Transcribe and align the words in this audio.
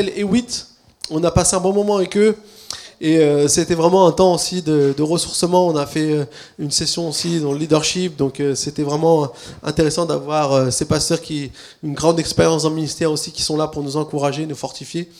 et 0.00 0.22
8. 0.22 0.66
On 1.10 1.22
a 1.22 1.30
passé 1.30 1.56
un 1.56 1.60
bon 1.60 1.72
moment 1.72 1.96
avec 1.96 2.16
eux. 2.16 2.36
Et 3.00 3.18
euh, 3.18 3.48
c'était 3.48 3.74
vraiment 3.74 4.06
un 4.06 4.12
temps 4.12 4.34
aussi 4.34 4.62
de, 4.62 4.94
ressourcement. 5.00 5.66
On 5.66 5.76
a 5.76 5.86
fait 5.86 6.12
euh, 6.12 6.24
une 6.58 6.70
session 6.70 7.08
aussi 7.08 7.40
dans 7.40 7.52
le 7.52 7.58
leadership. 7.58 8.16
Donc 8.16 8.40
euh, 8.40 8.54
c'était 8.54 8.82
vraiment 8.82 9.30
intéressant 9.62 10.06
d'avoir 10.06 10.72
ces 10.72 10.84
pasteurs 10.84 11.20
qui 11.20 11.50
une 11.82 11.94
grande 11.94 12.18
expérience 12.18 12.62
dans 12.62 12.70
le 12.70 12.76
ministère 12.76 13.10
aussi, 13.10 13.32
qui 13.32 13.42
sont 13.42 13.56
là 13.56 13.66
pour 13.66 13.82
nous 13.82 13.96
encourager, 13.96 14.46
nous 14.46 14.54
fortifier. 14.54 15.10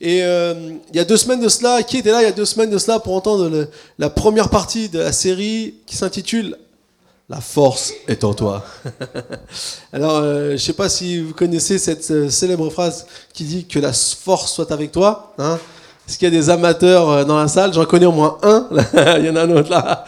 Et 0.00 0.18
il 0.18 0.96
y 0.96 0.98
a 0.98 1.04
deux 1.04 1.16
semaines 1.16 1.40
de 1.40 1.48
cela, 1.48 1.82
qui 1.82 1.98
était 1.98 2.10
là 2.10 2.20
il 2.20 2.24
y 2.24 2.28
a 2.28 2.32
deux 2.32 2.44
semaines 2.44 2.70
de 2.70 2.78
cela 2.78 2.98
pour 2.98 3.14
entendre 3.14 3.68
la 3.98 4.10
première 4.10 4.50
partie 4.50 4.88
de 4.88 4.98
la 4.98 5.12
série 5.12 5.74
qui 5.86 5.96
s'intitule 5.96 6.56
La 7.28 7.40
force 7.40 7.92
est 8.06 8.22
en 8.22 8.34
toi. 8.34 8.64
Alors, 9.92 10.22
je 10.22 10.52
ne 10.52 10.56
sais 10.56 10.74
pas 10.74 10.88
si 10.88 11.20
vous 11.20 11.32
connaissez 11.32 11.78
cette 11.78 12.30
célèbre 12.30 12.68
phrase 12.70 13.06
qui 13.32 13.44
dit 13.44 13.66
que 13.66 13.78
la 13.78 13.92
force 13.92 14.52
soit 14.52 14.70
avec 14.70 14.92
toi. 14.92 15.34
Hein 15.38 15.58
est-ce 16.06 16.18
qu'il 16.18 16.30
y 16.30 16.36
a 16.36 16.38
des 16.38 16.50
amateurs 16.50 17.08
euh, 17.08 17.24
dans 17.24 17.38
la 17.38 17.48
salle? 17.48 17.72
J'en 17.72 17.86
connais 17.86 18.04
au 18.04 18.12
moins 18.12 18.36
un. 18.42 18.68
il 19.18 19.24
y 19.24 19.30
en 19.30 19.36
a 19.36 19.44
un 19.44 19.50
autre 19.50 19.70
là. 19.70 20.04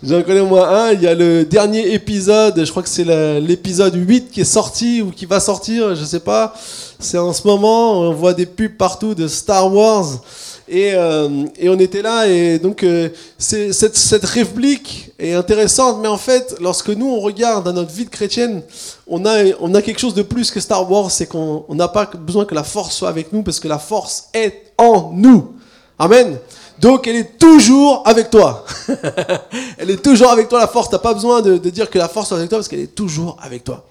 J'en 0.00 0.22
connais 0.22 0.38
au 0.38 0.46
moins 0.46 0.68
un. 0.68 0.92
Il 0.92 1.02
y 1.02 1.08
a 1.08 1.16
le 1.16 1.44
dernier 1.44 1.92
épisode, 1.94 2.64
je 2.64 2.70
crois 2.70 2.84
que 2.84 2.88
c'est 2.88 3.04
l'épisode 3.40 3.94
8 3.96 4.30
qui 4.30 4.42
est 4.42 4.44
sorti 4.44 5.02
ou 5.02 5.10
qui 5.10 5.26
va 5.26 5.40
sortir, 5.40 5.96
je 5.96 6.04
sais 6.04 6.20
pas. 6.20 6.54
C'est 7.00 7.18
en 7.18 7.32
ce 7.32 7.44
moment, 7.44 8.02
on 8.02 8.12
voit 8.12 8.34
des 8.34 8.46
pubs 8.46 8.76
partout 8.76 9.16
de 9.16 9.26
Star 9.26 9.72
Wars. 9.74 10.20
Et, 10.68 10.92
euh, 10.94 11.44
et 11.58 11.68
on 11.68 11.78
était 11.78 12.02
là, 12.02 12.28
et 12.28 12.58
donc 12.58 12.84
euh, 12.84 13.08
cette, 13.36 13.96
cette 13.96 14.24
réplique 14.24 15.10
est 15.18 15.32
intéressante, 15.32 15.98
mais 16.00 16.08
en 16.08 16.16
fait, 16.16 16.54
lorsque 16.60 16.88
nous 16.88 17.08
on 17.08 17.20
regarde 17.20 17.64
dans 17.64 17.72
notre 17.72 17.90
vie 17.90 18.04
de 18.04 18.10
chrétienne, 18.10 18.62
on 19.08 19.26
a, 19.26 19.44
on 19.60 19.74
a 19.74 19.82
quelque 19.82 19.98
chose 19.98 20.14
de 20.14 20.22
plus 20.22 20.50
que 20.50 20.60
Star 20.60 20.90
Wars, 20.90 21.10
c'est 21.10 21.26
qu'on 21.26 21.64
n'a 21.70 21.88
pas 21.88 22.06
besoin 22.06 22.44
que 22.44 22.54
la 22.54 22.62
force 22.62 22.94
soit 22.94 23.08
avec 23.08 23.32
nous, 23.32 23.42
parce 23.42 23.58
que 23.58 23.68
la 23.68 23.78
force 23.78 24.28
est 24.34 24.72
en 24.78 25.10
nous. 25.12 25.52
Amen. 25.98 26.38
Donc 26.78 27.06
elle 27.06 27.16
est 27.16 27.38
toujours 27.38 28.02
avec 28.06 28.30
toi. 28.30 28.64
elle 29.78 29.90
est 29.90 30.02
toujours 30.02 30.30
avec 30.30 30.48
toi, 30.48 30.60
la 30.60 30.68
force. 30.68 30.88
Tu 30.88 30.94
n'as 30.94 31.00
pas 31.00 31.14
besoin 31.14 31.42
de, 31.42 31.58
de, 31.58 31.70
dire 31.70 31.90
que 31.90 31.98
la 31.98 32.08
force 32.08 32.28
soit 32.28 32.38
avec 32.38 32.48
toi, 32.48 32.58
parce 32.58 32.68
qu'elle 32.68 32.80
est 32.80 32.94
toujours 32.94 33.36
avec 33.42 33.64
toi. 33.64 33.84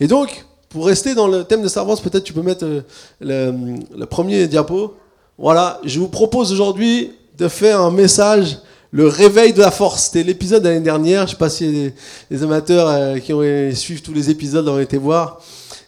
Et 0.00 0.06
donc, 0.06 0.44
pour 0.68 0.86
rester 0.86 1.14
dans 1.14 1.28
le 1.28 1.44
thème 1.44 1.62
de 1.62 1.68
Star 1.68 1.86
Wars, 1.88 2.00
peut-être 2.00 2.24
tu 2.24 2.32
peux 2.32 2.42
mettre 2.42 2.64
euh, 2.64 2.82
le, 3.20 3.76
le 3.96 4.06
premier 4.06 4.46
diapo. 4.46 4.96
Voilà, 5.42 5.80
je 5.82 5.98
vous 5.98 6.06
propose 6.06 6.52
aujourd'hui 6.52 7.10
de 7.36 7.48
faire 7.48 7.80
un 7.80 7.90
message, 7.90 8.58
le 8.92 9.08
réveil 9.08 9.52
de 9.52 9.60
la 9.60 9.72
force. 9.72 10.04
C'était 10.04 10.22
l'épisode 10.22 10.62
de 10.62 10.68
l'année 10.68 10.78
dernière. 10.80 11.22
Je 11.22 11.24
ne 11.24 11.30
sais 11.30 11.36
pas 11.36 11.50
si 11.50 11.92
les, 12.30 12.42
amateurs 12.44 12.88
euh, 12.88 13.18
qui 13.18 13.32
ont 13.32 13.42
suivi 13.74 14.00
tous 14.00 14.12
les 14.12 14.30
épisodes 14.30 14.68
ont 14.68 14.78
été 14.78 14.98
voir. 14.98 15.40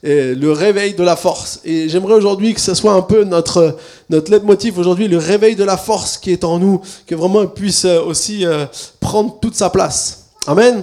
le 0.02 0.50
réveil 0.50 0.94
de 0.94 1.04
la 1.04 1.14
force. 1.14 1.60
Et 1.64 1.88
j'aimerais 1.88 2.14
aujourd'hui 2.14 2.52
que 2.52 2.60
ce 2.60 2.74
soit 2.74 2.94
un 2.94 3.02
peu 3.02 3.22
notre, 3.22 3.76
notre 4.10 4.32
leitmotiv 4.32 4.76
aujourd'hui, 4.76 5.06
le 5.06 5.18
réveil 5.18 5.54
de 5.54 5.62
la 5.62 5.76
force 5.76 6.18
qui 6.18 6.32
est 6.32 6.42
en 6.42 6.58
nous, 6.58 6.80
que 7.06 7.14
vraiment 7.14 7.46
puisse 7.46 7.84
euh, 7.84 8.02
aussi 8.02 8.44
euh, 8.44 8.66
prendre 8.98 9.38
toute 9.38 9.54
sa 9.54 9.70
place. 9.70 10.30
Amen. 10.48 10.82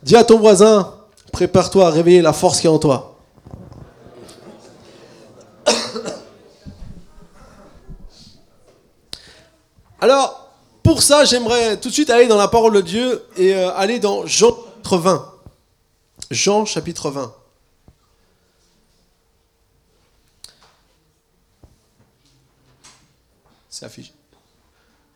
Dis 0.00 0.14
à 0.14 0.22
ton 0.22 0.38
voisin, 0.38 0.94
prépare-toi 1.32 1.88
à 1.88 1.90
réveiller 1.90 2.22
la 2.22 2.32
force 2.32 2.60
qui 2.60 2.68
est 2.68 2.70
en 2.70 2.78
toi. 2.78 3.11
Alors, 10.02 10.50
pour 10.82 11.00
ça, 11.00 11.24
j'aimerais 11.24 11.78
tout 11.78 11.88
de 11.88 11.94
suite 11.94 12.10
aller 12.10 12.26
dans 12.26 12.36
la 12.36 12.48
parole 12.48 12.74
de 12.74 12.80
Dieu 12.80 13.24
et 13.36 13.54
euh, 13.54 13.72
aller 13.74 14.00
dans 14.00 14.26
Jean 14.26 14.50
chapitre 14.50 14.98
20. 14.98 15.32
Jean 16.32 16.64
chapitre 16.64 17.10
20. 17.12 17.32
C'est 23.70 23.86
affiché. 23.86 24.12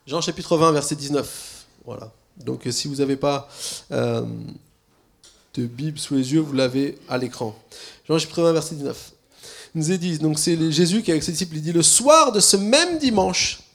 Jean 0.06 0.20
chapitre 0.20 0.56
20, 0.56 0.70
verset 0.70 0.94
19. 0.94 1.66
Voilà. 1.84 2.12
Donc 2.36 2.64
euh, 2.68 2.70
si 2.70 2.86
vous 2.86 2.94
n'avez 2.94 3.16
pas 3.16 3.48
euh, 3.90 4.24
de 5.54 5.66
Bible 5.66 5.98
sous 5.98 6.14
les 6.14 6.32
yeux, 6.32 6.40
vous 6.40 6.52
l'avez 6.52 6.96
à 7.08 7.18
l'écran. 7.18 7.58
Jean 8.06 8.20
chapitre 8.20 8.42
20, 8.42 8.52
verset 8.52 8.76
19. 8.76 9.12
Il 9.74 9.80
nous 9.80 9.90
est 9.90 9.98
dit, 9.98 10.18
donc 10.18 10.38
c'est 10.38 10.70
Jésus 10.70 11.02
qui 11.02 11.10
avec 11.10 11.24
ses 11.24 11.32
disciples, 11.32 11.56
il 11.56 11.62
dit, 11.62 11.72
le 11.72 11.82
soir 11.82 12.30
de 12.30 12.38
ce 12.38 12.56
même 12.56 12.98
dimanche, 12.98 13.65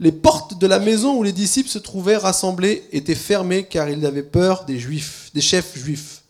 les 0.00 0.12
portes 0.12 0.58
de 0.58 0.66
la 0.66 0.78
maison 0.78 1.18
où 1.18 1.22
les 1.22 1.32
disciples 1.32 1.68
se 1.68 1.78
trouvaient 1.78 2.16
rassemblés 2.16 2.88
étaient 2.90 3.14
fermées 3.14 3.64
car 3.64 3.90
ils 3.90 4.06
avaient 4.06 4.22
peur 4.22 4.64
des 4.64 4.78
juifs, 4.78 5.30
des 5.34 5.42
chefs 5.42 5.76
juifs. 5.76 6.22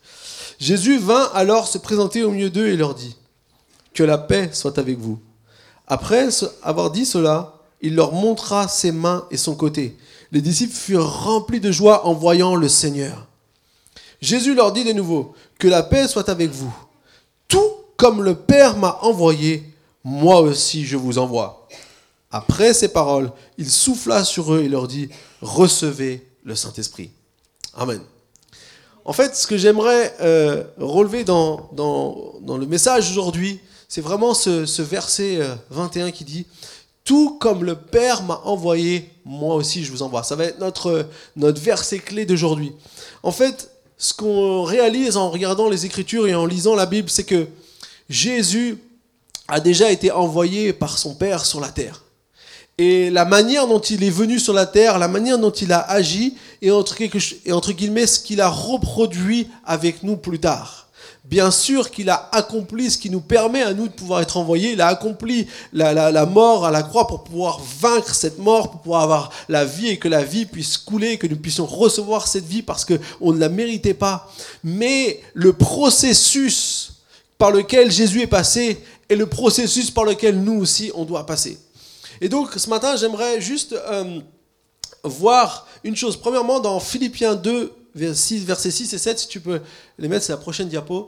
Jésus 0.59 0.99
vint 0.99 1.31
alors 1.33 1.67
se 1.67 1.77
présenter 1.77 2.23
au 2.23 2.31
milieu 2.31 2.49
d'eux 2.49 2.67
et 2.67 2.75
leur 2.75 2.93
dit 2.93 3.15
Que 3.93 4.03
la 4.03 4.17
paix 4.17 4.49
soit 4.51 4.77
avec 4.77 4.99
vous. 4.99 5.19
Après 5.87 6.27
avoir 6.61 6.91
dit 6.91 7.05
cela, 7.05 7.55
il 7.81 7.95
leur 7.95 8.11
montra 8.11 8.67
ses 8.67 8.91
mains 8.91 9.25
et 9.31 9.37
son 9.37 9.55
côté. 9.55 9.97
Les 10.33 10.41
disciples 10.41 10.75
furent 10.75 11.23
remplis 11.23 11.61
de 11.61 11.71
joie 11.71 12.05
en 12.05 12.13
voyant 12.13 12.55
le 12.55 12.67
Seigneur. 12.67 13.27
Jésus 14.21 14.53
leur 14.53 14.73
dit 14.73 14.83
de 14.83 14.91
nouveau 14.91 15.33
Que 15.57 15.69
la 15.69 15.81
paix 15.81 16.09
soit 16.09 16.27
avec 16.27 16.51
vous. 16.51 16.73
Tout 17.47 17.71
comme 17.95 18.21
le 18.21 18.35
Père 18.35 18.77
m'a 18.77 18.99
envoyé, 19.01 19.63
moi 20.03 20.41
aussi 20.41 20.85
je 20.85 20.97
vous 20.97 21.17
envoie. 21.17 21.60
Après 22.31 22.73
ces 22.73 22.87
paroles, 22.87 23.31
il 23.57 23.69
souffla 23.69 24.23
sur 24.23 24.53
eux 24.53 24.63
et 24.63 24.69
leur 24.69 24.87
dit, 24.87 25.09
recevez 25.41 26.27
le 26.43 26.55
Saint-Esprit. 26.55 27.11
Amen. 27.75 28.01
En 29.03 29.13
fait, 29.13 29.35
ce 29.35 29.47
que 29.47 29.57
j'aimerais 29.57 30.15
euh, 30.21 30.63
relever 30.77 31.23
dans, 31.23 31.69
dans, 31.73 32.35
dans, 32.41 32.57
le 32.57 32.65
message 32.65 33.09
aujourd'hui, 33.09 33.59
c'est 33.89 34.01
vraiment 34.01 34.33
ce, 34.33 34.65
ce, 34.65 34.81
verset 34.81 35.39
21 35.71 36.07
euh, 36.07 36.11
qui 36.11 36.23
dit, 36.23 36.45
tout 37.03 37.37
comme 37.39 37.63
le 37.63 37.75
Père 37.75 38.23
m'a 38.23 38.41
envoyé, 38.45 39.09
moi 39.25 39.55
aussi 39.55 39.83
je 39.83 39.91
vous 39.91 40.03
envoie. 40.03 40.23
Ça 40.23 40.35
va 40.35 40.45
être 40.45 40.59
notre, 40.59 41.07
notre 41.35 41.59
verset 41.59 41.99
clé 41.99 42.25
d'aujourd'hui. 42.25 42.73
En 43.23 43.31
fait, 43.31 43.71
ce 43.97 44.13
qu'on 44.13 44.63
réalise 44.63 45.17
en 45.17 45.29
regardant 45.29 45.67
les 45.67 45.85
Écritures 45.85 46.27
et 46.27 46.35
en 46.35 46.45
lisant 46.45 46.75
la 46.75 46.85
Bible, 46.85 47.09
c'est 47.09 47.23
que 47.23 47.47
Jésus 48.07 48.77
a 49.47 49.59
déjà 49.59 49.91
été 49.91 50.11
envoyé 50.11 50.73
par 50.73 50.97
son 50.97 51.15
Père 51.15 51.45
sur 51.45 51.59
la 51.59 51.69
terre. 51.69 52.03
Et 52.77 53.09
la 53.09 53.25
manière 53.25 53.67
dont 53.67 53.79
il 53.79 54.03
est 54.03 54.09
venu 54.09 54.39
sur 54.39 54.53
la 54.53 54.65
terre, 54.65 54.97
la 54.97 55.07
manière 55.07 55.37
dont 55.37 55.51
il 55.51 55.71
a 55.71 55.79
agi, 55.79 56.35
et 56.61 56.71
entre, 56.71 56.95
et 57.01 57.51
entre 57.51 57.73
guillemets 57.73 58.07
ce 58.07 58.19
qu'il 58.19 58.41
a 58.41 58.49
reproduit 58.49 59.47
avec 59.65 60.03
nous 60.03 60.17
plus 60.17 60.39
tard. 60.39 60.81
Bien 61.23 61.51
sûr 61.51 61.91
qu'il 61.91 62.09
a 62.09 62.29
accompli 62.31 62.89
ce 62.89 62.97
qui 62.97 63.09
nous 63.09 63.21
permet 63.21 63.61
à 63.61 63.73
nous 63.73 63.87
de 63.87 63.93
pouvoir 63.93 64.21
être 64.21 64.37
envoyés. 64.37 64.73
Il 64.73 64.81
a 64.81 64.87
accompli 64.87 65.47
la, 65.71 65.93
la, 65.93 66.11
la, 66.11 66.25
mort 66.25 66.65
à 66.65 66.71
la 66.71 66.81
croix 66.81 67.07
pour 67.07 67.23
pouvoir 67.23 67.61
vaincre 67.79 68.15
cette 68.15 68.39
mort, 68.39 68.71
pour 68.71 68.81
pouvoir 68.81 69.03
avoir 69.03 69.31
la 69.47 69.63
vie 69.63 69.89
et 69.89 69.97
que 69.97 70.07
la 70.07 70.23
vie 70.23 70.45
puisse 70.45 70.77
couler, 70.77 71.17
que 71.17 71.27
nous 71.27 71.37
puissions 71.37 71.65
recevoir 71.65 72.27
cette 72.27 72.45
vie 72.45 72.63
parce 72.63 72.85
qu'on 72.85 73.33
ne 73.33 73.39
la 73.39 73.49
méritait 73.49 73.93
pas. 73.93 74.31
Mais 74.63 75.21
le 75.33 75.53
processus 75.53 76.93
par 77.37 77.51
lequel 77.51 77.91
Jésus 77.91 78.21
est 78.21 78.27
passé 78.27 78.83
est 79.07 79.15
le 79.15 79.27
processus 79.27 79.91
par 79.91 80.05
lequel 80.05 80.41
nous 80.41 80.59
aussi 80.59 80.91
on 80.95 81.05
doit 81.05 81.25
passer. 81.25 81.57
Et 82.21 82.29
donc 82.29 82.51
ce 82.55 82.69
matin, 82.69 82.95
j'aimerais 82.95 83.41
juste 83.41 83.73
euh, 83.73 84.19
voir 85.03 85.67
une 85.83 85.95
chose. 85.95 86.15
Premièrement, 86.15 86.59
dans 86.59 86.79
Philippiens 86.79 87.33
2, 87.33 87.73
versets 87.95 88.71
6 88.71 88.93
et 88.93 88.97
7, 88.99 89.19
si 89.19 89.27
tu 89.27 89.39
peux 89.39 89.59
les 89.97 90.07
mettre, 90.07 90.25
c'est 90.25 90.31
la 90.31 90.37
prochaine 90.37 90.69
diapo. 90.69 91.07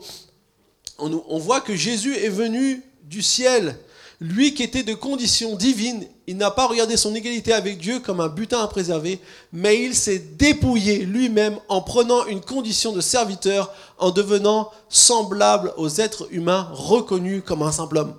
On, 0.98 1.22
on 1.28 1.38
voit 1.38 1.60
que 1.60 1.76
Jésus 1.76 2.16
est 2.16 2.28
venu 2.28 2.82
du 3.04 3.22
ciel. 3.22 3.78
Lui 4.20 4.54
qui 4.54 4.62
était 4.62 4.82
de 4.82 4.94
condition 4.94 5.54
divine, 5.56 6.06
il 6.26 6.36
n'a 6.36 6.50
pas 6.50 6.66
regardé 6.66 6.96
son 6.96 7.14
égalité 7.14 7.52
avec 7.52 7.78
Dieu 7.78 8.00
comme 8.00 8.20
un 8.20 8.28
butin 8.28 8.62
à 8.62 8.68
préserver, 8.68 9.20
mais 9.52 9.82
il 9.82 9.94
s'est 9.94 10.18
dépouillé 10.18 10.98
lui-même 10.98 11.58
en 11.68 11.82
prenant 11.82 12.24
une 12.26 12.40
condition 12.40 12.92
de 12.92 13.00
serviteur, 13.00 13.72
en 13.98 14.10
devenant 14.10 14.70
semblable 14.88 15.72
aux 15.76 15.88
êtres 15.88 16.28
humains 16.30 16.68
reconnus 16.72 17.42
comme 17.44 17.62
un 17.62 17.72
simple 17.72 17.98
homme. 17.98 18.14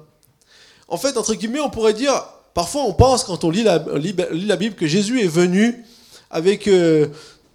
En 0.88 0.98
fait, 0.98 1.18
entre 1.18 1.34
guillemets, 1.34 1.62
on 1.62 1.70
pourrait 1.70 1.94
dire, 1.94 2.22
Parfois, 2.56 2.84
on 2.86 2.94
pense, 2.94 3.26
quand 3.26 3.44
on 3.44 3.50
lit 3.50 3.64
la, 3.64 4.56
Bible, 4.56 4.76
que 4.76 4.88
Jésus 4.88 5.22
est 5.22 5.28
venu 5.28 5.84
avec 6.32 6.70
euh, 6.70 7.08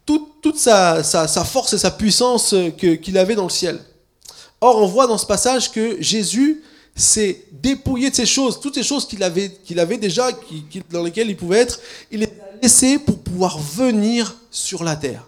toute, 0.04 0.58
sa, 0.58 1.02
force 1.02 1.72
et 1.72 1.78
sa 1.78 1.90
puissance 1.90 2.52
euh, 2.52 2.68
qu'il 2.68 3.16
avait 3.16 3.34
dans 3.34 3.44
le 3.44 3.50
ciel. 3.50 3.80
Or, 4.60 4.76
on 4.76 4.86
voit 4.86 5.06
dans 5.06 5.16
ce 5.16 5.24
passage 5.24 5.72
que 5.72 5.96
Jésus 6.02 6.62
s'est 6.94 7.46
dépouillé 7.50 8.10
de 8.10 8.14
ces 8.14 8.26
choses, 8.26 8.60
toutes 8.60 8.74
ces 8.74 8.82
choses 8.82 9.08
qu'il 9.08 9.22
avait, 9.22 9.50
avait 9.78 9.96
déjà, 9.96 10.28
dans 10.90 11.02
lesquelles 11.02 11.30
il 11.30 11.36
pouvait 11.36 11.60
être, 11.60 11.80
il 12.10 12.20
les 12.20 12.26
a 12.26 12.62
laissées 12.62 12.98
pour 12.98 13.20
pouvoir 13.20 13.58
venir 13.58 14.36
sur 14.50 14.84
la 14.84 14.96
terre 14.96 15.26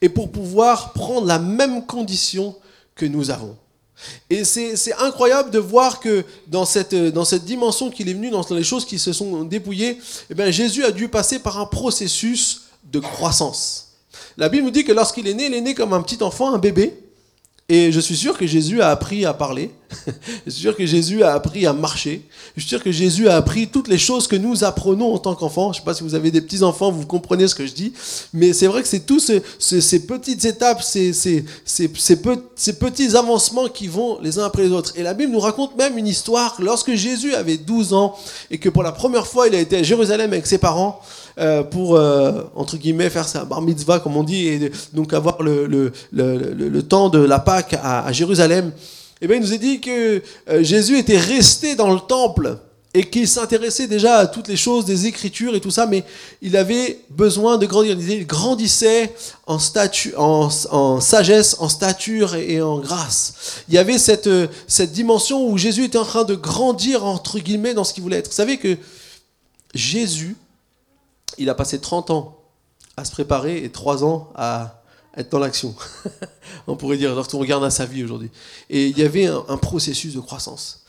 et 0.00 0.08
pour 0.08 0.32
pouvoir 0.32 0.94
prendre 0.94 1.26
la 1.26 1.38
même 1.38 1.84
condition 1.84 2.56
que 2.94 3.04
nous 3.04 3.30
avons. 3.30 3.58
Et 4.28 4.44
c'est 4.44 4.92
incroyable 4.98 5.50
de 5.50 5.58
voir 5.58 6.00
que 6.00 6.24
dans 6.48 6.64
cette, 6.64 6.94
dans 6.94 7.24
cette 7.24 7.44
dimension 7.44 7.90
qu'il 7.90 8.08
est 8.08 8.14
venu, 8.14 8.30
dans 8.30 8.44
les 8.50 8.64
choses 8.64 8.84
qui 8.84 8.98
se 8.98 9.12
sont 9.12 9.44
dépouillées, 9.44 9.98
eh 10.30 10.34
bien 10.34 10.50
Jésus 10.50 10.84
a 10.84 10.90
dû 10.90 11.08
passer 11.08 11.38
par 11.38 11.58
un 11.58 11.66
processus 11.66 12.62
de 12.84 13.00
croissance. 13.00 13.88
La 14.36 14.48
Bible 14.48 14.64
nous 14.64 14.70
dit 14.70 14.84
que 14.84 14.92
lorsqu'il 14.92 15.26
est 15.28 15.34
né, 15.34 15.46
il 15.46 15.54
est 15.54 15.60
né 15.60 15.74
comme 15.74 15.92
un 15.92 16.02
petit 16.02 16.22
enfant, 16.22 16.54
un 16.54 16.58
bébé. 16.58 17.05
Et 17.68 17.90
je 17.90 17.98
suis 17.98 18.16
sûr 18.16 18.38
que 18.38 18.46
Jésus 18.46 18.80
a 18.80 18.90
appris 18.90 19.24
à 19.24 19.34
parler. 19.34 19.72
je 20.46 20.50
suis 20.52 20.62
sûr 20.62 20.76
que 20.76 20.86
Jésus 20.86 21.24
a 21.24 21.34
appris 21.34 21.66
à 21.66 21.72
marcher. 21.72 22.22
Je 22.54 22.60
suis 22.60 22.68
sûr 22.68 22.82
que 22.82 22.92
Jésus 22.92 23.28
a 23.28 23.34
appris 23.34 23.66
toutes 23.66 23.88
les 23.88 23.98
choses 23.98 24.28
que 24.28 24.36
nous 24.36 24.62
apprenons 24.62 25.12
en 25.12 25.18
tant 25.18 25.34
qu'enfants. 25.34 25.72
Je 25.72 25.78
ne 25.78 25.82
sais 25.82 25.84
pas 25.84 25.94
si 25.94 26.04
vous 26.04 26.14
avez 26.14 26.30
des 26.30 26.40
petits-enfants, 26.40 26.92
vous 26.92 27.06
comprenez 27.06 27.48
ce 27.48 27.56
que 27.56 27.66
je 27.66 27.72
dis. 27.72 27.92
Mais 28.32 28.52
c'est 28.52 28.68
vrai 28.68 28.82
que 28.82 28.88
c'est 28.88 29.04
tous 29.04 29.18
ces, 29.18 30.00
petites 30.00 30.44
étapes, 30.44 30.80
ces, 30.80 31.12
ces, 31.12 32.72
petits 32.72 33.16
avancements 33.16 33.66
qui 33.66 33.88
vont 33.88 34.20
les 34.22 34.38
uns 34.38 34.44
après 34.44 34.62
les 34.62 34.70
autres. 34.70 34.92
Et 34.94 35.02
la 35.02 35.14
Bible 35.14 35.32
nous 35.32 35.40
raconte 35.40 35.76
même 35.76 35.98
une 35.98 36.06
histoire. 36.06 36.54
Lorsque 36.60 36.94
Jésus 36.94 37.34
avait 37.34 37.56
12 37.56 37.94
ans 37.94 38.16
et 38.52 38.58
que 38.58 38.68
pour 38.68 38.84
la 38.84 38.92
première 38.92 39.26
fois 39.26 39.48
il 39.48 39.56
a 39.56 39.58
été 39.58 39.78
à 39.78 39.82
Jérusalem 39.82 40.32
avec 40.32 40.46
ses 40.46 40.58
parents, 40.58 41.00
euh, 41.38 41.62
pour, 41.62 41.96
euh, 41.96 42.42
entre 42.54 42.76
guillemets, 42.76 43.10
faire 43.10 43.28
sa 43.28 43.44
bar 43.44 43.60
mitzvah, 43.62 44.00
comme 44.00 44.16
on 44.16 44.22
dit, 44.24 44.46
et 44.48 44.72
donc 44.92 45.12
avoir 45.12 45.42
le, 45.42 45.66
le, 45.66 45.92
le, 46.12 46.52
le 46.54 46.82
temps 46.82 47.08
de 47.08 47.18
la 47.18 47.38
Pâque 47.38 47.74
à, 47.74 48.06
à 48.06 48.12
Jérusalem, 48.12 48.72
eh 49.20 49.26
bien, 49.26 49.36
il 49.36 49.42
nous 49.42 49.52
a 49.52 49.56
dit 49.56 49.80
que 49.80 50.22
euh, 50.48 50.62
Jésus 50.62 50.98
était 50.98 51.18
resté 51.18 51.74
dans 51.74 51.92
le 51.92 52.00
temple 52.00 52.58
et 52.92 53.04
qu'il 53.04 53.28
s'intéressait 53.28 53.86
déjà 53.86 54.16
à 54.16 54.26
toutes 54.26 54.48
les 54.48 54.56
choses 54.56 54.86
des 54.86 55.04
Écritures 55.06 55.54
et 55.54 55.60
tout 55.60 55.70
ça, 55.70 55.86
mais 55.86 56.02
il 56.40 56.56
avait 56.56 57.00
besoin 57.10 57.58
de 57.58 57.66
grandir. 57.66 57.98
Il 57.98 58.26
grandissait 58.26 59.14
en, 59.46 59.58
en, 60.16 60.48
en 60.70 61.00
sagesse, 61.00 61.56
en 61.58 61.68
stature 61.68 62.34
et 62.34 62.62
en 62.62 62.78
grâce. 62.78 63.62
Il 63.68 63.74
y 63.74 63.78
avait 63.78 63.98
cette, 63.98 64.30
cette 64.66 64.92
dimension 64.92 65.46
où 65.46 65.58
Jésus 65.58 65.84
était 65.84 65.98
en 65.98 66.06
train 66.06 66.24
de 66.24 66.34
grandir, 66.34 67.04
entre 67.04 67.38
guillemets, 67.38 67.74
dans 67.74 67.84
ce 67.84 67.92
qu'il 67.92 68.02
voulait 68.02 68.16
être. 68.18 68.28
Vous 68.28 68.34
savez 68.34 68.56
que 68.56 68.78
Jésus, 69.74 70.34
il 71.38 71.50
a 71.50 71.54
passé 71.54 71.80
30 71.80 72.10
ans 72.10 72.38
à 72.96 73.04
se 73.04 73.10
préparer 73.10 73.64
et 73.64 73.70
3 73.70 74.04
ans 74.04 74.30
à 74.34 74.82
être 75.16 75.30
dans 75.30 75.38
l'action. 75.38 75.74
on 76.66 76.76
pourrait 76.76 76.98
dire, 76.98 77.14
lorsqu'on 77.14 77.38
regarde 77.38 77.64
à 77.64 77.70
sa 77.70 77.86
vie 77.86 78.04
aujourd'hui. 78.04 78.30
Et 78.70 78.88
il 78.88 78.98
y 78.98 79.02
avait 79.02 79.26
un, 79.26 79.56
processus 79.56 80.14
de 80.14 80.20
croissance. 80.20 80.84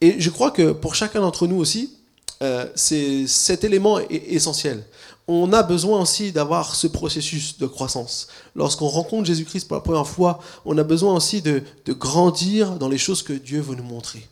Et 0.00 0.20
je 0.20 0.30
crois 0.30 0.50
que 0.50 0.72
pour 0.72 0.94
chacun 0.94 1.20
d'entre 1.20 1.46
nous 1.46 1.56
aussi, 1.56 1.96
euh, 2.42 2.66
cet 2.74 3.64
élément 3.64 3.98
est 3.98 4.32
essentiel. 4.32 4.84
On 5.26 5.52
a 5.52 5.62
besoin 5.62 6.02
aussi 6.02 6.32
d'avoir 6.32 6.74
ce 6.74 6.86
processus 6.86 7.58
de 7.58 7.66
croissance. 7.66 8.28
Lorsqu'on 8.54 8.88
rencontre 8.88 9.24
Jésus-Christ 9.26 9.66
pour 9.66 9.76
la 9.76 9.82
première 9.82 10.06
fois, 10.06 10.38
on 10.64 10.76
a 10.76 10.82
besoin 10.82 11.14
aussi 11.14 11.40
de, 11.40 11.62
de 11.86 11.92
grandir 11.92 12.72
dans 12.72 12.88
les 12.88 12.98
choses 12.98 13.22
que 13.22 13.32
Dieu 13.32 13.60
veut 13.60 13.74
nous 13.74 13.84
montrer, 13.84 14.28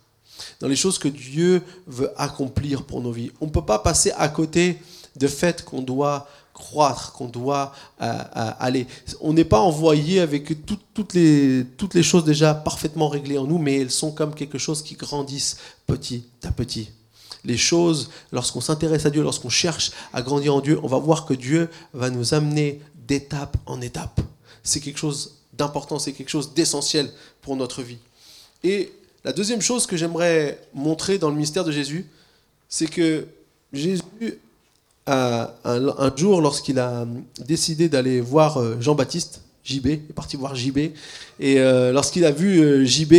dans 0.59 0.67
les 0.67 0.75
choses 0.75 0.99
que 0.99 1.07
Dieu 1.07 1.63
veut 1.87 2.11
accomplir 2.15 2.83
pour 2.83 3.01
nos 3.01 3.11
vies. 3.11 3.31
On 3.41 3.47
ne 3.47 3.51
peut 3.51 3.65
pas 3.65 3.79
passer 3.79 4.11
à 4.17 4.29
côté 4.29 4.77
de 5.15 5.27
fait 5.27 5.63
qu'on 5.63 5.81
doit 5.81 6.27
croître, 6.53 7.13
qu'on 7.13 7.27
doit 7.27 7.73
euh, 8.01 8.05
euh, 8.05 8.51
aller. 8.59 8.87
On 9.21 9.33
n'est 9.33 9.43
pas 9.43 9.59
envoyé 9.59 10.19
avec 10.19 10.65
toutes, 10.65 11.13
les, 11.13 11.65
choses 12.03 12.23
déjà 12.23 12.53
parfaitement 12.53 13.09
réglées 13.09 13.37
en 13.37 13.45
nous, 13.45 13.57
mais 13.57 13.81
elles 13.81 13.91
sont 13.91 14.11
comme 14.11 14.33
quelque 14.33 14.57
chose 14.57 14.83
qui 14.83 14.95
grandissent 14.95 15.57
petit 15.87 16.23
à 16.43 16.51
petit. 16.51 16.89
Les 17.43 17.57
choses, 17.57 18.09
lorsqu'on 18.31 18.61
s'intéresse 18.61 19.05
à 19.05 19.09
Dieu, 19.09 19.21
lorsqu'on 19.21 19.49
cherche 19.49 19.91
à 20.13 20.21
grandir 20.21 20.55
en 20.55 20.61
Dieu, 20.61 20.79
on 20.83 20.87
va 20.87 20.97
voir 20.97 21.25
que 21.25 21.33
Dieu 21.33 21.69
va 21.93 22.09
nous 22.09 22.33
amener 22.33 22.79
d'étape 23.07 23.57
en 23.65 23.81
étape. 23.81 24.21
C'est 24.63 24.79
quelque 24.79 24.99
chose 24.99 25.35
d'important, 25.57 25.99
c'est 25.99 26.13
quelque 26.13 26.29
chose 26.29 26.53
d'essentiel 26.53 27.11
pour 27.41 27.55
notre 27.55 27.81
vie. 27.81 27.97
Et 28.63 28.93
la 29.25 29.33
deuxième 29.33 29.61
chose 29.61 29.87
que 29.87 29.97
j'aimerais 29.97 30.59
montrer 30.73 31.17
dans 31.17 31.29
le 31.29 31.35
mystère 31.35 31.65
de 31.65 31.71
Jésus, 31.71 32.07
c'est 32.69 32.87
que 32.87 33.27
Jésus 33.73 34.03
un, 35.07 36.11
jour, 36.15 36.41
lorsqu'il 36.41 36.79
a 36.79 37.05
décidé 37.45 37.89
d'aller 37.89 38.21
voir 38.21 38.57
euh, 38.57 38.77
Jean-Baptiste, 38.79 39.41
JB, 39.63 39.85
il 39.85 39.91
est 39.93 40.13
parti 40.13 40.35
voir 40.35 40.55
JB, 40.55 40.77
et 40.77 40.93
euh, 41.41 41.91
lorsqu'il 41.91 42.25
a 42.25 42.31
vu 42.31 42.59
euh, 42.59 42.85
JB, 42.85 43.13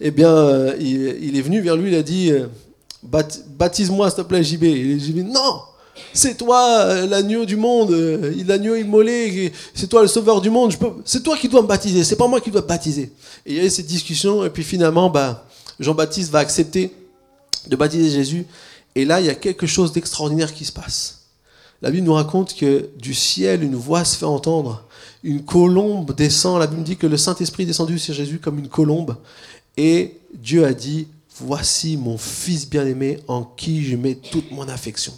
eh 0.00 0.10
bien, 0.10 0.74
il, 0.78 1.36
est 1.36 1.40
venu 1.40 1.60
vers 1.60 1.76
lui, 1.76 1.90
il 1.90 1.96
a 1.96 2.02
dit 2.02 2.32
Baptise-moi, 3.02 4.10
s'il 4.10 4.22
te 4.22 4.22
plaît, 4.22 4.42
JB. 4.42 4.64
Et 4.64 4.98
JB 4.98 5.18
Non 5.32 5.62
c'est 6.14 6.36
toi 6.36 7.06
l'agneau 7.06 7.44
du 7.44 7.56
monde, 7.56 7.90
l'agneau 8.46 8.76
immolé, 8.76 9.52
c'est 9.74 9.88
toi 9.88 10.00
le 10.00 10.06
sauveur 10.06 10.40
du 10.40 10.48
monde, 10.48 10.72
c'est 11.04 11.24
toi 11.24 11.36
qui 11.36 11.48
dois 11.48 11.60
me 11.60 11.66
baptiser, 11.66 12.04
c'est 12.04 12.14
pas 12.14 12.28
moi 12.28 12.40
qui 12.40 12.52
dois 12.52 12.62
baptiser. 12.62 13.12
Et 13.44 13.52
il 13.52 13.56
y 13.56 13.60
a 13.60 13.64
eu 13.64 13.70
cette 13.70 13.86
discussion, 13.86 14.44
et 14.44 14.50
puis 14.50 14.62
finalement, 14.62 15.10
bah, 15.10 15.44
Jean-Baptiste 15.80 16.30
va 16.30 16.38
accepter 16.38 16.92
de 17.66 17.74
baptiser 17.74 18.10
Jésus, 18.10 18.46
et 18.94 19.04
là, 19.04 19.20
il 19.20 19.26
y 19.26 19.28
a 19.28 19.34
quelque 19.34 19.66
chose 19.66 19.92
d'extraordinaire 19.92 20.54
qui 20.54 20.64
se 20.64 20.72
passe. 20.72 21.17
La 21.80 21.90
Bible 21.90 22.06
nous 22.06 22.14
raconte 22.14 22.56
que 22.56 22.90
du 22.98 23.14
ciel, 23.14 23.62
une 23.62 23.76
voix 23.76 24.04
se 24.04 24.16
fait 24.16 24.24
entendre. 24.24 24.84
Une 25.22 25.44
colombe 25.44 26.14
descend. 26.14 26.58
La 26.58 26.66
Bible 26.66 26.82
dit 26.82 26.96
que 26.96 27.06
le 27.06 27.16
Saint-Esprit 27.16 27.62
est 27.62 27.66
descendu 27.66 27.98
sur 27.98 28.14
Jésus 28.14 28.40
comme 28.40 28.58
une 28.58 28.68
colombe. 28.68 29.16
Et 29.76 30.18
Dieu 30.34 30.64
a 30.64 30.74
dit, 30.74 31.06
voici 31.36 31.96
mon 31.96 32.18
fils 32.18 32.68
bien-aimé 32.68 33.20
en 33.28 33.44
qui 33.44 33.84
je 33.84 33.94
mets 33.96 34.16
toute 34.16 34.50
mon 34.50 34.68
affection. 34.68 35.12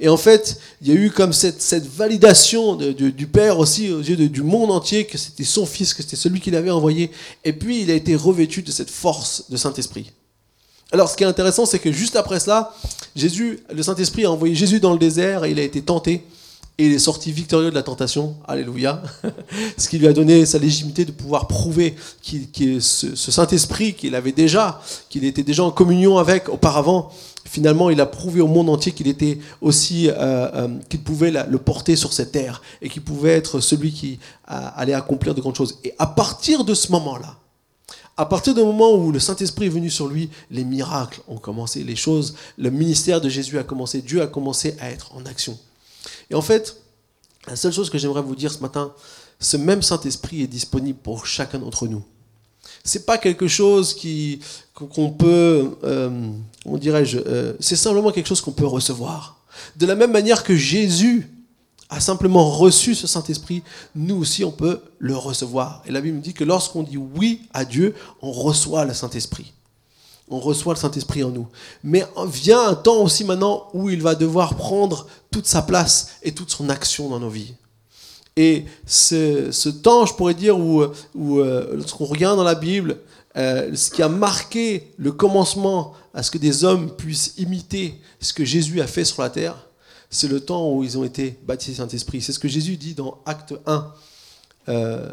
Et 0.00 0.08
en 0.08 0.16
fait, 0.16 0.58
il 0.80 0.88
y 0.88 0.90
a 0.92 0.94
eu 0.94 1.10
comme 1.10 1.32
cette, 1.32 1.86
validation 1.86 2.76
du 2.76 3.26
Père 3.26 3.58
aussi 3.58 3.90
aux 3.90 4.00
yeux 4.00 4.16
du 4.16 4.42
monde 4.42 4.70
entier 4.70 5.06
que 5.06 5.18
c'était 5.18 5.44
son 5.44 5.66
fils, 5.66 5.92
que 5.92 6.02
c'était 6.02 6.16
celui 6.16 6.40
qu'il 6.40 6.54
avait 6.54 6.70
envoyé. 6.70 7.10
Et 7.44 7.52
puis, 7.52 7.82
il 7.82 7.90
a 7.90 7.94
été 7.94 8.14
revêtu 8.14 8.62
de 8.62 8.70
cette 8.70 8.90
force 8.90 9.50
de 9.50 9.56
Saint-Esprit. 9.56 10.12
Alors, 10.92 11.10
ce 11.10 11.16
qui 11.16 11.24
est 11.24 11.26
intéressant, 11.26 11.66
c'est 11.66 11.80
que 11.80 11.92
juste 11.92 12.16
après 12.16 12.40
cela, 12.40 12.74
Jésus, 13.16 13.60
le 13.72 13.82
Saint-Esprit 13.82 14.24
a 14.24 14.30
envoyé 14.30 14.54
Jésus 14.54 14.80
dans 14.80 14.92
le 14.92 14.98
désert 14.98 15.44
et 15.44 15.50
il 15.50 15.58
a 15.58 15.62
été 15.62 15.82
tenté. 15.82 16.24
Et 16.80 16.86
il 16.86 16.92
est 16.92 17.00
sorti 17.00 17.32
victorieux 17.32 17.70
de 17.70 17.74
la 17.74 17.82
tentation. 17.82 18.36
Alléluia. 18.46 19.02
Ce 19.76 19.88
qui 19.88 19.98
lui 19.98 20.06
a 20.06 20.12
donné 20.12 20.46
sa 20.46 20.58
légitimité 20.58 21.04
de 21.04 21.10
pouvoir 21.10 21.48
prouver 21.48 21.96
que 22.24 22.78
ce, 22.78 23.16
Saint-Esprit 23.16 23.94
qu'il 23.94 24.14
avait 24.14 24.30
déjà, 24.30 24.80
qu'il 25.08 25.24
était 25.24 25.42
déjà 25.42 25.64
en 25.64 25.72
communion 25.72 26.18
avec 26.18 26.48
auparavant, 26.48 27.10
finalement, 27.44 27.90
il 27.90 28.00
a 28.00 28.06
prouvé 28.06 28.40
au 28.40 28.46
monde 28.46 28.68
entier 28.68 28.92
qu'il 28.92 29.08
était 29.08 29.40
aussi, 29.60 30.08
euh, 30.08 30.14
euh, 30.18 30.68
qu'il 30.88 31.00
pouvait 31.00 31.32
le 31.32 31.58
porter 31.58 31.96
sur 31.96 32.12
cette 32.12 32.30
terre 32.30 32.62
et 32.80 32.88
qu'il 32.88 33.02
pouvait 33.02 33.32
être 33.32 33.58
celui 33.58 33.90
qui 33.90 34.20
allait 34.46 34.94
accomplir 34.94 35.34
de 35.34 35.40
grandes 35.40 35.56
choses. 35.56 35.78
Et 35.82 35.94
à 35.98 36.06
partir 36.06 36.64
de 36.64 36.74
ce 36.74 36.92
moment-là, 36.92 37.38
à 38.18 38.26
partir 38.26 38.52
du 38.52 38.60
moment 38.60 38.92
où 38.96 39.12
le 39.12 39.20
Saint-Esprit 39.20 39.66
est 39.66 39.70
venu 39.70 39.88
sur 39.88 40.08
lui, 40.08 40.28
les 40.50 40.64
miracles 40.64 41.20
ont 41.28 41.38
commencé, 41.38 41.84
les 41.84 41.94
choses, 41.94 42.34
le 42.58 42.68
ministère 42.68 43.20
de 43.20 43.28
Jésus 43.28 43.60
a 43.60 43.62
commencé, 43.62 44.02
Dieu 44.02 44.20
a 44.20 44.26
commencé 44.26 44.74
à 44.80 44.90
être 44.90 45.14
en 45.14 45.24
action. 45.24 45.56
Et 46.28 46.34
en 46.34 46.42
fait, 46.42 46.78
la 47.46 47.54
seule 47.54 47.72
chose 47.72 47.88
que 47.88 47.96
j'aimerais 47.96 48.22
vous 48.22 48.34
dire 48.34 48.52
ce 48.52 48.58
matin, 48.58 48.92
ce 49.38 49.56
même 49.56 49.82
Saint-Esprit 49.82 50.42
est 50.42 50.48
disponible 50.48 50.98
pour 50.98 51.26
chacun 51.26 51.60
d'entre 51.60 51.86
nous. 51.86 52.02
C'est 52.82 53.06
pas 53.06 53.18
quelque 53.18 53.46
chose 53.46 53.94
qui 53.94 54.40
qu'on 54.74 55.10
peut, 55.10 55.76
euh, 55.84 56.30
on 56.64 56.76
dirais-je, 56.76 57.18
euh, 57.24 57.52
c'est 57.60 57.76
simplement 57.76 58.10
quelque 58.10 58.26
chose 58.26 58.40
qu'on 58.40 58.52
peut 58.52 58.66
recevoir. 58.66 59.38
De 59.76 59.86
la 59.86 59.94
même 59.94 60.10
manière 60.10 60.42
que 60.42 60.56
Jésus 60.56 61.30
a 61.90 62.00
simplement 62.00 62.48
reçu 62.50 62.94
ce 62.94 63.06
Saint-Esprit, 63.06 63.62
nous 63.94 64.16
aussi 64.16 64.44
on 64.44 64.50
peut 64.50 64.80
le 64.98 65.16
recevoir. 65.16 65.82
Et 65.86 65.92
la 65.92 66.00
Bible 66.00 66.20
dit 66.20 66.34
que 66.34 66.44
lorsqu'on 66.44 66.82
dit 66.82 66.98
oui 66.98 67.42
à 67.54 67.64
Dieu, 67.64 67.94
on 68.20 68.30
reçoit 68.30 68.84
le 68.84 68.94
Saint-Esprit. 68.94 69.52
On 70.30 70.38
reçoit 70.38 70.74
le 70.74 70.78
Saint-Esprit 70.78 71.24
en 71.24 71.30
nous. 71.30 71.48
Mais 71.82 72.04
vient 72.26 72.68
un 72.68 72.74
temps 72.74 73.02
aussi 73.02 73.24
maintenant 73.24 73.68
où 73.72 73.88
il 73.88 74.02
va 74.02 74.14
devoir 74.14 74.56
prendre 74.56 75.06
toute 75.30 75.46
sa 75.46 75.62
place 75.62 76.18
et 76.22 76.32
toute 76.32 76.50
son 76.50 76.68
action 76.68 77.08
dans 77.08 77.20
nos 77.20 77.30
vies. 77.30 77.54
Et 78.36 78.66
ce, 78.86 79.68
temps, 79.68 80.04
je 80.04 80.14
pourrais 80.14 80.34
dire, 80.34 80.58
où, 80.58 80.84
où 81.14 81.40
euh, 81.40 81.76
lorsqu'on 81.76 82.04
regarde 82.04 82.36
dans 82.36 82.44
la 82.44 82.54
Bible, 82.54 82.98
euh, 83.36 83.74
ce 83.74 83.90
qui 83.90 84.02
a 84.02 84.08
marqué 84.08 84.92
le 84.96 85.12
commencement 85.12 85.94
à 86.12 86.22
ce 86.22 86.30
que 86.30 86.38
des 86.38 86.64
hommes 86.64 86.90
puissent 86.90 87.34
imiter 87.38 87.94
ce 88.20 88.32
que 88.32 88.44
Jésus 88.44 88.80
a 88.80 88.86
fait 88.86 89.04
sur 89.04 89.22
la 89.22 89.30
terre, 89.30 89.67
c'est 90.10 90.28
le 90.28 90.40
temps 90.40 90.72
où 90.72 90.82
ils 90.82 90.96
ont 90.98 91.04
été 91.04 91.38
baptisés 91.46 91.76
Saint-Esprit. 91.76 92.22
C'est 92.22 92.32
ce 92.32 92.38
que 92.38 92.48
Jésus 92.48 92.76
dit 92.76 92.94
dans 92.94 93.20
Acte 93.26 93.54
1, 93.66 93.92
euh, 94.68 95.12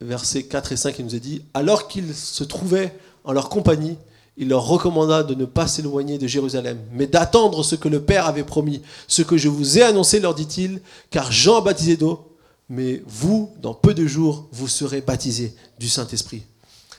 versets 0.00 0.44
4 0.44 0.72
et 0.72 0.76
5. 0.76 0.98
Il 0.98 1.04
nous 1.06 1.14
a 1.14 1.18
dit 1.18 1.42
Alors 1.54 1.88
qu'ils 1.88 2.14
se 2.14 2.44
trouvaient 2.44 2.94
en 3.24 3.32
leur 3.32 3.48
compagnie, 3.48 3.96
il 4.36 4.48
leur 4.48 4.66
recommanda 4.66 5.22
de 5.22 5.34
ne 5.34 5.44
pas 5.44 5.66
s'éloigner 5.66 6.16
de 6.18 6.26
Jérusalem, 6.26 6.78
mais 6.92 7.06
d'attendre 7.06 7.64
ce 7.64 7.74
que 7.74 7.88
le 7.88 8.00
Père 8.00 8.26
avait 8.26 8.44
promis. 8.44 8.82
Ce 9.08 9.22
que 9.22 9.36
je 9.36 9.48
vous 9.48 9.78
ai 9.78 9.82
annoncé, 9.82 10.20
leur 10.20 10.34
dit-il, 10.34 10.80
car 11.10 11.32
Jean 11.32 11.58
a 11.58 11.60
baptisé 11.60 11.96
d'eau, 11.96 12.36
mais 12.68 13.02
vous, 13.06 13.52
dans 13.60 13.74
peu 13.74 13.94
de 13.94 14.06
jours, 14.06 14.46
vous 14.52 14.68
serez 14.68 15.00
baptisés 15.00 15.54
du 15.80 15.88
Saint-Esprit. 15.88 16.42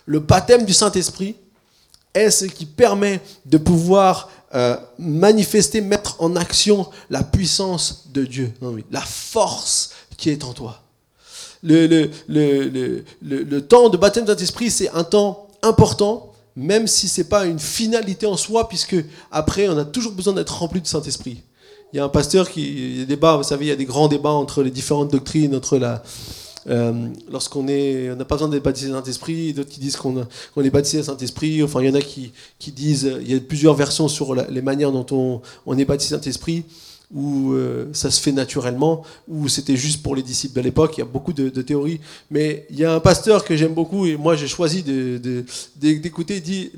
Le 0.05 0.19
baptême 0.19 0.65
du 0.65 0.73
Saint-Esprit 0.73 1.35
est 2.13 2.31
ce 2.31 2.45
qui 2.45 2.65
permet 2.65 3.21
de 3.45 3.57
pouvoir 3.57 4.29
euh, 4.55 4.77
manifester, 4.97 5.81
mettre 5.81 6.15
en 6.19 6.35
action 6.35 6.87
la 7.09 7.23
puissance 7.23 8.05
de 8.13 8.25
Dieu, 8.25 8.53
la 8.91 9.01
force 9.01 9.91
qui 10.17 10.29
est 10.29 10.43
en 10.43 10.53
toi. 10.53 10.81
Le, 11.61 11.87
le, 11.87 12.09
le, 12.27 13.03
le 13.21 13.61
temps 13.61 13.89
de 13.89 13.97
baptême 13.97 14.25
de 14.25 14.31
Saint-Esprit, 14.31 14.71
c'est 14.71 14.89
un 14.89 15.03
temps 15.03 15.47
important, 15.61 16.33
même 16.55 16.87
si 16.87 17.07
ce 17.07 17.21
n'est 17.21 17.27
pas 17.27 17.45
une 17.45 17.59
finalité 17.59 18.25
en 18.25 18.37
soi, 18.37 18.69
puisque 18.69 18.95
après, 19.31 19.67
on 19.67 19.77
a 19.77 19.85
toujours 19.85 20.13
besoin 20.13 20.33
d'être 20.33 20.57
rempli 20.57 20.81
de 20.81 20.87
Saint-Esprit. 20.87 21.43
Il 21.91 21.97
y 21.97 21.99
a 21.99 22.05
un 22.05 22.09
pasteur 22.09 22.49
qui, 22.49 22.61
il 22.61 22.91
y 22.91 22.95
a 22.97 22.99
des 22.99 23.05
débats, 23.07 23.35
vous 23.35 23.43
savez, 23.43 23.65
il 23.65 23.69
y 23.69 23.71
a 23.71 23.75
des 23.75 23.85
grands 23.85 24.07
débats 24.07 24.29
entre 24.31 24.63
les 24.63 24.71
différentes 24.71 25.11
doctrines, 25.11 25.55
entre 25.55 25.77
la, 25.77 26.03
euh, 26.67 27.07
lorsqu'on 27.31 27.61
on 27.67 28.15
n'a 28.15 28.25
pas 28.25 28.35
besoin 28.35 28.49
d'être 28.49 28.63
baptisé 28.63 28.91
Saint-Esprit, 28.91 29.53
d'autres 29.53 29.69
qui 29.69 29.79
disent 29.79 29.95
qu'on, 29.95 30.17
est 30.17 30.69
baptisé 30.69 31.03
Saint-Esprit. 31.03 31.63
Enfin, 31.63 31.81
il 31.81 31.87
y 31.87 31.89
en 31.89 31.95
a 31.95 32.01
qui, 32.01 32.31
disent, 32.71 33.11
il 33.21 33.31
y 33.31 33.35
a 33.35 33.39
plusieurs 33.39 33.75
versions 33.75 34.07
sur 34.07 34.35
les 34.35 34.61
manières 34.61 34.91
dont 34.91 35.05
on, 35.11 35.41
on 35.65 35.77
est 35.77 35.85
baptisé 35.85 36.15
Saint-Esprit 36.15 36.65
où 37.13 37.53
euh, 37.53 37.89
ça 37.91 38.11
se 38.11 38.21
fait 38.21 38.31
naturellement, 38.31 39.03
où 39.27 39.47
c'était 39.47 39.75
juste 39.75 40.03
pour 40.03 40.15
les 40.15 40.21
disciples 40.21 40.55
de 40.55 40.61
l'époque. 40.61 40.97
Il 40.97 40.99
y 40.99 41.03
a 41.03 41.07
beaucoup 41.07 41.33
de, 41.33 41.49
théories. 41.61 41.99
Mais 42.29 42.67
il 42.69 42.77
y 42.77 42.85
a 42.85 42.93
un 42.93 42.99
pasteur 42.99 43.43
que 43.43 43.55
j'aime 43.55 43.73
beaucoup, 43.73 44.05
et 44.05 44.15
moi 44.15 44.35
j'ai 44.35 44.47
choisi 44.47 44.83
d'écouter, 44.83 46.37
il 46.37 46.41
dit, 46.41 46.71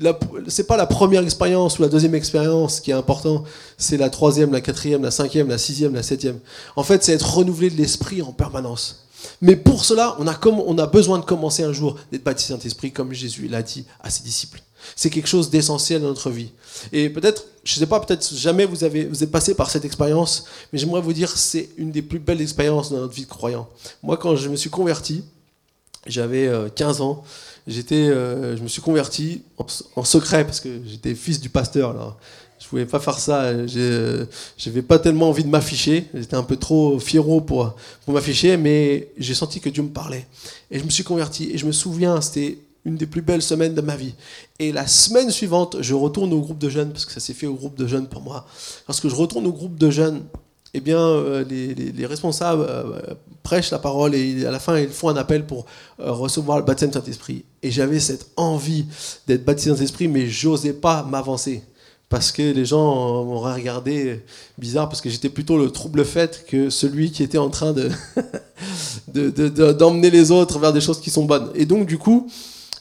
c'est 0.48 0.66
pas 0.66 0.76
la 0.76 0.86
première 0.86 1.22
expérience 1.22 1.78
ou 1.78 1.82
la 1.82 1.88
deuxième 1.88 2.14
expérience 2.14 2.80
qui 2.80 2.90
est 2.90 2.94
important, 2.94 3.44
c'est 3.76 3.98
la 3.98 4.08
troisième, 4.08 4.52
la 4.52 4.60
quatrième, 4.60 5.02
la 5.02 5.10
cinquième, 5.10 5.48
la 5.48 5.58
sixième, 5.58 5.94
la 5.94 6.02
septième. 6.02 6.38
En 6.76 6.82
fait, 6.82 7.04
c'est 7.04 7.12
être 7.12 7.36
renouvelé 7.36 7.68
de 7.68 7.76
l'esprit 7.76 8.22
en 8.22 8.32
permanence. 8.32 9.01
Mais 9.40 9.56
pour 9.56 9.84
cela, 9.84 10.16
on 10.18 10.26
a, 10.26 10.34
comme, 10.34 10.60
on 10.60 10.78
a 10.78 10.86
besoin 10.86 11.18
de 11.18 11.24
commencer 11.24 11.62
un 11.62 11.72
jour 11.72 11.96
d'être 12.10 12.24
baptisé 12.24 12.52
Saint-Esprit, 12.52 12.92
comme 12.92 13.12
Jésus 13.12 13.48
l'a 13.48 13.62
dit 13.62 13.84
à 14.00 14.10
ses 14.10 14.22
disciples. 14.22 14.60
C'est 14.96 15.10
quelque 15.10 15.28
chose 15.28 15.50
d'essentiel 15.50 16.02
dans 16.02 16.08
notre 16.08 16.30
vie. 16.30 16.50
Et 16.92 17.08
peut-être, 17.08 17.44
je 17.64 17.74
ne 17.74 17.78
sais 17.80 17.86
pas, 17.86 18.00
peut-être 18.00 18.34
jamais 18.34 18.64
vous, 18.64 18.84
avez, 18.84 19.04
vous 19.04 19.22
êtes 19.22 19.30
passé 19.30 19.54
par 19.54 19.70
cette 19.70 19.84
expérience, 19.84 20.44
mais 20.72 20.78
j'aimerais 20.78 21.00
vous 21.00 21.12
dire 21.12 21.30
c'est 21.36 21.70
une 21.76 21.92
des 21.92 22.02
plus 22.02 22.18
belles 22.18 22.40
expériences 22.40 22.90
dans 22.90 22.98
notre 22.98 23.14
vie 23.14 23.24
de 23.24 23.30
croyant. 23.30 23.68
Moi, 24.02 24.16
quand 24.16 24.34
je 24.34 24.48
me 24.48 24.56
suis 24.56 24.70
converti, 24.70 25.24
j'avais 26.06 26.50
15 26.74 27.00
euh, 27.00 27.04
ans, 27.04 27.24
j'étais, 27.66 27.94
euh, 27.94 28.56
je 28.56 28.62
me 28.62 28.68
suis 28.68 28.82
converti 28.82 29.42
en, 29.96 30.04
secret 30.04 30.44
parce 30.44 30.60
que 30.60 30.80
j'étais 30.84 31.14
fils 31.14 31.40
du 31.40 31.48
pasteur. 31.48 31.94
Là. 31.94 32.16
Je 32.62 32.68
pouvais 32.68 32.86
pas 32.86 33.00
faire 33.00 33.18
ça. 33.18 33.66
Je 33.66 34.26
n'avais 34.66 34.82
pas 34.82 34.98
tellement 34.98 35.28
envie 35.28 35.44
de 35.44 35.48
m'afficher. 35.48 36.06
J'étais 36.14 36.36
un 36.36 36.42
peu 36.42 36.56
trop 36.56 36.98
fiero 36.98 37.40
pour, 37.40 37.74
pour 38.04 38.14
m'afficher, 38.14 38.56
mais 38.56 39.08
j'ai 39.18 39.34
senti 39.34 39.60
que 39.60 39.68
Dieu 39.68 39.82
me 39.82 39.88
parlait. 39.88 40.26
Et 40.70 40.78
je 40.78 40.84
me 40.84 40.90
suis 40.90 41.04
converti. 41.04 41.50
Et 41.52 41.58
je 41.58 41.66
me 41.66 41.72
souviens, 41.72 42.20
c'était 42.20 42.58
une 42.84 42.96
des 42.96 43.06
plus 43.06 43.22
belles 43.22 43.42
semaines 43.42 43.74
de 43.74 43.80
ma 43.80 43.96
vie. 43.96 44.14
Et 44.58 44.72
la 44.72 44.86
semaine 44.86 45.30
suivante, 45.30 45.76
je 45.80 45.94
retourne 45.94 46.32
au 46.32 46.40
groupe 46.40 46.58
de 46.58 46.68
jeunes, 46.68 46.90
parce 46.92 47.04
que 47.04 47.12
ça 47.12 47.20
s'est 47.20 47.34
fait 47.34 47.46
au 47.46 47.54
groupe 47.54 47.76
de 47.76 47.86
jeunes 47.86 48.06
pour 48.06 48.22
moi. 48.22 48.46
Lorsque 48.88 49.08
je 49.08 49.14
retourne 49.14 49.46
au 49.46 49.52
groupe 49.52 49.76
de 49.76 49.90
jeunes, 49.90 50.22
eh 50.74 50.80
bien, 50.80 50.98
euh, 50.98 51.44
les, 51.44 52.06
responsables 52.06 52.64
euh, 52.68 53.14
prêchent 53.42 53.70
la 53.70 53.78
parole 53.78 54.14
et 54.14 54.46
à 54.46 54.50
la 54.50 54.58
fin, 54.58 54.78
ils 54.78 54.88
font 54.88 55.10
un 55.10 55.16
appel 55.16 55.46
pour 55.46 55.66
euh, 56.00 56.10
recevoir 56.12 56.58
le 56.58 56.64
baptême 56.64 56.92
Saint-Esprit. 56.92 57.44
Et 57.62 57.70
j'avais 57.70 58.00
cette 58.00 58.30
envie 58.36 58.86
d'être 59.26 59.44
baptisé 59.44 59.70
Saint-Esprit, 59.70 60.08
mais 60.08 60.26
j'osais 60.28 60.72
pas 60.72 61.02
m'avancer. 61.02 61.62
Parce 62.12 62.30
que 62.30 62.42
les 62.42 62.66
gens 62.66 63.24
m'auraient 63.24 63.54
regardé 63.54 64.20
bizarre, 64.58 64.90
parce 64.90 65.00
que 65.00 65.08
j'étais 65.08 65.30
plutôt 65.30 65.56
le 65.56 65.70
trouble 65.70 66.04
fait 66.04 66.44
que 66.46 66.68
celui 66.68 67.10
qui 67.10 67.22
était 67.22 67.38
en 67.38 67.48
train 67.48 67.72
de, 67.72 67.88
d'emmener 69.72 70.10
les 70.10 70.30
autres 70.30 70.58
vers 70.58 70.74
des 70.74 70.82
choses 70.82 71.00
qui 71.00 71.08
sont 71.08 71.24
bonnes. 71.24 71.48
Et 71.54 71.64
donc, 71.64 71.86
du 71.86 71.96
coup, 71.96 72.30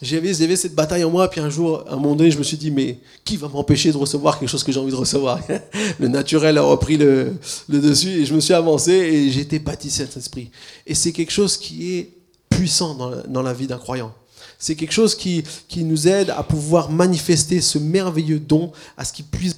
j'avais, 0.01 0.33
cette 0.33 0.75
bataille 0.75 1.05
en 1.05 1.09
moi, 1.09 1.29
puis 1.29 1.39
un 1.39 1.49
jour, 1.49 1.85
à 1.87 1.93
un 1.93 1.95
moment 1.95 2.17
donné, 2.17 2.29
je 2.29 2.37
me 2.37 2.43
suis 2.43 2.57
dit, 2.57 2.71
mais 2.71 2.99
qui 3.23 3.37
va 3.37 3.47
m'empêcher 3.47 3.93
de 3.93 3.97
recevoir 3.97 4.37
quelque 4.37 4.49
chose 4.49 4.65
que 4.65 4.73
j'ai 4.73 4.81
envie 4.81 4.91
de 4.91 4.97
recevoir? 4.97 5.39
Le 5.99 6.09
naturel 6.09 6.57
a 6.57 6.63
repris 6.63 6.97
le, 6.97 7.31
dessus, 7.69 8.09
et 8.09 8.25
je 8.25 8.35
me 8.35 8.41
suis 8.41 8.53
avancé, 8.53 8.91
et 8.91 9.39
été 9.39 9.59
baptisé 9.59 10.03
cet 10.07 10.17
esprit. 10.17 10.51
Et 10.85 10.93
c'est 10.93 11.13
quelque 11.13 11.31
chose 11.31 11.55
qui 11.55 11.93
est 11.93 12.09
puissant 12.49 12.95
dans 12.95 13.11
dans 13.29 13.43
la 13.43 13.53
vie 13.53 13.67
d'un 13.67 13.77
croyant. 13.77 14.13
C'est 14.61 14.75
quelque 14.75 14.93
chose 14.93 15.15
qui, 15.15 15.43
qui 15.67 15.83
nous 15.83 16.07
aide 16.07 16.29
à 16.29 16.43
pouvoir 16.43 16.91
manifester 16.91 17.61
ce 17.61 17.79
merveilleux 17.79 18.39
don, 18.39 18.71
à 18.95 19.03
ce 19.03 19.11
qu'il 19.11 19.25
puisse 19.25 19.57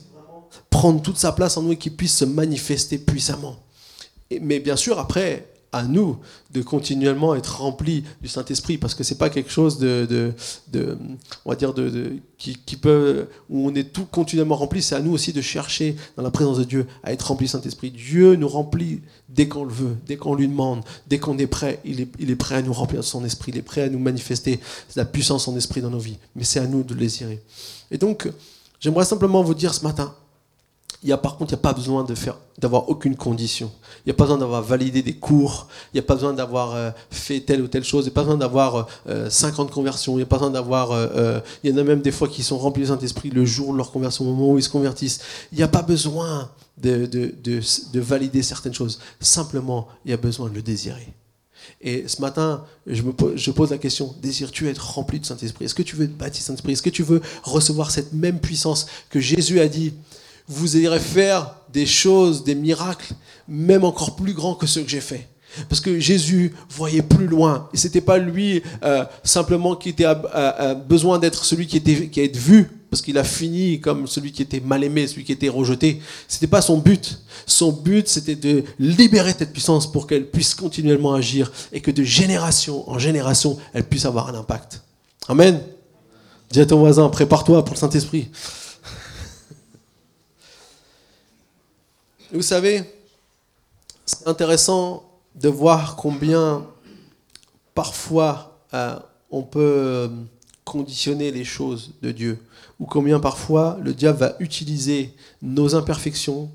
prendre 0.69 1.01
toute 1.01 1.17
sa 1.17 1.33
place 1.33 1.57
en 1.57 1.61
nous 1.61 1.73
et 1.73 1.77
qu'il 1.77 1.93
puisse 1.93 2.15
se 2.15 2.25
manifester 2.25 2.97
puissamment. 2.97 3.59
mais 4.41 4.59
bien 4.59 4.77
sûr, 4.77 4.97
après, 4.97 5.52
à 5.73 5.83
nous 5.83 6.17
de 6.53 6.61
continuellement 6.61 7.35
être 7.35 7.59
remplis 7.59 8.03
du 8.21 8.27
Saint-Esprit, 8.27 8.77
parce 8.77 8.95
que 8.95 9.03
c'est 9.03 9.17
pas 9.17 9.29
quelque 9.29 9.49
chose 9.51 9.79
de, 9.79 10.07
de, 10.71 10.97
on 11.43 11.49
va 11.49 11.55
dire, 11.55 11.73
de, 11.73 12.13
qui, 12.37 12.77
peut, 12.77 13.27
où 13.49 13.67
on 13.67 13.73
est 13.73 13.91
tout 13.91 14.05
continuellement 14.05 14.55
rempli, 14.55 14.81
c'est 14.81 14.95
à 14.95 14.99
nous 14.99 15.11
aussi 15.11 15.33
de 15.33 15.41
chercher 15.41 15.95
dans 16.15 16.23
la 16.23 16.31
présence 16.31 16.57
de 16.57 16.63
Dieu 16.63 16.87
à 17.03 17.11
être 17.11 17.27
rempli 17.27 17.45
du 17.47 17.51
Saint-Esprit. 17.51 17.91
Dieu 17.91 18.35
nous 18.35 18.47
remplit 18.47 19.01
dès 19.29 19.47
qu'on 19.47 19.63
le 19.63 19.73
veut, 19.73 19.97
dès 20.05 20.15
qu'on 20.15 20.35
lui 20.35 20.47
demande, 20.47 20.83
dès 21.07 21.19
qu'on 21.19 21.37
est 21.37 21.47
prêt, 21.47 21.79
il 21.83 22.01
est, 22.01 22.09
il 22.19 22.29
est 22.29 22.35
prêt 22.35 22.55
à 22.55 22.61
nous 22.61 22.73
remplir 22.73 23.01
de 23.01 23.05
son 23.05 23.25
esprit, 23.25 23.51
il 23.51 23.57
est 23.57 23.63
prêt 23.63 23.81
à 23.81 23.89
nous 23.89 23.99
manifester 23.99 24.59
la 24.95 25.05
puissance 25.05 25.41
de 25.41 25.51
son 25.51 25.57
esprit 25.57 25.81
dans 25.81 25.89
nos 25.89 25.99
vies. 25.99 26.17
Mais 26.35 26.43
c'est 26.43 26.59
à 26.59 26.67
nous 26.67 26.83
de 26.83 26.93
le 26.93 26.99
désirer. 26.99 27.41
Et 27.89 27.97
donc, 27.97 28.29
j'aimerais 28.79 29.05
simplement 29.05 29.41
vous 29.41 29.55
dire 29.55 29.73
ce 29.73 29.83
matin, 29.83 30.13
il 31.03 31.09
y 31.09 31.11
a, 31.11 31.17
par 31.17 31.35
contre, 31.35 31.51
il 31.51 31.55
n'y 31.55 31.59
a 31.59 31.61
pas 31.61 31.73
besoin 31.73 32.05
d'avoir 32.57 32.89
aucune 32.89 33.15
condition. 33.15 33.69
Il 33.99 34.01
n'y 34.07 34.11
a 34.11 34.13
pas 34.15 34.23
besoin 34.23 34.37
d'avoir 34.37 34.61
validé 34.61 35.01
des 35.01 35.15
cours. 35.15 35.67
Il 35.93 35.97
n'y 35.97 35.99
a 35.99 36.03
pas 36.03 36.15
besoin 36.15 36.33
d'avoir 36.33 36.75
euh, 36.75 36.91
fait 37.11 37.41
telle 37.41 37.61
ou 37.61 37.67
telle 37.67 37.83
chose. 37.83 38.05
Il 38.05 38.07
n'y 38.07 38.13
a 38.13 38.15
pas 38.15 38.23
besoin 38.23 38.37
d'avoir 38.37 38.87
50 39.29 39.69
euh, 39.69 39.73
conversions. 39.73 40.13
Il 40.13 40.17
n'y 40.17 40.23
a 40.23 40.27
pas 40.27 40.37
besoin 40.37 40.51
d'avoir. 40.51 40.91
Euh, 40.91 41.41
il 41.63 41.71
y 41.71 41.73
en 41.73 41.77
a 41.77 41.83
même 41.83 42.01
des 42.01 42.11
fois 42.11 42.29
qui 42.29 42.41
sont 42.41 42.57
remplis 42.57 42.83
du 42.83 42.87
Saint-Esprit 42.87 43.31
le 43.31 43.43
jour 43.43 43.73
de 43.73 43.77
leur 43.77 43.91
conversion, 43.91 44.23
au 44.23 44.33
moment 44.33 44.51
où 44.53 44.57
ils 44.57 44.63
se 44.63 44.69
convertissent. 44.69 45.19
Il 45.51 45.57
n'y 45.57 45.63
a 45.63 45.67
pas 45.67 45.81
besoin 45.81 46.49
de, 46.77 47.05
de, 47.05 47.33
de, 47.43 47.59
de, 47.91 47.99
valider 47.99 48.41
certaines 48.41 48.73
choses. 48.73 48.99
Simplement, 49.19 49.89
il 50.05 50.11
y 50.11 50.13
a 50.13 50.17
besoin 50.17 50.47
de 50.47 50.55
le 50.55 50.61
désirer. 50.61 51.13
Et 51.81 52.07
ce 52.07 52.21
matin, 52.21 52.63
je 52.87 53.01
pose, 53.51 53.71
la 53.71 53.77
question 53.77 54.15
désires-tu 54.21 54.69
être 54.69 54.95
rempli 54.95 55.19
de 55.19 55.25
Saint-Esprit? 55.25 55.65
Est-ce 55.65 55.75
que 55.75 55.83
tu 55.83 55.97
veux 55.97 56.05
être 56.05 56.17
baptisé 56.17 56.45
Saint-Esprit? 56.45 56.73
Est-ce 56.73 56.81
que 56.81 56.89
tu 56.89 57.03
veux 57.03 57.21
recevoir 57.43 57.91
cette 57.91 58.13
même 58.13 58.39
puissance 58.39 58.87
que 59.09 59.19
Jésus 59.19 59.59
a 59.59 59.67
dit 59.67 59.93
vous 60.47 60.77
irez 60.77 60.99
faire 60.99 61.55
des 61.71 61.85
choses, 61.85 62.43
des 62.43 62.55
miracles, 62.55 63.13
même 63.47 63.83
encore 63.83 64.15
plus 64.15 64.33
grands 64.33 64.55
que 64.55 64.67
ceux 64.67 64.81
que 64.81 64.89
j'ai 64.89 65.01
faits. 65.01 65.27
Parce 65.69 65.81
que 65.81 65.99
Jésus 65.99 66.53
voyait 66.69 67.03
plus 67.03 67.27
loin. 67.27 67.69
Et 67.73 67.77
c'était 67.77 68.01
pas 68.01 68.17
lui 68.17 68.63
euh, 68.83 69.05
simplement 69.23 69.75
qui 69.75 69.89
était 69.89 70.05
à, 70.05 70.73
besoin 70.73 71.19
d'être 71.19 71.45
celui 71.45 71.67
qui 71.67 71.77
était 71.77 72.09
qui 72.09 72.19
a 72.19 72.23
été 72.23 72.39
vu, 72.39 72.71
parce 72.89 73.01
qu'il 73.01 73.17
a 73.19 73.23
fini 73.23 73.79
comme 73.79 74.07
celui 74.07 74.31
qui 74.31 74.41
était 74.41 74.59
mal 74.59 74.83
aimé, 74.83 75.05
celui 75.05 75.23
qui 75.23 75.31
était 75.31 75.49
rejeté. 75.49 76.01
C'était 76.27 76.47
pas 76.47 76.61
son 76.61 76.77
but. 76.77 77.19
Son 77.45 77.71
but, 77.71 78.07
c'était 78.07 78.35
de 78.35 78.63
libérer 78.79 79.33
cette 79.37 79.53
puissance 79.53 79.91
pour 79.91 80.07
qu'elle 80.07 80.29
puisse 80.29 80.55
continuellement 80.55 81.13
agir 81.13 81.51
et 81.71 81.81
que 81.81 81.91
de 81.91 82.03
génération 82.03 82.89
en 82.89 82.97
génération, 82.97 83.57
elle 83.73 83.83
puisse 83.83 84.05
avoir 84.05 84.29
un 84.29 84.35
impact. 84.35 84.81
Amen. 85.27 85.59
Dis 86.49 86.61
à 86.61 86.65
ton 86.65 86.79
voisin, 86.79 87.09
prépare-toi 87.09 87.63
pour 87.63 87.75
le 87.75 87.79
Saint-Esprit. 87.79 88.29
Vous 92.33 92.41
savez, 92.41 92.83
c'est 94.07 94.27
intéressant 94.27 95.07
de 95.35 95.49
voir 95.49 95.95
combien 95.95 96.65
parfois 97.75 98.59
euh, 98.73 98.97
on 99.29 99.43
peut 99.43 99.59
euh, 99.59 100.07
conditionner 100.65 101.29
les 101.29 101.43
choses 101.43 101.91
de 102.01 102.11
Dieu, 102.11 102.39
ou 102.79 102.87
combien 102.87 103.19
parfois 103.19 103.77
le 103.83 103.93
diable 103.93 104.17
va 104.17 104.35
utiliser 104.39 105.13
nos 105.43 105.75
imperfections, 105.75 106.49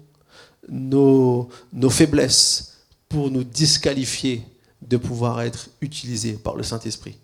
nos, 0.68 1.48
nos 1.72 1.90
faiblesses 1.90 2.78
pour 3.08 3.30
nous 3.30 3.44
disqualifier 3.44 4.42
de 4.82 4.96
pouvoir 4.96 5.42
être 5.42 5.68
utilisés 5.80 6.32
par 6.32 6.56
le 6.56 6.64
Saint-Esprit. 6.64 7.16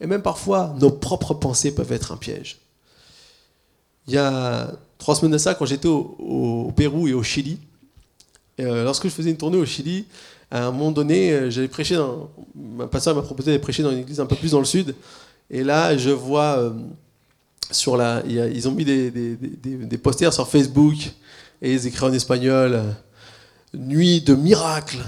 Et 0.00 0.06
même 0.06 0.22
parfois, 0.22 0.72
nos 0.78 0.92
propres 0.92 1.34
pensées 1.34 1.74
peuvent 1.74 1.92
être 1.92 2.12
un 2.12 2.16
piège. 2.16 2.58
Il 4.06 4.14
y 4.14 4.18
a 4.18 4.70
trois 4.98 5.14
semaines 5.14 5.32
de 5.32 5.38
ça, 5.38 5.54
quand 5.54 5.66
j'étais 5.66 5.88
au, 5.88 6.72
Pérou 6.76 7.08
et 7.08 7.12
au 7.12 7.22
Chili, 7.22 7.58
euh, 8.60 8.84
lorsque 8.84 9.04
je 9.04 9.12
faisais 9.12 9.30
une 9.30 9.36
tournée 9.36 9.58
au 9.58 9.66
Chili, 9.66 10.06
à 10.50 10.66
un 10.66 10.70
moment 10.70 10.90
donné, 10.90 11.32
euh, 11.32 11.50
j'avais 11.50 11.68
prêché 11.68 11.96
dans. 11.96 12.30
Ma 12.54 12.86
pasteur 12.86 13.14
m'a 13.14 13.22
proposé 13.22 13.52
de 13.52 13.58
prêcher 13.58 13.82
dans 13.82 13.90
une 13.90 13.98
église 13.98 14.20
un 14.20 14.26
peu 14.26 14.36
plus 14.36 14.52
dans 14.52 14.58
le 14.58 14.64
sud. 14.64 14.94
Et 15.50 15.62
là, 15.62 15.96
je 15.96 16.10
vois 16.10 16.58
euh, 16.58 16.70
sur 17.70 17.96
la. 17.96 18.22
ils 18.26 18.68
ont 18.68 18.72
mis 18.72 18.84
des, 18.84 19.10
des, 19.10 19.36
des, 19.36 19.98
posters 19.98 20.32
sur 20.32 20.48
Facebook 20.48 20.96
et 21.60 21.72
ils 21.72 21.86
écrivent 21.86 22.04
en 22.04 22.12
espagnol 22.12 22.82
Nuit 23.74 24.22
de 24.22 24.34
miracle 24.34 24.98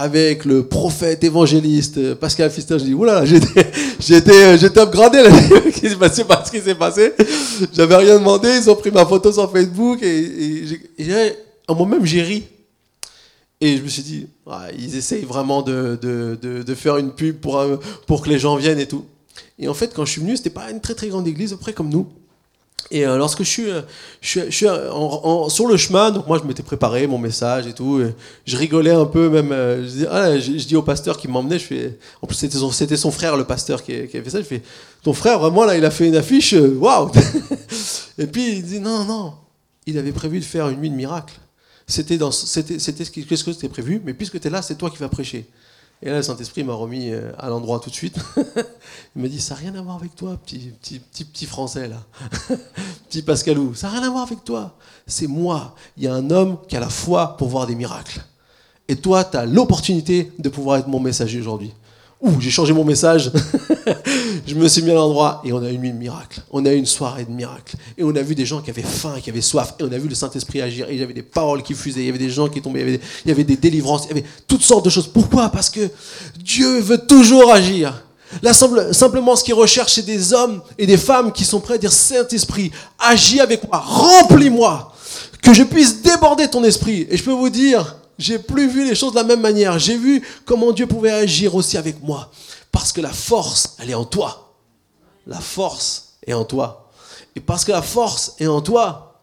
avec 0.00 0.46
le 0.46 0.64
prophète 0.64 1.22
évangéliste 1.24 2.14
Pascal 2.14 2.50
Fister. 2.50 2.78
Je 2.78 2.84
dis, 2.84 2.94
oula, 2.94 3.26
j'étais, 3.26 3.70
j'étais, 4.00 4.56
j'étais 4.56 4.80
upgradé 4.80 5.18
qui 5.74 5.90
s'est 5.90 5.96
passé? 5.96 6.24
Pas 6.24 6.42
ce 6.42 6.50
qui 6.50 6.58
s'est 6.58 6.74
passé? 6.74 7.12
J'avais 7.74 7.96
rien 7.96 8.18
demandé. 8.18 8.48
Ils 8.48 8.70
ont 8.70 8.76
pris 8.76 8.90
ma 8.90 9.04
photo 9.04 9.30
sur 9.30 9.52
Facebook 9.52 10.02
et, 10.02 10.64
et, 10.98 11.36
moi-même 11.68 12.06
j'ai 12.06 12.22
ri. 12.22 12.44
Et 13.60 13.76
je 13.76 13.82
me 13.82 13.88
suis 13.88 14.02
dit, 14.02 14.26
ils 14.78 14.96
essayent 14.96 15.26
vraiment 15.26 15.60
de, 15.60 15.98
de, 16.00 16.62
de, 16.62 16.74
faire 16.74 16.96
une 16.96 17.12
pub 17.12 17.36
pour, 17.36 17.62
pour 18.06 18.22
que 18.22 18.30
les 18.30 18.38
gens 18.38 18.56
viennent 18.56 18.80
et 18.80 18.88
tout. 18.88 19.04
Et 19.58 19.68
en 19.68 19.74
fait, 19.74 19.92
quand 19.94 20.06
je 20.06 20.12
suis 20.12 20.22
venu, 20.22 20.34
c'était 20.34 20.48
pas 20.48 20.70
une 20.70 20.80
très 20.80 20.94
très 20.94 21.08
grande 21.08 21.28
église, 21.28 21.52
à 21.52 21.72
comme 21.72 21.90
nous. 21.90 22.06
Et 22.90 23.06
euh, 23.06 23.16
lorsque 23.16 23.42
je 23.44 23.48
suis, 23.48 23.70
euh, 23.70 23.82
suis, 24.20 24.40
sur 24.50 25.66
le 25.68 25.76
chemin, 25.76 26.10
donc 26.10 26.26
moi 26.26 26.38
je 26.42 26.46
m'étais 26.46 26.62
préparé 26.62 27.06
mon 27.06 27.18
message 27.18 27.66
et 27.66 27.72
tout, 27.72 28.02
je 28.46 28.56
rigolais 28.56 28.90
un 28.90 29.04
peu 29.04 29.28
même. 29.28 29.52
Euh, 29.52 29.84
je, 29.84 29.88
dis, 29.88 30.06
ah, 30.10 30.38
je, 30.38 30.50
dis 30.50 30.76
au 30.76 30.82
pasteur 30.82 31.16
qui 31.16 31.28
m'emmenait, 31.28 31.58
je 31.58 31.66
fais, 31.66 31.98
en 32.20 32.26
plus 32.26 32.36
c'était 32.36 32.58
son, 32.58 32.70
c'était 32.72 32.96
frère 32.96 33.36
le 33.36 33.44
pasteur 33.44 33.82
qui, 33.82 34.08
qui, 34.08 34.16
avait 34.16 34.24
fait 34.24 34.30
ça, 34.30 34.38
je 34.38 34.44
fais, 34.44 34.62
ton 35.02 35.12
frère 35.12 35.38
vraiment 35.38 35.64
là 35.64 35.76
il 35.76 35.84
a 35.84 35.90
fait 35.90 36.08
une 36.08 36.16
affiche, 36.16 36.52
waouh 36.54 37.10
Et 38.18 38.26
puis 38.26 38.56
il 38.56 38.62
dit 38.64 38.80
non 38.80 39.04
non, 39.04 39.34
il 39.86 39.96
avait 39.96 40.12
prévu 40.12 40.40
de 40.40 40.44
faire 40.44 40.68
une 40.68 40.80
nuit 40.80 40.90
de 40.90 40.96
miracle. 40.96 41.34
C'était 41.86 42.18
dans, 42.18 42.30
c'était, 42.30 42.78
c'était 42.78 43.04
ce 43.04 43.10
que 43.44 43.52
c'était 43.52 43.68
prévu, 43.68 44.00
mais 44.04 44.14
puisque 44.14 44.40
tu 44.40 44.46
es 44.46 44.50
là, 44.50 44.62
c'est 44.62 44.76
toi 44.76 44.90
qui 44.90 44.98
vas 44.98 45.08
prêcher. 45.08 45.46
Et 46.02 46.08
là, 46.08 46.16
le 46.16 46.22
Saint-Esprit 46.22 46.64
m'a 46.64 46.72
remis 46.72 47.10
euh, 47.10 47.30
à 47.38 47.48
l'endroit 47.48 47.78
tout 47.78 47.90
de 47.90 47.94
suite. 47.94 48.16
il 49.16 49.22
m'a 49.22 49.28
dit, 49.28 49.40
ça 49.40 49.54
n'a 49.54 49.60
rien 49.60 49.74
à 49.74 49.82
voir 49.82 49.96
avec 49.96 50.16
toi, 50.16 50.38
petit, 50.44 50.72
petit, 50.80 50.98
petit, 50.98 51.24
petit 51.24 51.46
français 51.46 51.88
là. 51.88 52.02
petit 53.08 53.22
Pascalou, 53.22 53.74
ça 53.74 53.88
n'a 53.88 53.98
rien 53.98 54.08
à 54.08 54.10
voir 54.10 54.22
avec 54.22 54.42
toi. 54.42 54.76
C'est 55.06 55.26
moi. 55.26 55.74
Il 55.98 56.04
y 56.04 56.08
a 56.08 56.14
un 56.14 56.30
homme 56.30 56.56
qui 56.68 56.76
a 56.76 56.80
la 56.80 56.88
foi 56.88 57.36
pour 57.36 57.48
voir 57.48 57.66
des 57.66 57.74
miracles. 57.74 58.22
Et 58.88 58.96
toi, 58.96 59.24
tu 59.24 59.36
as 59.36 59.44
l'opportunité 59.44 60.32
de 60.38 60.48
pouvoir 60.48 60.78
être 60.78 60.88
mon 60.88 61.00
messager 61.00 61.38
aujourd'hui. 61.38 61.72
Ouh, 62.22 62.38
j'ai 62.38 62.50
changé 62.50 62.74
mon 62.74 62.84
message. 62.84 63.32
je 64.46 64.54
me 64.54 64.68
suis 64.68 64.82
mis 64.82 64.90
à 64.90 64.94
l'endroit 64.94 65.40
et 65.42 65.54
on 65.54 65.62
a 65.62 65.70
eu 65.70 65.74
une 65.74 65.80
nuit 65.80 65.92
de 65.92 65.96
miracle. 65.96 66.42
On 66.50 66.66
a 66.66 66.72
eu 66.72 66.76
une 66.76 66.86
soirée 66.86 67.24
de 67.24 67.30
miracle. 67.30 67.76
Et 67.96 68.04
on 68.04 68.14
a 68.14 68.20
vu 68.20 68.34
des 68.34 68.44
gens 68.44 68.60
qui 68.60 68.68
avaient 68.68 68.82
faim, 68.82 69.14
qui 69.22 69.30
avaient 69.30 69.40
soif. 69.40 69.74
Et 69.78 69.84
on 69.84 69.92
a 69.92 69.96
vu 69.96 70.06
le 70.06 70.14
Saint-Esprit 70.14 70.60
agir. 70.60 70.90
Et 70.90 70.94
il 70.94 71.00
y 71.00 71.02
avait 71.02 71.14
des 71.14 71.22
paroles 71.22 71.62
qui 71.62 71.72
fusaient. 71.72 72.00
Il 72.00 72.06
y 72.06 72.10
avait 72.10 72.18
des 72.18 72.28
gens 72.28 72.48
qui 72.48 72.60
tombaient. 72.60 72.80
Il 72.80 72.86
y 72.86 72.88
avait 72.88 72.98
des, 72.98 73.04
il 73.24 73.28
y 73.28 73.32
avait 73.32 73.44
des 73.44 73.56
délivrances. 73.56 74.04
Il 74.04 74.16
y 74.16 74.20
avait 74.20 74.28
toutes 74.46 74.62
sortes 74.62 74.84
de 74.84 74.90
choses. 74.90 75.06
Pourquoi? 75.06 75.48
Parce 75.48 75.70
que 75.70 75.88
Dieu 76.44 76.80
veut 76.80 76.98
toujours 76.98 77.50
agir. 77.52 78.02
Là, 78.42 78.52
simplement, 78.52 79.34
ce 79.34 79.42
qu'il 79.42 79.54
recherche, 79.54 79.94
c'est 79.94 80.06
des 80.06 80.32
hommes 80.34 80.60
et 80.78 80.86
des 80.86 80.98
femmes 80.98 81.32
qui 81.32 81.44
sont 81.44 81.60
prêts 81.60 81.74
à 81.74 81.78
dire 81.78 81.90
Saint-Esprit, 81.90 82.70
agis 82.98 83.40
avec 83.40 83.66
moi, 83.66 83.78
remplis-moi, 83.78 84.92
que 85.42 85.52
je 85.52 85.62
puisse 85.64 86.02
déborder 86.02 86.48
ton 86.48 86.62
esprit. 86.62 87.06
Et 87.10 87.16
je 87.16 87.24
peux 87.24 87.32
vous 87.32 87.50
dire, 87.50 87.96
j'ai 88.20 88.38
plus 88.38 88.68
vu 88.68 88.86
les 88.86 88.94
choses 88.94 89.12
de 89.12 89.16
la 89.16 89.24
même 89.24 89.40
manière. 89.40 89.78
J'ai 89.78 89.96
vu 89.96 90.22
comment 90.44 90.72
Dieu 90.72 90.86
pouvait 90.86 91.10
agir 91.10 91.54
aussi 91.54 91.76
avec 91.76 92.02
moi. 92.02 92.30
Parce 92.70 92.92
que 92.92 93.00
la 93.00 93.12
force, 93.12 93.76
elle 93.78 93.90
est 93.90 93.94
en 93.94 94.04
toi. 94.04 94.54
La 95.26 95.40
force 95.40 96.14
est 96.26 96.34
en 96.34 96.44
toi. 96.44 96.90
Et 97.34 97.40
parce 97.40 97.64
que 97.64 97.72
la 97.72 97.82
force 97.82 98.34
est 98.38 98.46
en 98.46 98.60
toi, 98.60 99.22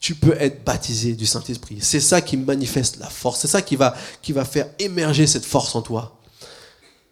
tu 0.00 0.16
peux 0.16 0.34
être 0.40 0.64
baptisé 0.64 1.14
du 1.14 1.26
Saint-Esprit. 1.26 1.78
C'est 1.80 2.00
ça 2.00 2.20
qui 2.20 2.36
manifeste 2.36 2.98
la 2.98 3.08
force. 3.08 3.40
C'est 3.40 3.48
ça 3.48 3.62
qui 3.62 3.76
va, 3.76 3.94
qui 4.20 4.32
va 4.32 4.44
faire 4.44 4.68
émerger 4.80 5.26
cette 5.28 5.44
force 5.44 5.74
en 5.76 5.82
toi. 5.82 6.18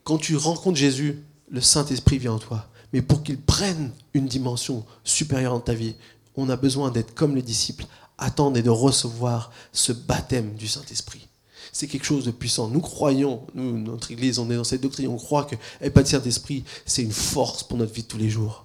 Quand 0.02 0.18
tu 0.18 0.37
rencontres 0.37 0.78
Jésus, 0.78 1.23
le 1.50 1.61
Saint-Esprit 1.61 2.18
vient 2.18 2.32
en 2.32 2.38
toi. 2.38 2.66
Mais 2.92 3.00
pour 3.00 3.23
qu'il 3.23 3.38
prenne 3.38 3.92
une 4.12 4.26
dimension 4.26 4.85
supérieure 5.04 5.52
dans 5.52 5.61
ta 5.61 5.75
vie, 5.75 5.94
on 6.37 6.49
a 6.49 6.56
besoin 6.56 6.90
d'être 6.90 7.14
comme 7.14 7.37
les 7.37 7.42
disciples, 7.42 7.87
attendre 8.21 8.57
et 8.57 8.62
de 8.62 8.71
recevoir 8.71 9.50
ce 9.73 9.93
baptême 9.93 10.55
du 10.55 10.69
Saint-Esprit. 10.69 11.27
C'est 11.73 11.87
quelque 11.87 12.05
chose 12.05 12.25
de 12.25 12.31
puissant. 12.31 12.69
Nous 12.69 12.81
croyons, 12.81 13.43
nous, 13.55 13.79
notre 13.79 14.11
Église, 14.11 14.39
on 14.39 14.50
est 14.50 14.57
dans 14.57 14.65
cette 14.65 14.81
doctrine, 14.81 15.09
on 15.09 15.17
croit 15.17 15.45
que 15.45 15.57
le 15.81 15.91
pas 15.91 16.03
de 16.03 16.09
Saint-Esprit, 16.09 16.65
c'est 16.85 17.03
une 17.03 17.12
force 17.12 17.62
pour 17.62 17.79
notre 17.79 17.93
vie 17.93 18.03
de 18.03 18.09
tous 18.09 18.19
les 18.19 18.31
jours. 18.31 18.65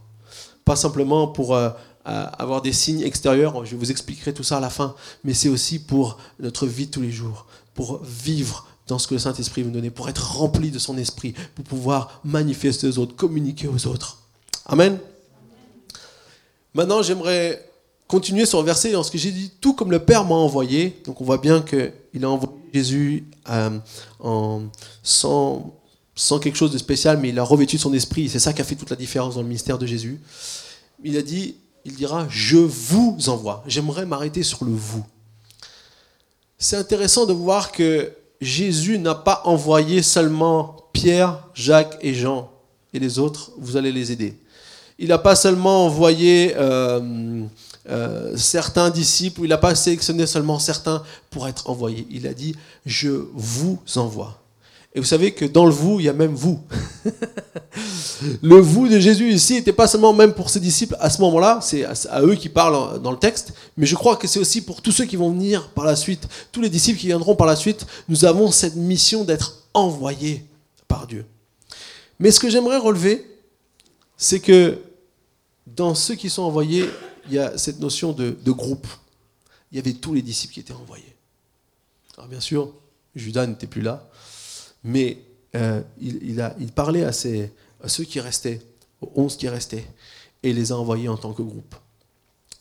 Pas 0.64 0.76
simplement 0.76 1.28
pour 1.28 1.56
euh, 1.56 1.70
avoir 2.04 2.62
des 2.62 2.74
signes 2.74 3.02
extérieurs, 3.02 3.66
je 3.66 3.76
vous 3.76 3.92
expliquerai 3.92 4.34
tout 4.34 4.44
ça 4.44 4.58
à 4.58 4.60
la 4.60 4.70
fin, 4.70 4.96
mais 5.24 5.34
c'est 5.34 5.50
aussi 5.50 5.80
pour 5.80 6.18
notre 6.40 6.66
vie 6.66 6.88
de 6.88 6.92
tous 6.92 7.02
les 7.02 7.12
jours, 7.12 7.46
pour 7.74 8.04
vivre 8.04 8.68
dans 8.88 9.00
ce 9.00 9.08
que 9.08 9.16
le 9.16 9.20
Saint-Esprit 9.20 9.64
nous 9.64 9.72
donner, 9.72 9.90
pour 9.90 10.10
être 10.10 10.38
rempli 10.38 10.72
de 10.72 10.80
son 10.80 10.98
esprit, 10.98 11.34
pour 11.56 11.66
pouvoir 11.66 12.20
manifester 12.24 12.88
aux 12.88 13.00
autres, 13.00 13.16
communiquer 13.16 13.68
aux 13.68 13.88
autres. 13.88 14.20
Amen. 14.66 15.00
Maintenant, 16.74 17.02
j'aimerais 17.02 17.68
continuer 18.08 18.46
sur 18.46 18.60
le 18.60 18.66
verset 18.66 18.92
dans 18.92 19.04
ce 19.04 19.12
que 19.12 19.18
j'ai 19.18 19.32
dit, 19.32 19.52
tout 19.62 19.74
comme 19.74 19.92
le 19.92 20.00
Père 20.00 20.26
m'a 20.26 20.36
envoyé. 20.36 21.02
Donc 21.06 21.22
on 21.22 21.24
voit 21.24 21.38
bien 21.38 21.62
qu'il 21.62 22.24
a 22.24 22.30
envoyé 22.30 22.56
Jésus 22.74 23.26
euh, 23.50 23.80
sans, 25.04 26.40
quelque 26.42 26.56
chose 26.56 26.72
de 26.72 26.78
spécial, 26.78 27.18
mais 27.18 27.30
il 27.30 27.40
a 27.40 27.44
revêtu 27.44 27.78
son 27.78 27.94
esprit. 27.94 28.30
C'est 28.30 28.40
ça 28.40 28.54
qui 28.54 28.62
a 28.62 28.66
fait 28.66 28.76
toute 28.76 28.90
la 28.90 28.96
différence 28.96 29.36
dans 29.36 29.42
le 29.42 29.48
ministère 29.48 29.78
de 29.78 29.86
Jésus. 29.86 30.20
Il 31.04 31.18
a 31.18 31.22
dit, 31.22 31.56
il 31.84 31.96
dira, 31.96 32.28
je 32.30 32.58
vous 32.58 33.18
envoie. 33.28 33.64
J'aimerais 33.68 34.06
m'arrêter 34.06 34.44
sur 34.44 34.66
le 34.66 34.72
vous. 34.72 35.06
C'est 36.58 36.78
intéressant 36.78 37.26
de 37.26 37.34
voir 37.34 37.72
que 37.72 38.12
Jésus 38.42 38.98
n'a 38.98 39.16
pas 39.16 39.42
envoyé 39.46 40.02
seulement 40.02 40.78
Pierre, 40.94 41.48
Jacques 41.54 41.98
et 42.02 42.14
Jean. 42.14 42.52
Et 42.94 43.00
les 43.00 43.20
autres, 43.20 43.52
vous 43.58 43.76
allez 43.78 43.92
les 43.92 44.12
aider. 44.12 44.38
Il 44.98 45.10
n'a 45.10 45.18
pas 45.18 45.36
seulement 45.36 45.86
envoyé... 45.86 46.54
Euh, 46.56 47.46
euh, 47.90 48.36
certains 48.36 48.90
disciples, 48.90 49.42
il 49.44 49.50
n'a 49.50 49.58
pas 49.58 49.76
sélectionné 49.76 50.26
seulement 50.26 50.60
certains 50.60 51.04
pour 51.30 51.48
être 51.48 51.70
envoyés. 51.70 52.08
Il 52.10 52.28
a 52.28 52.34
dit, 52.34 52.56
je 52.86 53.10
vous 53.34 53.80
envoie. 53.96 54.42
Et 54.96 55.00
vous 55.00 55.06
savez 55.06 55.34
que 55.34 55.44
dans 55.44 55.66
le 55.66 55.72
vous, 55.72 56.00
il 56.00 56.06
y 56.06 56.10
a 56.10 56.14
même 56.14 56.34
vous. 56.34 56.62
le 58.42 58.56
vous 58.56 58.88
de 58.88 58.98
Jésus 58.98 59.30
ici 59.30 59.56
n'était 59.56 59.74
pas 59.74 59.88
seulement 59.88 60.14
même 60.14 60.34
pour 60.34 60.50
ses 60.50 60.62
disciples 60.62 60.96
à 61.02 61.10
ce 61.10 61.20
moment-là, 61.22 61.60
c'est 61.62 61.84
à 61.84 62.22
eux 62.22 62.36
qui 62.36 62.48
parlent 62.48 63.02
dans 63.02 63.12
le 63.12 63.18
texte, 63.18 63.54
mais 63.76 63.86
je 63.86 63.96
crois 63.96 64.16
que 64.16 64.26
c'est 64.26 64.40
aussi 64.40 64.62
pour 64.62 64.82
tous 64.82 64.94
ceux 64.94 65.04
qui 65.04 65.18
vont 65.18 65.32
venir 65.32 65.68
par 65.70 65.84
la 65.84 65.98
suite, 65.98 66.30
tous 66.54 66.62
les 66.62 66.70
disciples 66.70 66.98
qui 66.98 67.08
viendront 67.08 67.36
par 67.36 67.46
la 67.46 67.58
suite, 67.58 67.86
nous 68.08 68.24
avons 68.24 68.52
cette 68.52 68.78
mission 68.78 69.26
d'être 69.26 69.64
envoyés 69.74 70.46
par 70.88 71.08
Dieu. 71.08 71.26
Mais 72.18 72.32
ce 72.32 72.40
que 72.40 72.50
j'aimerais 72.50 72.78
relever, 72.78 73.28
c'est 74.16 74.40
que 74.40 74.80
dans 75.68 75.94
ceux 75.94 76.16
qui 76.16 76.30
sont 76.30 76.44
envoyés, 76.44 76.90
il 77.28 77.34
y 77.34 77.40
a 77.40 77.58
cette 77.58 77.80
notion 77.80 78.12
de, 78.12 78.36
groupe. 78.52 78.88
Il 79.72 79.78
y 79.78 79.80
avait 79.80 79.94
tous 79.94 80.14
les 80.14 80.22
disciples 80.22 80.54
qui 80.54 80.60
étaient 80.60 80.74
envoyés. 80.74 81.16
Alors 82.18 82.30
bien 82.30 82.40
sûr, 82.40 82.74
Judas 83.16 83.46
n'était 83.46 83.68
plus 83.68 83.82
là, 83.82 84.08
mais 84.84 85.18
euh, 85.56 85.82
il, 86.00 86.40
a, 86.40 86.56
il 86.60 86.72
parlait 86.72 87.04
à, 87.04 87.12
ceux 87.12 88.04
qui 88.04 88.20
restaient, 88.20 88.62
aux 89.02 89.12
onze 89.16 89.38
qui 89.38 89.50
restaient, 89.50 89.86
et 90.44 90.54
les 90.54 90.72
a 90.72 90.78
envoyés 90.78 91.10
en 91.10 91.18
tant 91.18 91.34
que 91.34 91.42
groupe. 91.42 91.76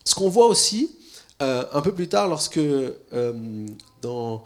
Ce 0.05 0.15
qu'on 0.15 0.29
voit 0.29 0.47
aussi, 0.47 0.91
euh, 1.43 1.65
un 1.73 1.81
peu 1.81 1.93
plus 1.93 2.09
tard, 2.09 2.29
lorsque 2.29 2.59
euh, 2.59 3.67
dans, 4.03 4.45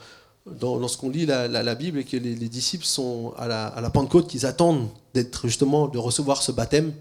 lorsqu'on 0.61 1.11
lit 1.11 1.27
la, 1.27 1.75
Bible 1.75 2.01
et 2.01 2.05
que 2.05 2.17
les, 2.17 2.35
disciples 2.49 2.85
sont 2.85 3.33
à 3.37 3.47
la, 3.47 3.67
à 3.67 3.81
la 3.81 3.91
Pentecôte, 3.91 4.29
qu'ils 4.29 4.47
attendent 4.47 4.89
d'être 5.15 5.47
justement 5.47 5.89
de 5.89 5.99
recevoir 5.99 6.43
ce 6.43 6.53
baptême, 6.53 6.93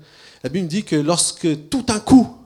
la 0.44 0.50
Bible 0.50 0.68
dit 0.68 0.84
que 0.84 0.96
lorsque 0.96 1.70
tout 1.70 1.86
un 1.90 2.00
coup 2.00 2.37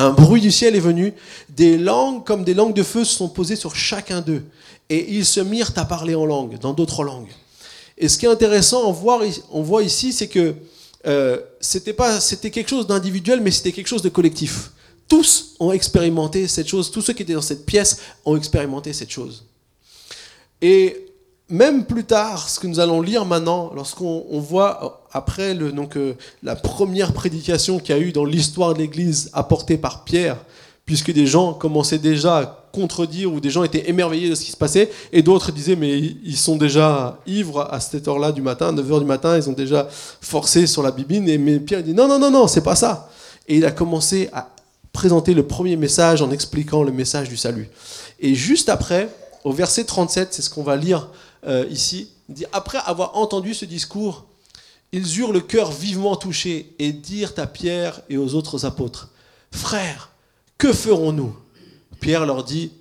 un 0.00 0.10
bruit 0.10 0.40
du 0.40 0.50
ciel 0.50 0.74
est 0.76 0.80
venu, 0.80 1.12
des 1.50 1.76
langues 1.76 2.24
comme 2.24 2.44
des 2.44 2.54
langues 2.54 2.74
de 2.74 2.82
feu 2.82 3.04
se 3.04 3.14
sont 3.14 3.28
posées 3.28 3.56
sur 3.56 3.76
chacun 3.76 4.20
d'eux, 4.20 4.44
et 4.88 5.14
ils 5.14 5.26
se 5.26 5.40
mirent 5.40 5.72
à 5.76 5.84
parler 5.84 6.14
en 6.14 6.24
langue, 6.24 6.58
dans 6.58 6.72
d'autres 6.72 7.04
langues. 7.04 7.28
Et 7.98 8.08
ce 8.08 8.16
qui 8.16 8.24
est 8.24 8.30
intéressant, 8.30 8.88
on 8.88 9.62
voit, 9.62 9.82
ici, 9.82 10.12
c'est 10.12 10.28
que 10.28 10.54
euh, 11.06 11.38
c'était 11.60 12.50
quelque 12.50 12.68
chose 12.68 12.86
d'individuel, 12.86 13.40
mais 13.42 13.50
c'était 13.50 13.72
quelque 13.72 13.88
chose 13.88 14.02
de 14.02 14.08
collectif. 14.08 14.70
Tous 15.06 15.56
ont 15.60 15.72
expérimenté 15.72 16.48
cette 16.48 16.68
chose, 16.68 16.90
tous 16.90 17.02
ceux 17.02 17.12
qui 17.12 17.22
étaient 17.22 17.34
dans 17.34 17.42
cette 17.42 17.66
pièce 17.66 17.98
ont 18.24 18.36
expérimenté 18.36 18.92
cette 18.94 19.10
chose. 19.10 19.44
Même 21.50 21.84
plus 21.84 22.04
tard, 22.04 22.48
ce 22.48 22.60
que 22.60 22.66
nous 22.66 22.80
allons 22.80 23.02
lire 23.02 23.24
maintenant, 23.24 23.72
lorsqu'on 23.74 24.40
voit 24.40 24.84
euh, 24.84 24.88
après 25.12 25.54
donc, 25.54 25.96
euh, 25.96 26.14
la 26.42 26.54
première 26.54 27.12
prédication 27.12 27.78
qu'il 27.78 27.94
y 27.94 27.98
a 27.98 28.00
eu 28.00 28.12
dans 28.12 28.24
l'histoire 28.24 28.72
de 28.72 28.78
l'Église 28.78 29.30
apportée 29.32 29.76
par 29.76 30.04
Pierre, 30.04 30.36
puisque 30.86 31.12
des 31.12 31.26
gens 31.26 31.52
commençaient 31.52 31.98
déjà 31.98 32.38
à 32.38 32.46
contredire 32.72 33.32
ou 33.32 33.40
des 33.40 33.50
gens 33.50 33.64
étaient 33.64 33.90
émerveillés 33.90 34.30
de 34.30 34.34
ce 34.36 34.44
qui 34.44 34.52
se 34.52 34.56
passait, 34.56 34.90
et 35.12 35.22
d'autres 35.22 35.50
disaient 35.50 35.76
mais 35.76 35.98
ils 35.98 36.36
sont 36.36 36.56
déjà 36.56 37.18
ivres 37.26 37.68
à 37.70 37.80
cette 37.80 38.06
heure-là 38.06 38.30
du 38.30 38.42
matin, 38.42 38.72
9h 38.72 39.00
du 39.00 39.04
matin, 39.04 39.36
ils 39.36 39.50
ont 39.50 39.54
déjà 39.54 39.88
forcé 40.20 40.68
sur 40.68 40.82
la 40.82 40.92
bibine, 40.92 41.28
et 41.28 41.36
mais 41.36 41.58
Pierre 41.58 41.82
dit 41.82 41.94
non, 41.94 42.06
non, 42.06 42.18
non, 42.18 42.30
non, 42.30 42.46
c'est 42.46 42.62
pas 42.62 42.76
ça. 42.76 43.10
Et 43.48 43.56
il 43.56 43.64
a 43.64 43.72
commencé 43.72 44.28
à 44.32 44.50
présenter 44.92 45.34
le 45.34 45.44
premier 45.44 45.76
message 45.76 46.22
en 46.22 46.30
expliquant 46.30 46.84
le 46.84 46.92
message 46.92 47.28
du 47.28 47.36
salut. 47.36 47.68
Et 48.20 48.34
juste 48.34 48.68
après, 48.68 49.08
au 49.44 49.52
verset 49.52 49.84
37, 49.84 50.28
c'est 50.30 50.42
ce 50.42 50.50
qu'on 50.50 50.62
va 50.62 50.76
lire 50.76 51.08
euh, 51.46 51.66
ici, 51.70 52.10
dit 52.28 52.44
Après 52.52 52.78
avoir 52.84 53.16
entendu 53.16 53.54
ce 53.54 53.64
discours, 53.64 54.26
ils 54.92 55.18
eurent 55.18 55.32
le 55.32 55.40
cœur 55.40 55.70
vivement 55.70 56.16
touché 56.16 56.74
et 56.78 56.92
dirent 56.92 57.34
à 57.36 57.46
Pierre 57.46 58.00
et 58.08 58.16
aux 58.16 58.34
autres 58.34 58.64
apôtres 58.66 59.08
Frères, 59.52 60.10
que 60.58 60.72
ferons-nous? 60.72 61.34
Pierre 62.00 62.26
leur 62.26 62.44
dit 62.44 62.72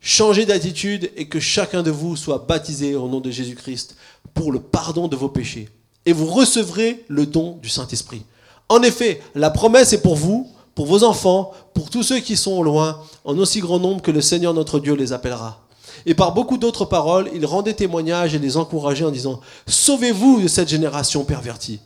Changez 0.00 0.46
d'attitude 0.46 1.10
et 1.16 1.28
que 1.28 1.40
chacun 1.40 1.82
de 1.82 1.90
vous 1.90 2.16
soit 2.16 2.46
baptisé 2.48 2.94
au 2.94 3.08
nom 3.08 3.20
de 3.20 3.30
Jésus-Christ 3.30 3.96
pour 4.32 4.50
le 4.50 4.60
pardon 4.60 5.08
de 5.08 5.16
vos 5.16 5.28
péchés, 5.28 5.68
et 6.06 6.12
vous 6.12 6.26
recevrez 6.26 7.04
le 7.08 7.26
don 7.26 7.58
du 7.60 7.68
Saint-Esprit. 7.68 8.22
En 8.70 8.82
effet, 8.82 9.20
la 9.34 9.50
promesse 9.50 9.92
est 9.92 10.00
pour 10.00 10.16
vous, 10.16 10.50
pour 10.74 10.86
vos 10.86 11.04
enfants, 11.04 11.52
pour 11.74 11.90
tous 11.90 12.02
ceux 12.02 12.20
qui 12.20 12.36
sont 12.36 12.52
au 12.52 12.62
loin, 12.62 13.02
en 13.24 13.36
aussi 13.36 13.60
grand 13.60 13.78
nombre 13.78 14.00
que 14.00 14.10
le 14.10 14.22
Seigneur 14.22 14.54
notre 14.54 14.80
Dieu 14.80 14.94
les 14.94 15.12
appellera. 15.12 15.60
Et 16.06 16.14
par 16.14 16.32
beaucoup 16.32 16.58
d'autres 16.58 16.84
paroles, 16.84 17.30
il 17.34 17.44
rendait 17.46 17.74
témoignage 17.74 18.34
et 18.34 18.38
les 18.38 18.56
encourageait 18.56 19.04
en 19.04 19.10
disant 19.10 19.40
Sauvez-vous 19.66 20.42
de 20.42 20.48
cette 20.48 20.68
génération 20.68 21.24
pervertie. 21.24 21.80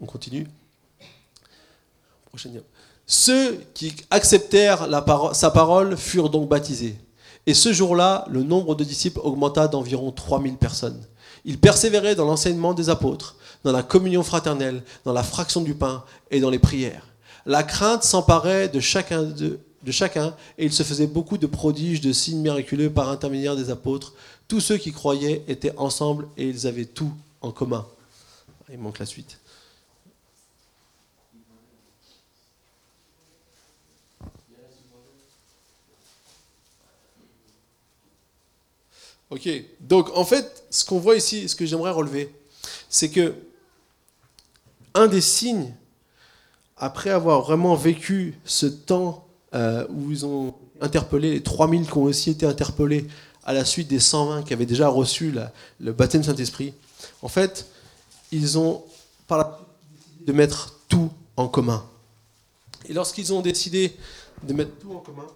On 0.00 0.06
continue. 0.06 0.46
Ceux 3.06 3.60
qui 3.74 3.94
acceptèrent 4.10 4.88
sa 5.32 5.50
parole 5.50 5.96
furent 5.96 6.30
donc 6.30 6.48
baptisés. 6.48 6.96
Et 7.46 7.54
ce 7.54 7.72
jour-là, 7.72 8.24
le 8.30 8.42
nombre 8.42 8.74
de 8.74 8.84
disciples 8.84 9.20
augmenta 9.22 9.68
d'environ 9.68 10.10
3000 10.10 10.56
personnes. 10.56 11.00
Ils 11.44 11.58
persévéraient 11.58 12.14
dans 12.14 12.24
l'enseignement 12.24 12.72
des 12.72 12.88
apôtres, 12.88 13.36
dans 13.64 13.72
la 13.72 13.82
communion 13.82 14.22
fraternelle, 14.22 14.82
dans 15.04 15.12
la 15.12 15.22
fraction 15.22 15.60
du 15.60 15.74
pain 15.74 16.04
et 16.30 16.40
dans 16.40 16.48
les 16.50 16.58
prières. 16.58 17.06
La 17.44 17.62
crainte 17.62 18.02
s'emparait 18.02 18.68
de 18.68 18.80
chacun 18.80 19.22
d'eux 19.22 19.60
de 19.84 19.92
chacun, 19.92 20.34
et 20.58 20.64
il 20.64 20.72
se 20.72 20.82
faisait 20.82 21.06
beaucoup 21.06 21.38
de 21.38 21.46
prodiges, 21.46 22.00
de 22.00 22.12
signes 22.12 22.40
miraculeux 22.40 22.90
par 22.90 23.10
intermédiaire 23.10 23.56
des 23.56 23.70
apôtres. 23.70 24.14
Tous 24.48 24.60
ceux 24.60 24.78
qui 24.78 24.92
croyaient 24.92 25.44
étaient 25.46 25.76
ensemble 25.76 26.26
et 26.36 26.48
ils 26.48 26.66
avaient 26.66 26.86
tout 26.86 27.12
en 27.40 27.50
commun. 27.50 27.86
Il 28.72 28.78
manque 28.78 28.98
la 28.98 29.06
suite. 29.06 29.38
Ok, 39.30 39.48
donc 39.80 40.16
en 40.16 40.24
fait, 40.24 40.64
ce 40.70 40.84
qu'on 40.84 40.98
voit 40.98 41.16
ici, 41.16 41.48
ce 41.48 41.56
que 41.56 41.66
j'aimerais 41.66 41.90
relever, 41.90 42.32
c'est 42.88 43.10
que 43.10 43.34
un 44.94 45.08
des 45.08 45.20
signes, 45.20 45.74
après 46.76 47.10
avoir 47.10 47.42
vraiment 47.42 47.74
vécu 47.74 48.38
ce 48.44 48.66
temps 48.66 49.23
euh, 49.54 49.86
où 49.90 50.10
ils 50.10 50.26
ont 50.26 50.54
interpellé 50.80 51.32
les 51.32 51.42
3000 51.42 51.86
qui 51.86 51.96
ont 51.96 52.02
aussi 52.02 52.30
été 52.30 52.46
interpellés 52.46 53.06
à 53.44 53.52
la 53.52 53.64
suite 53.64 53.88
des 53.88 54.00
120 54.00 54.42
qui 54.42 54.52
avaient 54.52 54.66
déjà 54.66 54.88
reçu 54.88 55.34
le 55.80 55.92
baptême 55.92 56.22
Saint-Esprit, 56.22 56.74
en 57.22 57.28
fait, 57.28 57.66
ils 58.32 58.58
ont 58.58 58.82
par 59.26 59.38
la 59.38 59.60
de 60.26 60.32
mettre 60.32 60.80
tout 60.88 61.10
en 61.36 61.48
commun. 61.48 61.84
Et 62.86 62.92
lorsqu'ils 62.92 63.32
ont 63.32 63.42
décidé 63.42 63.96
de 64.42 64.52
mettre 64.52 64.76
tout 64.78 64.92
en 64.92 65.00
commun, 65.00 65.26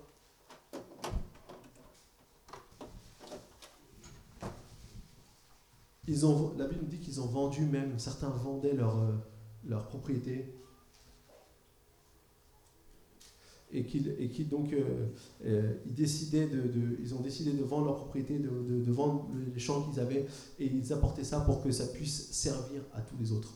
ils 6.06 6.24
ont, 6.24 6.54
la 6.58 6.66
Bible 6.66 6.80
nous 6.82 6.88
dit 6.88 6.98
qu'ils 6.98 7.20
ont 7.20 7.26
vendu 7.26 7.62
même, 7.62 7.98
certains 7.98 8.30
vendaient 8.30 8.72
leur, 8.72 8.96
euh, 8.96 9.12
leur 9.66 9.86
propriété. 9.86 10.54
Et 13.70 13.84
qu'ils 13.84 14.48
donc 14.48 14.72
euh, 14.72 15.08
euh, 15.44 15.74
ils 15.86 15.94
décidaient 15.94 16.46
de, 16.46 16.98
ils 17.02 17.14
ont 17.14 17.20
décidé 17.20 17.52
de 17.52 17.62
vendre 17.62 17.84
leur 17.86 17.96
propriété, 17.96 18.38
de, 18.38 18.90
vendre 18.90 19.28
les 19.54 19.60
champs 19.60 19.82
qu'ils 19.82 20.00
avaient, 20.00 20.26
et 20.58 20.66
ils 20.66 20.92
apportaient 20.92 21.24
ça 21.24 21.40
pour 21.40 21.62
que 21.62 21.70
ça 21.70 21.86
puisse 21.86 22.30
servir 22.30 22.80
à 22.94 23.02
tous 23.02 23.16
les 23.20 23.30
autres. 23.30 23.52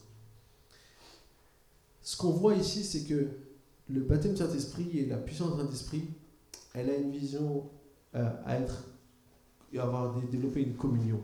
Ce 2.02 2.16
qu'on 2.16 2.30
voit 2.30 2.54
ici, 2.54 2.84
c'est 2.84 3.04
que 3.04 3.28
le 3.88 4.00
baptême 4.00 4.36
Saint-Esprit 4.36 4.98
et 4.98 5.06
la 5.06 5.16
puissance 5.16 5.56
Saint-Esprit, 5.56 6.04
elle 6.74 6.90
a 6.90 6.96
une 6.96 7.10
vision 7.10 7.64
à 8.12 8.58
être 8.58 8.84
et 9.72 9.78
avoir 9.78 10.14
développé 10.30 10.62
une 10.62 10.74
communion 10.74 11.22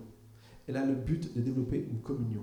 elle 0.69 0.77
a 0.77 0.85
le 0.85 0.95
but 0.95 1.35
de 1.35 1.41
développer 1.41 1.89
une 1.91 2.01
communion. 2.01 2.43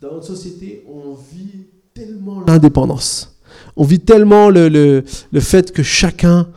Dans 0.00 0.12
notre 0.12 0.26
société, 0.26 0.84
on 0.86 1.14
vit 1.14 1.66
tellement 1.94 2.42
l'indépendance. 2.42 3.37
On 3.76 3.84
vit 3.84 4.00
tellement 4.00 4.50
le, 4.50 4.68
le, 4.68 5.40
fait 5.40 5.72
que 5.72 5.82
chacun 5.82 6.48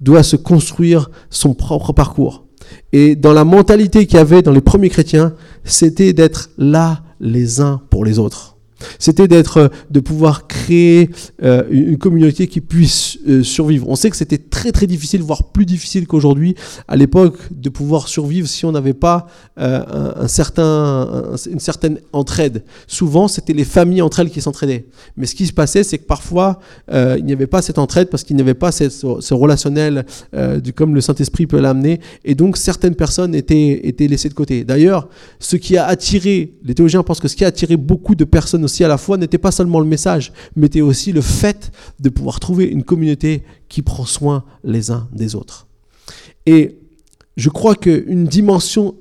doit 0.00 0.22
se 0.22 0.36
construire 0.36 1.10
son 1.30 1.54
propre 1.54 1.92
parcours. 1.92 2.44
Et 2.92 3.16
dans 3.16 3.32
la 3.32 3.44
mentalité 3.44 4.06
qu'il 4.06 4.16
y 4.16 4.20
avait 4.20 4.42
dans 4.42 4.52
les 4.52 4.60
premiers 4.60 4.90
chrétiens, 4.90 5.34
c'était 5.64 6.12
d'être 6.12 6.50
là 6.58 7.02
les 7.20 7.60
uns 7.60 7.80
pour 7.90 8.04
les 8.04 8.18
autres. 8.18 8.55
C'était 8.98 9.28
d'être, 9.28 9.56
euh, 9.58 9.68
de 9.90 10.00
pouvoir 10.00 10.46
créer 10.46 11.10
euh, 11.42 11.64
une 11.70 11.98
communauté 11.98 12.46
qui 12.46 12.60
puisse 12.60 13.18
euh, 13.28 13.42
survivre. 13.42 13.88
On 13.88 13.96
sait 13.96 14.10
que 14.10 14.16
c'était 14.16 14.38
très 14.38 14.72
très 14.72 14.86
difficile, 14.86 15.22
voire 15.22 15.44
plus 15.44 15.66
difficile 15.66 16.06
qu'aujourd'hui, 16.06 16.54
à 16.88 16.96
l'époque, 16.96 17.38
de 17.50 17.68
pouvoir 17.68 18.08
survivre 18.08 18.46
si 18.46 18.64
on 18.64 18.72
n'avait 18.72 18.94
pas 18.94 19.26
un, 19.56 20.28
certain, 20.28 21.32
une 21.50 21.60
certaine 21.60 21.98
entraide. 22.12 22.64
Souvent, 22.86 23.28
c'était 23.28 23.52
les 23.52 23.64
familles 23.64 24.02
entre 24.02 24.20
elles 24.20 24.30
qui 24.30 24.40
s'entraidaient. 24.40 24.86
Mais 25.16 25.26
ce 25.26 25.34
qui 25.34 25.46
se 25.46 25.52
passait, 25.52 25.82
c'est 25.82 25.98
que 25.98 26.04
parfois, 26.04 26.58
il 26.92 27.24
n'y 27.24 27.32
avait 27.32 27.46
pas 27.46 27.62
cette 27.62 27.78
entraide 27.78 28.08
parce 28.08 28.24
qu'il 28.24 28.36
n'y 28.36 28.42
avait 28.42 28.54
pas 28.54 28.72
cette, 28.72 28.92
ce 28.92 29.34
relationnel 29.34 30.04
du, 30.62 30.72
comme 30.72 30.94
le 30.94 31.00
Saint-Esprit 31.00 31.46
peut 31.46 31.60
l'amener. 31.60 32.00
Et 32.24 32.34
donc, 32.34 32.56
certaines 32.56 32.94
personnes 32.94 33.34
étaient, 33.34 33.80
étaient 33.84 34.08
laissées 34.08 34.28
de 34.28 34.34
côté. 34.34 34.64
D'ailleurs, 34.64 35.08
ce 35.38 35.56
qui 35.56 35.76
a 35.76 35.86
attiré, 35.86 36.54
les 36.62 36.74
théologiens 36.74 37.02
pensent 37.02 37.20
que 37.20 37.28
ce 37.28 37.36
qui 37.36 37.44
a 37.44 37.48
attiré 37.48 37.76
beaucoup 37.76 38.14
de 38.14 38.24
personnes 38.24 38.65
aussi 38.66 38.84
à 38.84 38.88
la 38.88 38.98
fois 38.98 39.16
n'était 39.16 39.38
pas 39.38 39.50
seulement 39.50 39.80
le 39.80 39.86
message, 39.86 40.32
mais 40.54 40.66
était 40.66 40.82
aussi 40.82 41.12
le 41.12 41.22
fait 41.22 41.72
de 42.00 42.08
pouvoir 42.10 42.38
trouver 42.40 42.66
une 42.66 42.84
communauté 42.84 43.42
qui 43.68 43.82
prend 43.82 44.04
soin 44.04 44.44
les 44.62 44.90
uns 44.90 45.08
des 45.12 45.34
autres. 45.34 45.66
Et 46.44 46.78
je 47.36 47.48
crois 47.48 47.74
qu'une 47.74 48.26
dimension 48.26 48.94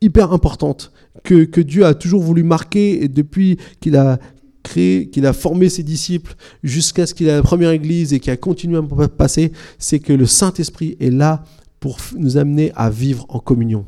hyper 0.00 0.32
importante 0.32 0.92
que, 1.24 1.44
que, 1.44 1.60
Dieu 1.60 1.84
a 1.84 1.94
toujours 1.94 2.22
voulu 2.22 2.42
marquer 2.42 3.08
depuis 3.08 3.58
qu'il 3.80 3.96
a 3.96 4.18
créé, 4.62 5.08
qu'il 5.08 5.26
a 5.26 5.32
formé 5.32 5.68
ses 5.68 5.82
disciples 5.82 6.34
jusqu'à 6.62 7.06
ce 7.06 7.14
qu'il 7.14 7.28
ait 7.28 7.36
la 7.36 7.42
première 7.42 7.70
église 7.70 8.12
et 8.12 8.20
qui 8.20 8.30
a 8.30 8.36
continué 8.36 8.78
à 8.78 9.08
passer, 9.08 9.52
c'est 9.78 9.98
que 9.98 10.12
le 10.12 10.26
Saint-Esprit 10.26 10.96
est 11.00 11.10
là 11.10 11.44
pour 11.80 11.98
nous 12.16 12.36
amener 12.36 12.72
à 12.76 12.90
vivre 12.90 13.26
en 13.28 13.38
communion, 13.38 13.86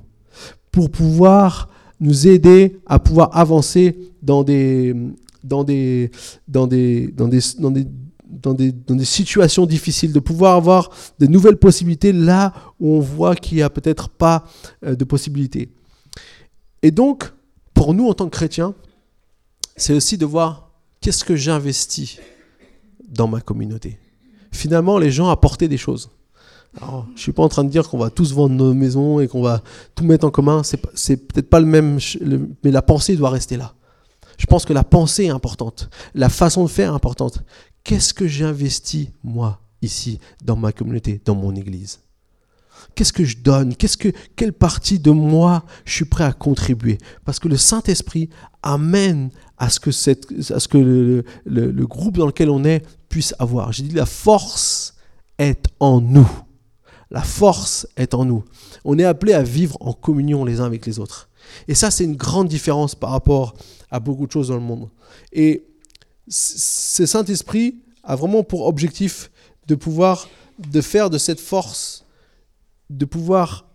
pour 0.70 0.90
pouvoir 0.90 1.68
nous 2.02 2.26
aider 2.26 2.80
à 2.84 2.98
pouvoir 2.98 3.34
avancer 3.36 3.96
dans 4.22 4.42
des, 4.42 4.94
dans 5.44 5.64
des, 5.64 6.10
dans 6.48 6.66
des, 6.66 7.12
dans 7.16 7.28
des, 7.28 7.40
dans 7.58 7.70
des, 7.70 7.86
dans 8.26 8.54
des, 8.54 8.72
dans 8.72 8.96
des 8.96 9.04
situations 9.04 9.66
difficiles, 9.66 10.12
de 10.12 10.20
pouvoir 10.20 10.56
avoir 10.56 10.90
de 11.20 11.26
nouvelles 11.26 11.56
possibilités 11.56 12.12
là 12.12 12.52
où 12.80 12.96
on 12.96 13.00
voit 13.00 13.36
qu'il 13.36 13.56
n'y 13.56 13.62
a 13.62 13.70
peut-être 13.70 14.08
pas 14.08 14.44
euh, 14.84 14.96
de 14.96 15.04
possibilités. 15.04 15.70
Et 16.82 16.90
donc, 16.90 17.32
pour 17.72 17.94
nous 17.94 18.08
en 18.08 18.14
tant 18.14 18.24
que 18.24 18.36
chrétiens, 18.36 18.74
c'est 19.76 19.94
aussi 19.94 20.18
de 20.18 20.26
voir 20.26 20.70
qu'est-ce 21.00 21.24
que 21.24 21.36
j'investis 21.36 22.18
dans 23.08 23.28
ma 23.28 23.40
communauté. 23.40 23.98
Finalement, 24.50 24.98
les 24.98 25.10
gens 25.12 25.30
apportaient 25.30 25.68
des 25.68 25.78
choses. 25.78 26.10
Alors, 26.80 27.06
je 27.14 27.20
suis 27.20 27.32
pas 27.32 27.42
en 27.42 27.48
train 27.48 27.64
de 27.64 27.68
dire 27.68 27.88
qu'on 27.88 27.98
va 27.98 28.10
tous 28.10 28.32
vendre 28.32 28.54
nos 28.54 28.72
maisons 28.72 29.20
et 29.20 29.28
qu'on 29.28 29.42
va 29.42 29.62
tout 29.94 30.04
mettre 30.04 30.26
en 30.26 30.30
commun. 30.30 30.62
C'est, 30.62 31.16
peut-être 31.16 31.50
pas 31.50 31.60
le 31.60 31.66
même, 31.66 31.98
mais 32.64 32.70
la 32.70 32.82
pensée 32.82 33.16
doit 33.16 33.30
rester 33.30 33.56
là. 33.56 33.74
Je 34.38 34.46
pense 34.46 34.64
que 34.64 34.72
la 34.72 34.82
pensée 34.82 35.24
est 35.24 35.30
importante, 35.30 35.90
la 36.14 36.28
façon 36.28 36.64
de 36.64 36.68
faire 36.68 36.90
est 36.90 36.94
importante. 36.94 37.44
Qu'est-ce 37.84 38.14
que 38.14 38.26
j'investis, 38.26 39.08
moi, 39.22 39.60
ici, 39.82 40.18
dans 40.42 40.56
ma 40.56 40.72
communauté, 40.72 41.20
dans 41.24 41.34
mon 41.34 41.54
église? 41.54 42.00
Qu'est-ce 42.94 43.12
que 43.12 43.24
je 43.24 43.36
donne? 43.36 43.74
Quelle 43.76 44.52
partie 44.52 44.98
de 44.98 45.10
moi 45.10 45.64
je 45.84 45.92
suis 45.92 46.04
prêt 46.04 46.24
à 46.24 46.32
contribuer? 46.32 46.98
Parce 47.24 47.38
que 47.38 47.48
le 47.48 47.56
Saint-Esprit 47.56 48.30
amène 48.62 49.30
à 49.58 49.68
ce 49.68 49.78
que, 49.78 51.24
le 51.44 51.86
groupe 51.86 52.16
dans 52.16 52.26
lequel 52.26 52.50
on 52.50 52.64
est 52.64 52.84
puisse 53.08 53.34
avoir. 53.38 53.72
J'ai 53.72 53.84
dit 53.84 53.94
la 53.94 54.06
force 54.06 54.94
est 55.38 55.66
en 55.78 56.00
nous. 56.00 56.28
La 57.12 57.22
force 57.22 57.86
est 57.98 58.14
en 58.14 58.24
nous. 58.24 58.42
On 58.86 58.98
est 58.98 59.04
appelé 59.04 59.34
à 59.34 59.42
vivre 59.42 59.76
en 59.80 59.92
communion 59.92 60.46
les 60.46 60.60
uns 60.60 60.64
avec 60.64 60.86
les 60.86 60.98
autres. 60.98 61.28
Et 61.68 61.74
ça, 61.74 61.90
c'est 61.90 62.04
une 62.04 62.16
grande 62.16 62.48
différence 62.48 62.94
par 62.94 63.10
rapport 63.10 63.54
à 63.90 64.00
beaucoup 64.00 64.26
de 64.26 64.32
choses 64.32 64.48
dans 64.48 64.54
le 64.54 64.62
monde. 64.62 64.88
Et 65.30 65.66
ce 66.26 67.04
Saint-Esprit 67.04 67.76
a 68.02 68.16
vraiment 68.16 68.42
pour 68.42 68.66
objectif 68.66 69.30
de 69.66 69.74
pouvoir, 69.74 70.26
de 70.58 70.80
faire 70.80 71.10
de 71.10 71.18
cette 71.18 71.40
force, 71.40 72.06
de 72.88 73.04
pouvoir 73.04 73.66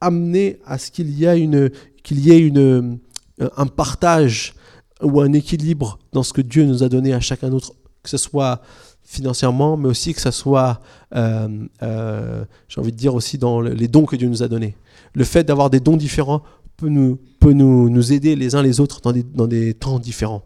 amener 0.00 0.58
à 0.64 0.78
ce 0.78 0.90
qu'il 0.90 1.10
y, 1.10 1.26
ait 1.26 1.38
une, 1.38 2.98
un 3.38 3.66
partage 3.66 4.54
ou 5.02 5.20
un 5.20 5.34
équilibre 5.34 5.98
dans 6.12 6.22
ce 6.22 6.32
que 6.32 6.40
Dieu 6.40 6.64
nous 6.64 6.82
a 6.82 6.88
donné 6.88 7.12
à 7.12 7.20
chacun 7.20 7.50
d'autre, 7.50 7.74
que 8.02 8.08
ce 8.08 8.16
soit 8.16 8.62
financièrement, 9.06 9.76
mais 9.76 9.88
aussi 9.88 10.12
que 10.12 10.20
ce 10.20 10.32
soit, 10.32 10.80
euh, 11.14 11.48
euh, 11.82 12.44
j'ai 12.68 12.80
envie 12.80 12.90
de 12.90 12.96
dire 12.96 13.14
aussi 13.14 13.38
dans 13.38 13.60
les 13.60 13.88
dons 13.88 14.04
que 14.04 14.16
Dieu 14.16 14.28
nous 14.28 14.42
a 14.42 14.48
donnés. 14.48 14.76
Le 15.14 15.24
fait 15.24 15.44
d'avoir 15.44 15.70
des 15.70 15.80
dons 15.80 15.96
différents 15.96 16.42
peut 16.76 16.88
nous, 16.88 17.18
peut 17.40 17.52
nous, 17.52 17.88
nous 17.88 18.12
aider 18.12 18.34
les 18.34 18.56
uns 18.56 18.62
les 18.62 18.80
autres 18.80 19.00
dans 19.00 19.12
des, 19.12 19.22
dans 19.22 19.46
des 19.46 19.74
temps 19.74 20.00
différents. 20.00 20.42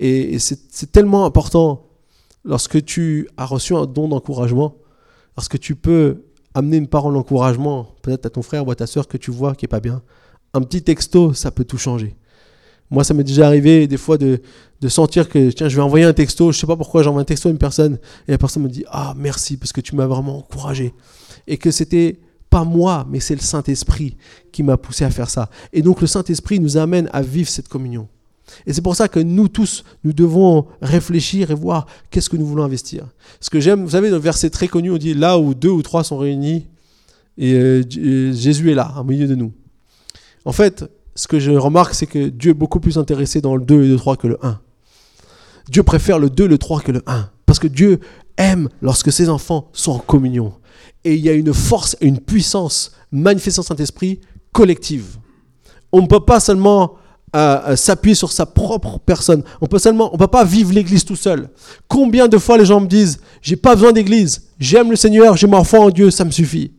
Et, 0.00 0.38
c'est 0.38 0.90
tellement 0.90 1.26
important 1.26 1.86
lorsque 2.42 2.82
tu 2.84 3.28
as 3.36 3.46
reçu 3.46 3.76
un 3.76 3.86
don 3.86 4.08
d'encouragement, 4.08 4.76
lorsque 5.36 5.58
tu 5.58 5.76
peux 5.76 6.24
amener 6.54 6.78
une 6.78 6.88
parole 6.88 7.14
d'encouragement, 7.14 7.88
peut-être 8.02 8.26
à 8.26 8.30
ton 8.30 8.42
frère 8.42 8.66
ou 8.66 8.70
à 8.70 8.74
ta 8.74 8.86
soeur 8.86 9.06
que 9.06 9.18
tu 9.18 9.30
vois 9.30 9.54
qui 9.54 9.66
est 9.66 9.68
pas 9.68 9.80
bien. 9.80 10.02
Un 10.54 10.62
petit 10.62 10.82
texto, 10.82 11.34
ça 11.34 11.50
peut 11.50 11.64
tout 11.64 11.78
changer. 11.78 12.16
Moi, 12.90 13.04
ça 13.04 13.14
m'est 13.14 13.24
déjà 13.24 13.46
arrivé 13.46 13.86
des 13.86 13.96
fois 13.96 14.18
de, 14.18 14.40
sentir 14.88 15.28
que, 15.28 15.50
tiens, 15.50 15.68
je 15.68 15.76
vais 15.76 15.82
envoyer 15.82 16.04
un 16.04 16.12
texto, 16.12 16.52
je 16.52 16.58
sais 16.58 16.66
pas 16.66 16.76
pourquoi 16.76 17.02
j'envoie 17.02 17.22
un 17.22 17.24
texto 17.24 17.48
à 17.48 17.52
une 17.52 17.58
personne, 17.58 17.98
et 18.28 18.32
la 18.32 18.38
personne 18.38 18.62
me 18.62 18.68
dit, 18.68 18.84
ah, 18.88 19.14
merci, 19.16 19.56
parce 19.56 19.72
que 19.72 19.80
tu 19.80 19.96
m'as 19.96 20.06
vraiment 20.06 20.38
encouragé. 20.38 20.92
Et 21.46 21.56
que 21.56 21.70
c'était 21.70 22.18
pas 22.50 22.64
moi, 22.64 23.06
mais 23.10 23.20
c'est 23.20 23.34
le 23.34 23.40
Saint-Esprit 23.40 24.16
qui 24.52 24.62
m'a 24.62 24.76
poussé 24.76 25.04
à 25.04 25.10
faire 25.10 25.30
ça. 25.30 25.50
Et 25.72 25.82
donc 25.82 26.00
le 26.00 26.06
Saint-Esprit 26.06 26.60
nous 26.60 26.76
amène 26.76 27.08
à 27.12 27.22
vivre 27.22 27.48
cette 27.48 27.68
communion. 27.68 28.06
Et 28.66 28.72
c'est 28.72 28.82
pour 28.82 28.94
ça 28.94 29.08
que 29.08 29.20
nous 29.20 29.48
tous, 29.48 29.84
nous 30.04 30.12
devons 30.12 30.66
réfléchir 30.80 31.50
et 31.50 31.54
voir 31.54 31.86
qu'est-ce 32.10 32.30
que 32.30 32.36
nous 32.36 32.46
voulons 32.46 32.62
investir. 32.62 33.06
Ce 33.40 33.50
que 33.50 33.58
j'aime, 33.58 33.82
vous 33.82 33.90
savez, 33.90 34.10
dans 34.10 34.16
le 34.16 34.22
verset 34.22 34.50
très 34.50 34.68
connu, 34.68 34.90
on 34.90 34.98
dit 34.98 35.14
là 35.14 35.38
où 35.38 35.54
deux 35.54 35.70
ou 35.70 35.82
trois 35.82 36.04
sont 36.04 36.18
réunis, 36.18 36.66
et 37.36 37.54
euh, 37.54 37.82
euh, 37.96 38.32
Jésus 38.32 38.70
est 38.70 38.74
là, 38.74 38.94
au 38.98 39.04
milieu 39.04 39.26
de 39.26 39.34
nous. 39.34 39.52
En 40.44 40.52
fait, 40.52 40.84
ce 41.14 41.28
que 41.28 41.38
je 41.38 41.52
remarque, 41.52 41.94
c'est 41.94 42.06
que 42.06 42.28
Dieu 42.28 42.50
est 42.50 42.54
beaucoup 42.54 42.80
plus 42.80 42.98
intéressé 42.98 43.40
dans 43.40 43.56
le 43.56 43.64
2 43.64 43.84
et 43.84 43.88
le 43.88 43.96
3 43.96 44.16
que 44.16 44.26
le 44.26 44.38
1. 44.42 44.60
Dieu 45.68 45.82
préfère 45.82 46.18
le 46.18 46.30
2 46.30 46.44
et 46.44 46.48
le 46.48 46.58
3 46.58 46.80
que 46.80 46.92
le 46.92 47.02
1. 47.06 47.30
Parce 47.46 47.58
que 47.58 47.68
Dieu 47.68 48.00
aime 48.36 48.68
lorsque 48.82 49.12
ses 49.12 49.28
enfants 49.28 49.68
sont 49.72 49.92
en 49.92 49.98
communion 49.98 50.54
et 51.04 51.14
il 51.14 51.20
y 51.20 51.28
a 51.28 51.32
une 51.32 51.54
force 51.54 51.96
et 52.00 52.06
une 52.06 52.18
puissance 52.18 52.92
manifestée 53.12 53.62
Saint-Esprit 53.62 54.20
collective. 54.52 55.18
On 55.92 56.02
ne 56.02 56.06
peut 56.06 56.24
pas 56.24 56.40
seulement 56.40 56.96
s'appuyer 57.74 58.14
sur 58.14 58.30
sa 58.30 58.46
propre 58.46 58.98
personne. 59.00 59.42
On 59.60 59.66
peut 59.66 59.78
seulement, 59.78 60.14
on 60.14 60.18
peut 60.18 60.28
pas 60.28 60.44
vivre 60.44 60.72
l'Église 60.72 61.04
tout 61.04 61.16
seul. 61.16 61.50
Combien 61.88 62.28
de 62.28 62.38
fois 62.38 62.56
les 62.56 62.64
gens 62.64 62.80
me 62.80 62.86
disent, 62.86 63.20
j'ai 63.42 63.56
pas 63.56 63.74
besoin 63.74 63.92
d'Église, 63.92 64.48
j'aime 64.58 64.90
le 64.90 64.96
Seigneur, 64.96 65.36
j'ai 65.36 65.48
ma 65.48 65.64
foi 65.64 65.80
en 65.80 65.90
Dieu, 65.90 66.10
ça 66.10 66.24
me 66.24 66.30
suffit. 66.30 66.72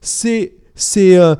C'est 0.00 0.54
c'est 0.74 1.16
euh, 1.16 1.34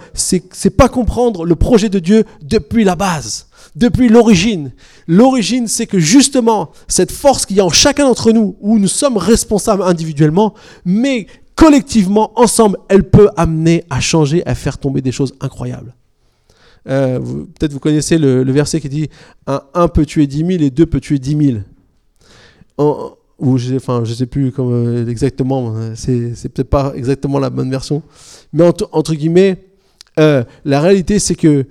pas 0.77 0.89
comprendre 0.89 1.45
le 1.45 1.55
projet 1.55 1.89
de 1.89 1.99
Dieu 1.99 2.25
depuis 2.43 2.85
la 2.85 2.97
base, 2.97 3.49
depuis 3.77 4.09
l'origine. 4.09 4.73
L'origine, 5.07 5.69
c'est 5.69 5.87
que 5.87 5.99
justement, 5.99 6.71
cette 6.89 7.13
force 7.13 7.47
qu'il 7.47 7.57
y 7.57 7.61
a 7.61 7.65
en 7.65 7.71
chacun 7.71 8.05
d'entre 8.05 8.33
nous, 8.33 8.57
où 8.61 8.79
nous 8.79 8.89
sommes 8.89 9.17
responsables 9.17 9.83
individuellement, 9.83 10.55
mais 10.85 11.27
collectivement, 11.55 12.33
ensemble, 12.37 12.79
elle 12.89 13.05
peut 13.05 13.31
amener 13.37 13.85
à 13.91 14.01
changer, 14.01 14.45
à 14.47 14.55
faire 14.55 14.79
tomber 14.79 15.01
des 15.01 15.13
choses 15.13 15.35
incroyables. 15.41 15.95
Euh, 16.89 17.21
peut-être 17.21 17.73
vous 17.73 17.79
connaissez 17.79 18.19
le, 18.19 18.51
verset 18.51 18.81
qui 18.81 18.89
dit 18.89 19.09
un, 19.47 19.89
peut 19.89 20.05
tuer 20.05 20.27
dix 20.27 20.43
mille 20.43 20.63
et 20.63 20.71
deux 20.71 20.87
peut 20.87 21.01
tuer 21.01 21.19
dix 21.19 21.37
mille. 21.37 21.65
Ou 23.43 23.59
je, 23.59 23.75
enfin, 23.75 24.05
je 24.05 24.15
sais 24.15 24.25
plus 24.25 24.51
euh, 24.59 25.07
exactement, 25.07 25.75
c'est, 25.95 26.35
c'est 26.35 26.49
peut-être 26.49 26.71
pas 26.71 26.95
exactement 26.97 27.39
la 27.39 27.51
bonne 27.51 27.71
version. 27.71 28.03
Mais 28.55 28.65
entre, 28.65 29.15
guillemets, 29.15 29.67
euh, 30.19 30.43
la 30.65 30.81
réalité 30.81 31.19
c'est 31.19 31.35
que 31.35 31.67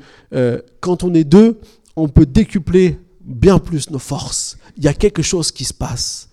quand 0.79 1.03
on 1.03 1.13
est 1.15 1.23
deux, 1.23 1.57
on 1.95 2.07
peut 2.07 2.27
décupler 2.27 2.99
bien 3.23 3.57
plus 3.59 3.89
nos 3.89 3.99
forces. 3.99 4.57
Il 4.77 4.83
y 4.83 4.87
a 4.87 4.93
quelque 4.93 5.21
chose 5.21 5.51
qui 5.51 5.65
se 5.65 5.73
passe. 5.73 6.29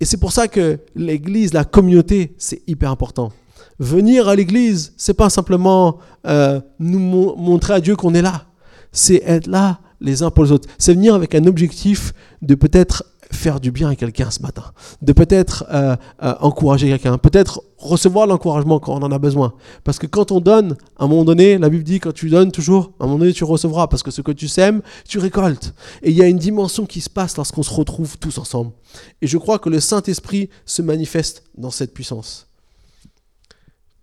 Et 0.00 0.04
c'est 0.04 0.16
pour 0.16 0.32
ça 0.32 0.48
que 0.48 0.78
l'église, 0.94 1.52
la 1.52 1.64
communauté, 1.64 2.34
c'est 2.38 2.62
hyper 2.66 2.90
important. 2.90 3.32
Venir 3.78 4.28
à 4.28 4.36
l'église, 4.36 4.92
c'est 4.96 5.14
pas 5.14 5.30
simplement 5.30 5.98
euh, 6.26 6.60
nous 6.78 6.98
montrer 6.98 7.74
à 7.74 7.80
Dieu 7.80 7.96
qu'on 7.96 8.14
est 8.14 8.22
là. 8.22 8.46
C'est 8.92 9.22
être 9.26 9.46
là 9.46 9.80
les 10.00 10.22
uns 10.22 10.30
pour 10.30 10.44
les 10.44 10.52
autres. 10.52 10.68
C'est 10.78 10.94
venir 10.94 11.14
avec 11.14 11.34
un 11.34 11.44
objectif 11.46 12.14
de 12.40 12.54
peut-être 12.54 13.04
faire 13.32 13.60
du 13.60 13.70
bien 13.70 13.88
à 13.88 13.96
quelqu'un 13.96 14.30
ce 14.30 14.40
matin, 14.40 14.72
de 15.02 15.12
peut-être 15.12 15.64
euh, 15.72 15.96
euh, 16.22 16.34
encourager 16.40 16.88
quelqu'un, 16.88 17.18
peut-être 17.18 17.62
recevoir 17.78 18.26
l'encouragement 18.26 18.78
quand 18.80 18.94
on 18.94 19.02
en 19.02 19.12
a 19.12 19.18
besoin. 19.18 19.54
Parce 19.84 19.98
que 19.98 20.06
quand 20.06 20.32
on 20.32 20.40
donne, 20.40 20.76
à 20.98 21.04
un 21.04 21.08
moment 21.08 21.24
donné, 21.24 21.58
la 21.58 21.68
Bible 21.68 21.84
dit 21.84 22.00
quand 22.00 22.12
tu 22.12 22.28
donnes 22.28 22.52
toujours, 22.52 22.92
à 23.00 23.04
un 23.04 23.06
moment 23.06 23.20
donné 23.20 23.32
tu 23.32 23.44
recevras, 23.44 23.86
parce 23.88 24.02
que 24.02 24.10
ce 24.10 24.20
que 24.20 24.32
tu 24.32 24.48
sèmes, 24.48 24.82
tu 25.08 25.18
récoltes. 25.18 25.74
Et 26.02 26.10
il 26.10 26.16
y 26.16 26.22
a 26.22 26.26
une 26.26 26.38
dimension 26.38 26.86
qui 26.86 27.00
se 27.00 27.10
passe 27.10 27.36
lorsqu'on 27.36 27.62
se 27.62 27.72
retrouve 27.72 28.18
tous 28.18 28.38
ensemble. 28.38 28.72
Et 29.22 29.26
je 29.26 29.38
crois 29.38 29.58
que 29.58 29.68
le 29.68 29.80
Saint-Esprit 29.80 30.50
se 30.66 30.82
manifeste 30.82 31.44
dans 31.56 31.70
cette 31.70 31.94
puissance. 31.94 32.48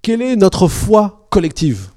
Quelle 0.01 0.21
est 0.21 0.35
notre 0.35 0.67
foi 0.67 1.27
collective? 1.29 1.89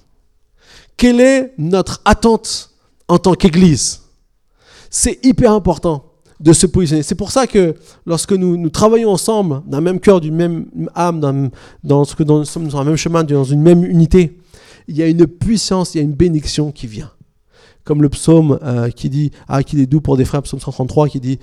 Quelle 0.96 1.20
est 1.20 1.54
notre 1.56 2.02
attente 2.04 2.70
en 3.08 3.18
tant 3.18 3.34
qu'Église? 3.34 4.02
C'est 4.90 5.24
hyper 5.24 5.52
important 5.52 6.09
de 6.40 6.52
se 6.52 6.66
positionner. 6.66 7.02
C'est 7.02 7.14
pour 7.14 7.30
ça 7.30 7.46
que 7.46 7.74
lorsque 8.06 8.32
nous, 8.32 8.68
travaillons 8.70 9.10
ensemble, 9.10 9.62
d'un 9.66 9.80
même 9.80 10.00
cœur, 10.00 10.20
d'une 10.20 10.34
même 10.34 10.66
âme, 10.94 11.20
dans, 11.20 11.50
dans 11.84 12.04
ce 12.04 12.16
que 12.16 12.22
nous 12.24 12.44
sommes 12.44 12.68
un 12.74 12.84
même 12.84 12.96
chemin, 12.96 13.22
dans 13.24 13.44
une 13.44 13.62
même 13.62 13.84
unité, 13.84 14.38
il 14.88 14.96
y 14.96 15.02
a 15.02 15.06
une 15.06 15.26
puissance, 15.26 15.94
il 15.94 15.98
y 15.98 16.00
a 16.00 16.04
une 16.04 16.14
bénédiction 16.14 16.72
qui 16.72 16.86
vient. 16.86 17.10
Comme 17.84 18.02
le 18.02 18.08
psaume 18.08 18.58
euh, 18.62 18.90
qui 18.90 19.08
dit 19.08 19.30
Ah, 19.48 19.62
qu'il 19.62 19.80
est 19.80 19.86
doux 19.86 20.00
pour 20.00 20.16
des 20.16 20.24
frères, 20.24 20.42
psaume 20.42 20.60
133, 20.60 21.08
qui 21.08 21.20
dit 21.20 21.38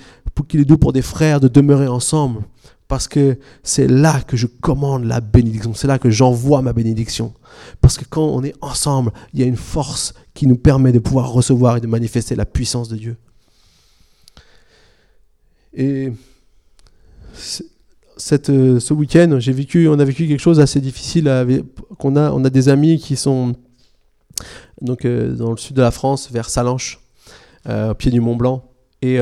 Qu'il 0.48 0.60
est 0.60 0.66
doux 0.66 0.78
pour 0.78 0.94
des 0.94 1.02
frères 1.02 1.40
de 1.40 1.48
demeurer 1.48 1.88
ensemble. 1.88 2.42
Parce 2.88 3.08
que 3.08 3.38
c'est 3.64 3.88
là 3.88 4.22
que 4.22 4.38
je 4.38 4.48
commande 4.48 5.04
la 5.04 5.20
bénédiction, 5.20 5.74
c'est 5.74 5.88
là 5.88 6.00
que 6.00 6.10
j'envoie 6.10 6.62
ma 6.62 6.72
bénédiction. 6.72 7.34
Parce 7.82 7.98
que 7.98 8.06
quand 8.10 8.24
on 8.24 8.44
est 8.44 8.54
ensemble, 8.62 9.12
il 9.34 9.42
y 9.42 9.44
a 9.44 9.46
une 9.46 9.58
force 9.58 10.14
qui 10.34 10.48
nous 10.48 10.56
permet 10.56 10.94
de 10.94 11.00
pouvoir 11.00 11.32
recevoir 11.32 11.78
et 11.78 11.82
de 11.82 11.88
manifester 11.88 12.36
la 12.36 12.46
puissance 12.46 12.88
de 12.88 12.96
Dieu. 12.96 13.18
Et 15.74 16.12
euh, 18.50 18.80
ce 18.80 18.94
week-end, 18.94 19.38
j'ai 19.40 19.52
vécu, 19.52 19.88
on 19.88 20.00
a 20.00 20.06
vécu 20.06 20.28
quelque 20.28 20.40
chose 20.40 20.58
d'assez 20.58 20.82
difficile. 20.82 21.32
qu'on 22.00 22.16
a, 22.16 22.32
on 22.32 22.44
a 22.46 22.50
des 22.50 22.70
amis 22.70 22.98
qui 22.98 23.16
sont 23.16 23.56
donc 24.82 25.06
euh, 25.06 25.36
dans 25.36 25.52
le 25.52 25.58
sud 25.58 25.76
de 25.76 25.82
la 25.82 25.92
France, 25.92 26.30
vers 26.32 26.50
Salanches, 26.50 27.00
euh, 27.68 27.92
au 27.92 27.94
pied 27.94 28.12
du 28.12 28.20
Mont 28.20 28.36
Blanc. 28.36 28.64
Et 29.02 29.16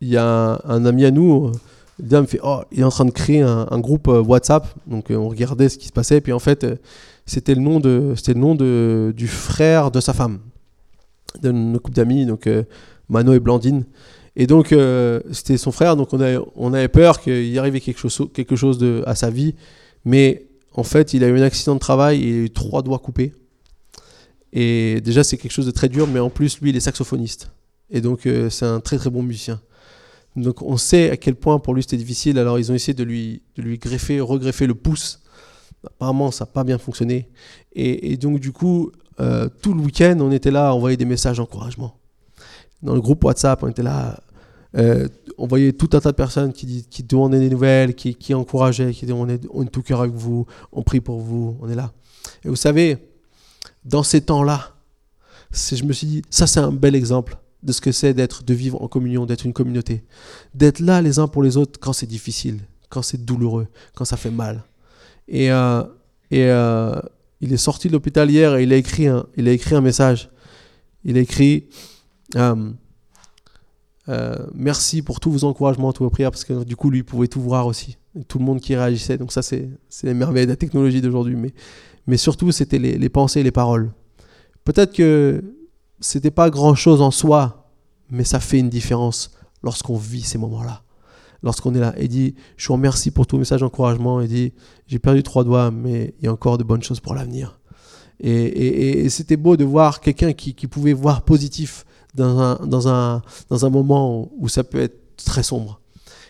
il 0.00 0.08
y 0.08 0.16
a 0.16 0.60
un, 0.64 0.84
ami 0.86 1.04
à 1.04 1.10
nous, 1.10 1.52
il 1.98 2.16
me 2.16 2.26
fait, 2.26 2.40
oh, 2.42 2.60
il 2.72 2.80
est 2.80 2.84
en 2.84 2.90
train 2.90 3.04
de 3.04 3.10
créer 3.10 3.42
un, 3.42 3.78
groupe 3.80 4.06
WhatsApp. 4.08 4.66
Donc 4.86 5.06
on 5.10 5.28
regardait 5.28 5.68
ce 5.68 5.76
qui 5.76 5.88
se 5.88 5.92
passait. 5.92 6.18
Et 6.18 6.20
puis 6.20 6.32
en 6.32 6.38
fait, 6.38 6.66
c'était 7.26 7.54
le 7.54 7.60
nom 7.60 7.80
de, 7.80 8.14
c'était 8.16 8.34
le 8.34 8.40
nom 8.40 8.54
de, 8.54 9.12
du 9.14 9.28
frère 9.28 9.90
de 9.90 10.00
sa 10.00 10.14
femme, 10.14 10.38
de 11.42 11.76
couple 11.78 11.96
d'amis, 11.96 12.24
donc 12.24 12.48
Mano 13.08 13.34
et 13.34 13.40
Blandine. 13.40 13.84
Et 14.36 14.46
donc, 14.46 14.72
euh, 14.72 15.20
c'était 15.32 15.56
son 15.56 15.72
frère, 15.72 15.96
donc 15.96 16.12
on 16.12 16.72
avait, 16.72 16.88
peur 16.88 17.20
qu'il 17.20 17.48
y 17.48 17.58
arrivait 17.58 17.80
quelque 17.80 17.98
chose, 17.98 18.28
quelque 18.32 18.56
chose 18.56 18.78
de, 18.78 19.02
à 19.06 19.14
sa 19.14 19.30
vie. 19.30 19.54
Mais 20.04 20.46
en 20.74 20.84
fait, 20.84 21.12
il 21.14 21.24
a 21.24 21.28
eu 21.28 21.38
un 21.38 21.42
accident 21.42 21.74
de 21.74 21.80
travail 21.80 22.20
il 22.20 22.34
a 22.34 22.38
eu 22.44 22.50
trois 22.50 22.82
doigts 22.82 22.98
coupés. 22.98 23.34
Et 24.52 25.00
déjà, 25.00 25.24
c'est 25.24 25.36
quelque 25.36 25.52
chose 25.52 25.66
de 25.66 25.70
très 25.70 25.88
dur, 25.88 26.06
mais 26.06 26.20
en 26.20 26.30
plus, 26.30 26.60
lui, 26.60 26.70
il 26.70 26.76
est 26.76 26.80
saxophoniste. 26.80 27.50
Et 27.90 28.00
donc, 28.00 28.26
euh, 28.26 28.50
c'est 28.50 28.64
un 28.64 28.80
très 28.80 28.98
très 28.98 29.10
bon 29.10 29.22
musicien. 29.22 29.60
Donc, 30.36 30.62
on 30.62 30.76
sait 30.76 31.10
à 31.10 31.16
quel 31.16 31.34
point 31.34 31.58
pour 31.58 31.74
lui 31.74 31.82
c'était 31.82 31.96
difficile. 31.96 32.38
Alors, 32.38 32.58
ils 32.58 32.70
ont 32.70 32.74
essayé 32.74 32.94
de 32.94 33.02
lui, 33.02 33.42
de 33.56 33.62
lui 33.62 33.78
greffer, 33.78 34.20
regreffer 34.20 34.66
le 34.66 34.74
pouce. 34.74 35.20
Apparemment, 35.84 36.30
ça 36.30 36.44
n'a 36.44 36.50
pas 36.50 36.64
bien 36.64 36.78
fonctionné. 36.78 37.28
Et, 37.72 38.16
donc, 38.16 38.40
du 38.40 38.52
coup, 38.52 38.90
euh, 39.20 39.48
tout 39.62 39.74
le 39.74 39.80
week-end, 39.80 40.16
on 40.20 40.32
était 40.32 40.50
là 40.50 40.68
à 40.68 40.72
envoyer 40.72 40.96
des 40.96 41.04
messages 41.04 41.36
d'encouragement. 41.38 41.98
Dans 42.82 42.94
le 42.94 43.00
groupe 43.00 43.24
WhatsApp, 43.24 43.62
on 43.62 43.68
était 43.68 43.82
là 43.82 44.18
euh, 44.76 45.08
on 45.38 45.46
voyait 45.46 45.72
tout 45.72 45.88
un 45.92 46.00
tas 46.00 46.10
de 46.10 46.16
personnes 46.16 46.52
qui, 46.52 46.84
demandaient 47.04 47.38
des 47.38 47.48
nouvelles, 47.48 47.94
qui, 47.94 48.34
encourageaient, 48.34 48.92
qui 48.92 49.06
disaient 49.06 49.12
on 49.12 49.28
est, 49.28 49.46
on 49.52 49.64
tout 49.64 49.82
cœur 49.82 50.00
avec 50.00 50.12
vous, 50.12 50.46
on 50.72 50.82
prie 50.82 51.00
pour 51.00 51.20
vous, 51.20 51.56
on 51.60 51.68
est 51.68 51.74
là. 51.74 51.92
Et 52.44 52.48
vous 52.48 52.56
savez, 52.56 52.98
dans 53.84 54.02
ces 54.02 54.20
temps-là, 54.20 54.74
je 55.50 55.82
me 55.84 55.92
suis 55.92 56.06
dit, 56.06 56.22
ça 56.28 56.46
c'est 56.46 56.60
un 56.60 56.72
bel 56.72 56.94
exemple 56.94 57.38
de 57.62 57.72
ce 57.72 57.80
que 57.80 57.92
c'est 57.92 58.14
d'être, 58.14 58.44
de 58.44 58.54
vivre 58.54 58.82
en 58.82 58.88
communion, 58.88 59.26
d'être 59.26 59.46
une 59.46 59.52
communauté. 59.52 60.04
D'être 60.54 60.80
là 60.80 61.00
les 61.00 61.18
uns 61.18 61.28
pour 61.28 61.42
les 61.42 61.56
autres 61.56 61.80
quand 61.80 61.92
c'est 61.92 62.06
difficile, 62.06 62.60
quand 62.88 63.02
c'est 63.02 63.24
douloureux, 63.24 63.68
quand 63.94 64.04
ça 64.04 64.16
fait 64.16 64.30
mal. 64.30 64.62
Et, 65.28 65.50
euh, 65.50 65.82
euh, 66.32 67.00
il 67.40 67.52
est 67.52 67.56
sorti 67.56 67.88
de 67.88 67.92
l'hôpital 67.92 68.30
hier 68.30 68.56
et 68.56 68.64
il 68.64 68.72
a 68.72 68.76
écrit 68.76 69.06
il 69.36 69.48
a 69.48 69.52
écrit 69.52 69.74
un 69.76 69.80
message. 69.80 70.28
Il 71.04 71.16
a 71.16 71.20
écrit... 71.20 71.68
Euh, 74.08 74.36
merci 74.54 75.02
pour 75.02 75.20
tous 75.20 75.30
vos 75.30 75.44
encouragements, 75.44 75.92
toutes 75.92 76.04
vos 76.04 76.10
prières, 76.10 76.30
parce 76.30 76.44
que 76.44 76.64
du 76.64 76.76
coup, 76.76 76.90
lui, 76.90 77.02
pouvait 77.02 77.28
tout 77.28 77.40
voir 77.40 77.66
aussi. 77.66 77.98
Tout 78.26 78.38
le 78.38 78.44
monde 78.44 78.60
qui 78.60 78.74
réagissait. 78.74 79.18
Donc 79.18 79.32
ça, 79.32 79.42
c'est 79.42 79.68
les 80.02 80.14
merveilles 80.14 80.46
de 80.46 80.50
la 80.50 80.56
technologie 80.56 81.00
d'aujourd'hui. 81.00 81.36
Mais, 81.36 81.52
mais 82.06 82.16
surtout, 82.16 82.50
c'était 82.50 82.78
les, 82.78 82.96
les, 82.96 83.08
pensées 83.08 83.42
les 83.42 83.50
paroles. 83.50 83.92
Peut-être 84.64 84.94
que 84.94 85.44
c'était 86.00 86.30
pas 86.30 86.48
grand-chose 86.50 87.02
en 87.02 87.10
soi, 87.10 87.70
mais 88.10 88.24
ça 88.24 88.40
fait 88.40 88.58
une 88.58 88.70
différence 88.70 89.32
lorsqu'on 89.62 89.96
vit 89.96 90.22
ces 90.22 90.38
moments-là. 90.38 90.82
Lorsqu'on 91.42 91.74
est 91.74 91.80
là 91.80 91.94
et 91.96 92.08
dit, 92.08 92.34
je 92.56 92.66
vous 92.66 92.74
remercie 92.74 93.10
pour 93.10 93.26
tout 93.26 93.38
message 93.38 93.60
d'encouragement, 93.60 94.20
et 94.20 94.26
dit, 94.26 94.52
j'ai 94.86 94.98
perdu 94.98 95.22
trois 95.22 95.44
doigts, 95.44 95.70
mais 95.70 96.14
il 96.18 96.24
y 96.24 96.28
a 96.28 96.32
encore 96.32 96.58
de 96.58 96.64
bonnes 96.64 96.82
choses 96.82 96.98
pour 96.98 97.14
l'avenir. 97.14 97.60
Et, 98.20 99.04
et, 99.04 99.08
c'était 99.10 99.36
beau 99.36 99.56
de 99.56 99.64
voir 99.64 100.00
quelqu'un 100.00 100.32
qui 100.32 100.52
pouvait 100.66 100.92
voir 100.92 101.22
positif 101.22 101.84
dans 102.18 102.38
un, 102.38 102.66
dans 102.66 102.88
un, 102.88 103.22
dans 103.48 103.64
un 103.64 103.70
moment 103.70 104.30
où 104.36 104.48
ça 104.48 104.64
peut 104.64 104.80
être 104.80 105.16
très 105.16 105.42
sombre. 105.42 105.80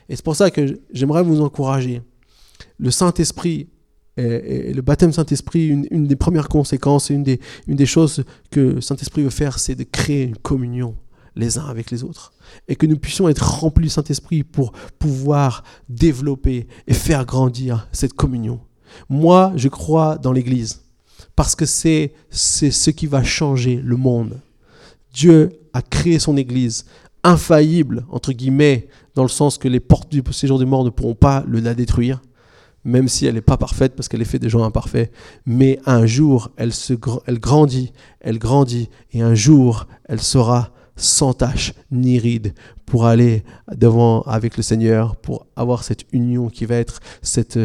Et 0.08 0.16
c'est 0.16 0.24
pour 0.24 0.36
ça 0.36 0.50
que 0.50 0.80
j'aimerais 0.92 1.22
vous 1.22 1.40
encourager. 1.40 2.02
Le 2.78 2.90
Saint-Esprit 2.90 3.68
et, 4.16 4.72
le 4.72 4.82
baptême 4.82 5.12
Saint-Esprit, 5.12 5.68
une, 5.68 5.86
une, 5.90 6.06
des 6.06 6.16
premières 6.16 6.48
conséquences, 6.48 7.10
une 7.10 7.22
des, 7.22 7.40
une 7.66 7.76
des 7.76 7.86
choses 7.86 8.24
que 8.50 8.80
Saint-Esprit 8.80 9.22
veut 9.22 9.30
faire, 9.30 9.58
c'est 9.58 9.74
de 9.74 9.84
créer 9.84 10.24
une 10.24 10.36
communion 10.36 10.96
les 11.36 11.56
uns 11.56 11.66
avec 11.66 11.90
les 11.90 12.04
autres. 12.04 12.32
Et 12.66 12.76
que 12.76 12.84
nous 12.84 12.98
puissions 12.98 13.28
être 13.28 13.60
remplis 13.60 13.84
du 13.84 13.90
Saint-Esprit 13.90 14.42
pour 14.42 14.72
pouvoir 14.98 15.62
développer 15.88 16.66
et 16.86 16.94
faire 16.94 17.24
grandir 17.24 17.88
cette 17.92 18.12
communion. 18.12 18.60
Moi, 19.08 19.52
je 19.54 19.68
crois 19.68 20.18
dans 20.18 20.32
l'Église 20.32 20.82
parce 21.36 21.54
que 21.54 21.64
c'est 21.66 22.12
ce 22.30 22.90
qui 22.90 23.06
va 23.06 23.22
changer 23.22 23.76
le 23.76 23.96
monde. 23.96 24.40
Dieu 25.12 25.50
a 25.72 25.82
créé 25.82 26.18
son 26.18 26.36
Église 26.36 26.84
infaillible, 27.24 28.06
entre 28.10 28.32
guillemets, 28.32 28.88
dans 29.14 29.22
le 29.22 29.28
sens 29.28 29.58
que 29.58 29.68
les 29.68 29.80
portes 29.80 30.10
du 30.10 30.22
séjour 30.32 30.58
des 30.58 30.64
morts 30.64 30.84
ne 30.84 30.90
pourront 30.90 31.14
pas 31.14 31.44
la 31.48 31.74
détruire, 31.74 32.22
même 32.84 33.08
si 33.08 33.26
elle 33.26 33.34
n'est 33.34 33.40
pas 33.40 33.56
parfaite, 33.56 33.94
parce 33.96 34.08
qu'elle 34.08 34.22
est 34.22 34.26
faite 34.26 34.42
des 34.42 34.48
gens 34.48 34.62
imparfaits. 34.62 35.12
Mais 35.44 35.80
un 35.86 36.06
jour, 36.06 36.50
elle, 36.56 36.72
se, 36.72 36.94
grandit, 36.94 37.92
elle 38.20 38.38
grandit, 38.38 38.88
et 39.12 39.20
un 39.20 39.34
jour, 39.34 39.86
elle 40.04 40.20
sera 40.20 40.70
sans 40.96 41.32
tache 41.32 41.74
ni 41.90 42.18
ride 42.18 42.54
pour 42.86 43.06
aller 43.06 43.44
devant 43.74 44.22
avec 44.22 44.56
le 44.56 44.62
Seigneur, 44.62 45.16
pour 45.16 45.46
avoir 45.54 45.84
cette 45.84 46.04
union 46.12 46.48
qui 46.48 46.64
va 46.64 46.76
être 46.76 47.00
cette 47.22 47.58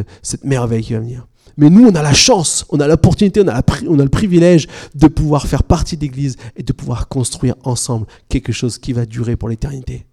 merveille 0.44 0.84
qui 0.84 0.94
va 0.94 1.00
venir. 1.00 1.28
Mais 1.58 1.70
nous, 1.70 1.88
on 1.88 1.96
a 1.96 2.02
la 2.02 2.14
chance, 2.14 2.66
on 2.70 2.80
a 2.80 2.88
l'opportunité, 2.88 3.42
on, 3.42 3.48
a 3.48 3.62
on 3.88 4.00
a 4.00 4.04
le 4.04 4.10
privilège 4.10 4.68
de 4.96 5.08
pouvoir 5.08 5.48
faire 5.48 5.64
partie 5.64 5.98
de 5.98 6.02
l'Église 6.02 6.38
et 6.56 6.64
de 6.64 6.74
pouvoir 6.74 7.08
construire 7.08 7.56
ensemble 7.64 8.08
quelque 8.30 8.52
chose 8.52 8.78
qui 8.78 8.94
va 8.94 9.06
durer 9.06 9.36
pour 9.36 9.50
l'éternité. 9.50 10.06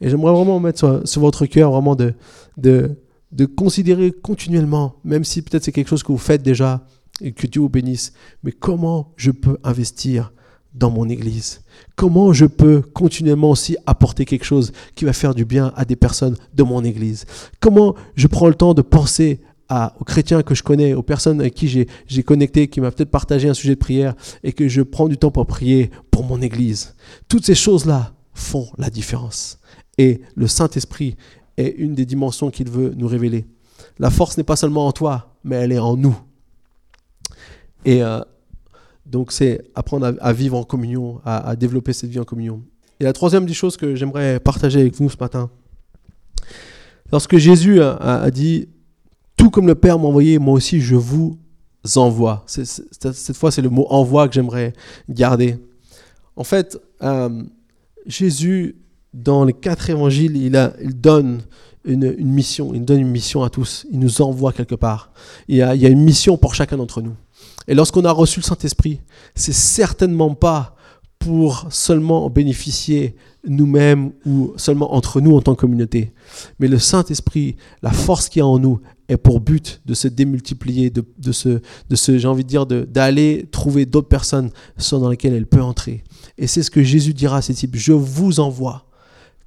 Et 0.00 0.10
j'aimerais 0.10 0.32
vraiment 0.32 0.60
mettre 0.60 1.02
sur, 1.04 1.20
votre 1.20 1.46
cœur 1.46 1.70
vraiment 1.72 1.94
de, 1.94 2.14
de, 2.56 2.96
de 3.32 3.46
considérer 3.46 4.12
continuellement, 4.12 4.96
même 5.04 5.24
si 5.24 5.42
peut-être 5.42 5.64
c'est 5.64 5.72
quelque 5.72 5.88
chose 5.88 6.02
que 6.02 6.12
vous 6.12 6.18
faites 6.18 6.42
déjà 6.42 6.86
et 7.20 7.32
que 7.32 7.46
Dieu 7.46 7.62
vous 7.62 7.68
bénisse, 7.68 8.12
mais 8.42 8.52
comment 8.52 9.12
je 9.16 9.30
peux 9.30 9.58
investir 9.64 10.32
dans 10.74 10.90
mon 10.90 11.08
Église? 11.08 11.62
Comment 11.96 12.32
je 12.32 12.44
peux 12.44 12.82
continuellement 12.82 13.50
aussi 13.50 13.76
apporter 13.86 14.26
quelque 14.26 14.44
chose 14.44 14.72
qui 14.94 15.06
va 15.06 15.14
faire 15.14 15.34
du 15.34 15.44
bien 15.44 15.72
à 15.76 15.84
des 15.84 15.96
personnes 15.96 16.36
de 16.54 16.62
mon 16.62 16.84
Église? 16.84 17.24
Comment 17.60 17.94
je 18.14 18.26
prends 18.26 18.48
le 18.48 18.54
temps 18.54 18.74
de 18.74 18.82
penser 18.82 19.40
aux 19.70 20.04
chrétiens 20.04 20.42
que 20.42 20.54
je 20.54 20.62
connais, 20.62 20.94
aux 20.94 21.02
personnes 21.02 21.40
avec 21.40 21.54
qui 21.54 21.68
j'ai 21.68 22.22
connecté, 22.22 22.68
qui 22.68 22.80
m'a 22.80 22.90
peut-être 22.90 23.10
partagé 23.10 23.48
un 23.48 23.54
sujet 23.54 23.74
de 23.74 23.80
prière 23.80 24.14
et 24.42 24.52
que 24.52 24.68
je 24.68 24.82
prends 24.82 25.08
du 25.08 25.16
temps 25.16 25.30
pour 25.30 25.46
prier 25.46 25.90
pour 26.10 26.24
mon 26.24 26.40
Église. 26.40 26.94
Toutes 27.28 27.44
ces 27.44 27.54
choses-là 27.54 28.12
font 28.34 28.68
la 28.78 28.90
différence. 28.90 29.58
Et 29.98 30.20
le 30.34 30.46
Saint-Esprit 30.46 31.16
est 31.56 31.74
une 31.78 31.94
des 31.94 32.06
dimensions 32.06 32.50
qu'il 32.50 32.70
veut 32.70 32.92
nous 32.96 33.08
révéler. 33.08 33.46
La 33.98 34.10
force 34.10 34.36
n'est 34.36 34.44
pas 34.44 34.56
seulement 34.56 34.86
en 34.86 34.92
toi, 34.92 35.34
mais 35.42 35.56
elle 35.56 35.72
est 35.72 35.78
en 35.78 35.96
nous. 35.96 36.16
Et 37.84 38.02
euh, 38.02 38.20
donc 39.06 39.32
c'est 39.32 39.62
apprendre 39.74 40.14
à, 40.20 40.32
vivre 40.32 40.56
en 40.56 40.64
communion, 40.64 41.20
à, 41.24 41.56
développer 41.56 41.92
cette 41.92 42.10
vie 42.10 42.20
en 42.20 42.24
communion. 42.24 42.62
Et 43.00 43.04
la 43.04 43.12
troisième 43.12 43.46
des 43.46 43.54
choses 43.54 43.76
que 43.76 43.94
j'aimerais 43.94 44.40
partager 44.40 44.80
avec 44.80 44.94
vous 44.96 45.08
ce 45.10 45.16
matin, 45.18 45.50
lorsque 47.12 47.36
Jésus 47.36 47.80
a 47.80 48.30
dit 48.30 48.68
tout 49.36 49.50
comme 49.50 49.66
le 49.66 49.74
Père 49.74 49.98
m'a 49.98 50.06
envoyé, 50.06 50.38
moi 50.38 50.54
aussi 50.54 50.80
je 50.80 50.96
vous 50.96 51.38
envoie. 51.94 52.44
cette 52.46 53.36
fois, 53.36 53.50
c'est 53.50 53.62
le 53.62 53.70
mot 53.70 53.86
envoi 53.90 54.26
que 54.28 54.34
j'aimerais 54.34 54.72
garder. 55.08 55.56
En 56.34 56.44
fait, 56.44 56.78
euh, 57.02 57.42
Jésus, 58.06 58.76
dans 59.14 59.44
les 59.44 59.52
quatre 59.52 59.88
évangiles, 59.90 60.36
il, 60.36 60.56
a, 60.56 60.72
donne 60.82 61.42
une, 61.84 62.14
mission. 62.18 62.72
Il 62.74 62.84
donne 62.84 63.00
une 63.00 63.10
mission 63.10 63.42
à 63.42 63.50
tous. 63.50 63.86
Il 63.90 63.98
nous 64.00 64.20
envoie 64.20 64.52
quelque 64.52 64.74
part. 64.74 65.12
Il 65.48 65.56
y 65.56 65.62
a, 65.62 65.74
il 65.74 65.80
y 65.80 65.86
a 65.86 65.88
une 65.88 66.02
mission 66.02 66.36
pour 66.36 66.54
chacun 66.54 66.76
d'entre 66.76 67.00
nous. 67.00 67.14
Et 67.68 67.74
lorsqu'on 67.74 68.04
a 68.04 68.12
reçu 68.12 68.40
le 68.40 68.44
Saint-Esprit, 68.44 69.00
c'est 69.34 69.52
certainement 69.52 70.34
pas 70.34 70.76
pour 71.18 71.66
seulement 71.70 72.28
bénéficier 72.28 73.16
nous-mêmes 73.46 74.12
ou 74.26 74.52
seulement 74.56 74.94
entre 74.94 75.20
nous 75.20 75.36
en 75.36 75.40
tant 75.40 75.54
que 75.54 75.60
communauté. 75.60 76.12
Mais 76.58 76.68
le 76.68 76.78
Saint-Esprit, 76.78 77.56
la 77.82 77.92
force 77.92 78.28
qui 78.28 78.40
est 78.40 78.42
en 78.42 78.58
nous, 78.58 78.80
est 79.08 79.16
pour 79.16 79.40
but 79.40 79.80
de 79.86 79.94
se 79.94 80.08
démultiplier, 80.08 80.90
de, 80.90 81.04
de 81.18 81.32
se, 81.32 81.60
de 81.88 81.96
se 81.96 82.18
j'ai 82.18 82.28
envie 82.28 82.44
de 82.44 82.48
dire, 82.48 82.66
d'aller 82.66 83.48
trouver 83.50 83.86
d'autres 83.86 84.08
personnes 84.08 84.50
dans 84.90 85.08
lesquelles 85.08 85.34
elle 85.34 85.46
peut 85.46 85.62
entrer. 85.62 86.02
Et 86.38 86.46
c'est 86.46 86.62
ce 86.62 86.70
que 86.70 86.82
Jésus 86.82 87.14
dira 87.14 87.38
à 87.38 87.42
ces 87.42 87.54
types, 87.54 87.76
je 87.76 87.92
vous 87.92 88.40
envoie. 88.40 88.85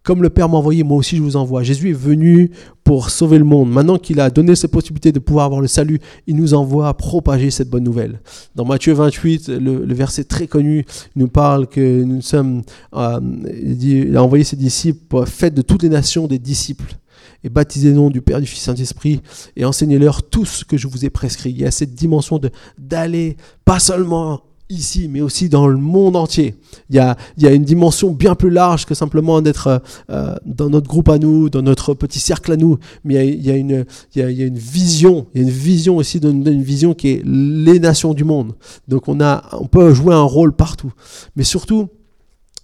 Comme 0.04 0.24
le 0.24 0.30
Père 0.30 0.50
m'a 0.50 0.58
envoyé, 0.58 0.84
moi 0.84 0.98
aussi 0.98 1.18
je 1.18 1.22
vous 1.22 1.36
envoie. 1.36 1.64
Jésus 1.64 1.90
est 1.90 1.94
venu 1.94 2.52
pour 2.84 3.10
sauver 3.10 3.38
le 3.38 3.44
monde. 3.44 3.70
Maintenant 3.70 3.98
qu'il 3.98 4.20
a 4.20 4.30
donné 4.30 4.56
cette 4.56 4.72
possibilité 4.72 5.12
de 5.12 5.20
pouvoir 5.20 5.46
avoir 5.46 5.62
le 5.62 5.68
salut, 5.68 6.00
il 6.26 6.36
nous 6.36 6.54
envoie 6.54 6.88
à 6.88 6.94
propager 6.94 7.52
cette 7.52 7.70
bonne 7.70 7.84
nouvelle. 7.84 8.22
Dans 8.56 8.66
Matthieu 8.66 8.94
28, 8.94 9.50
le, 9.50 9.94
verset 9.94 10.24
très 10.24 10.48
connu 10.48 10.86
nous 11.16 11.28
parle 11.28 11.68
que 11.68 12.04
nous 12.04 12.22
sommes, 12.22 12.62
euh, 12.96 13.20
il 13.62 14.16
a 14.16 14.24
envoyé 14.24 14.44
ses 14.44 14.56
disciples, 14.56 15.26
faites 15.26 15.54
de 15.54 15.62
toutes 15.62 15.84
les 15.84 15.90
nations 15.90 16.28
des 16.28 16.40
disciples 16.40 16.96
et 17.44 17.50
baptisez 17.50 17.94
nom 17.94 18.10
du 18.10 18.22
Père, 18.22 18.40
du 18.40 18.48
Fils, 18.48 18.64
Saint-Esprit, 18.64 19.22
et 19.56 19.66
enseignez-leur 19.66 20.24
tout 20.24 20.46
ce 20.46 20.66
que 20.66 20.78
je 20.78 20.88
vous 20.88 21.06
ai 21.06 21.10
prescrit. 21.10 21.52
Il 21.52 21.60
y 21.60 21.66
a 21.66 21.72
cette 21.72 21.94
dimension 21.94 22.40
d'aller 22.78 23.38
pas 23.66 23.80
seulement 23.80 24.42
ici, 24.69 25.08
mais 25.08 25.21
aussi 25.21 25.49
dans 25.49 25.67
le 25.67 25.77
monde 25.77 26.15
entier. 26.15 26.55
Il 26.89 26.95
y 26.95 26.99
a, 26.99 27.17
il 27.38 27.43
y 27.43 27.47
a 27.47 27.51
une 27.51 27.63
dimension 27.63 28.12
bien 28.12 28.36
plus 28.36 28.51
large 28.51 28.86
que 28.86 28.93
simplement 28.93 29.41
d'être 29.41 29.82
euh, 30.10 30.36
dans 30.45 30.69
notre 30.69 30.88
groupe 30.88 31.10
à 31.10 31.17
nous, 31.17 31.49
dans 31.49 31.63
notre 31.63 31.95
petit 31.95 32.19
cercle 32.19 32.51
à 32.51 32.58
nous, 32.58 32.77
mais 33.03 33.27
il 33.27 33.45
y 33.45 33.49
a, 33.49 33.55
une, 33.55 33.86
il 34.15 34.19
y 34.19 34.21
a, 34.21 34.29
il 34.29 34.38
y 34.38 34.43
a 34.43 34.45
une 34.45 34.58
vision, 34.58 35.25
il 35.34 35.41
y 35.41 35.43
a 35.43 35.47
une 35.47 35.53
vision 35.53 35.97
aussi, 35.97 36.19
d'une 36.19 36.47
une 36.47 36.63
vision 36.63 36.93
qui 36.93 37.10
est 37.10 37.21
les 37.25 37.79
nations 37.79 38.13
du 38.13 38.23
monde. 38.23 38.53
Donc 38.88 39.08
on, 39.08 39.19
a, 39.21 39.43
on 39.53 39.65
peut 39.65 39.93
jouer 39.93 40.13
un 40.13 40.21
rôle 40.23 40.53
partout. 40.53 40.93
Mais 41.36 41.43
surtout, 41.43 41.89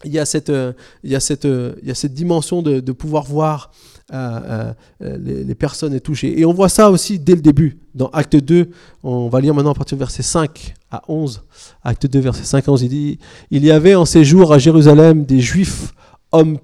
il 0.03 0.11
y 0.11 0.19
a 0.19 0.25
cette, 0.25 0.51
il 1.03 1.11
y 1.11 1.15
a 1.15 1.19
cette, 1.19 1.45
il 1.45 1.87
y 1.87 1.91
a 1.91 1.95
cette 1.95 2.13
dimension 2.13 2.61
de, 2.61 2.79
de 2.79 2.91
pouvoir 2.91 3.23
voir 3.23 3.71
euh, 4.13 4.73
les, 4.99 5.55
personnes 5.55 5.99
touchées. 5.99 6.39
Et 6.39 6.45
on 6.45 6.53
voit 6.53 6.69
ça 6.69 6.91
aussi 6.91 7.17
dès 7.17 7.33
le 7.33 7.41
début. 7.41 7.79
Dans 7.95 8.07
Acte 8.09 8.35
2, 8.35 8.69
on 9.03 9.29
va 9.29 9.41
lire 9.41 9.55
maintenant 9.55 9.71
à 9.71 9.73
partir 9.73 9.97
du 9.97 9.99
verset 9.99 10.21
5 10.21 10.75
à 10.91 11.01
11. 11.07 11.41
Acte 11.83 12.05
2, 12.05 12.19
verset 12.19 12.43
5 12.43 12.67
à 12.67 12.71
11, 12.71 12.83
il 12.83 12.89
dit 12.89 13.19
Il 13.49 13.65
y 13.65 13.71
avait 13.71 13.95
en 13.95 14.05
ces 14.05 14.23
jours 14.23 14.53
à 14.53 14.59
Jérusalem 14.59 15.25
des 15.25 15.39
Juifs, 15.39 15.93
hommes, 16.31 16.57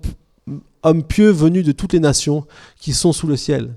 hommes 0.83 1.03
pieux 1.03 1.31
venus 1.31 1.65
de 1.65 1.71
toutes 1.71 1.93
les 1.93 1.99
nations 1.99 2.45
qui 2.79 2.93
sont 2.93 3.11
sous 3.11 3.25
le 3.25 3.37
ciel. 3.37 3.73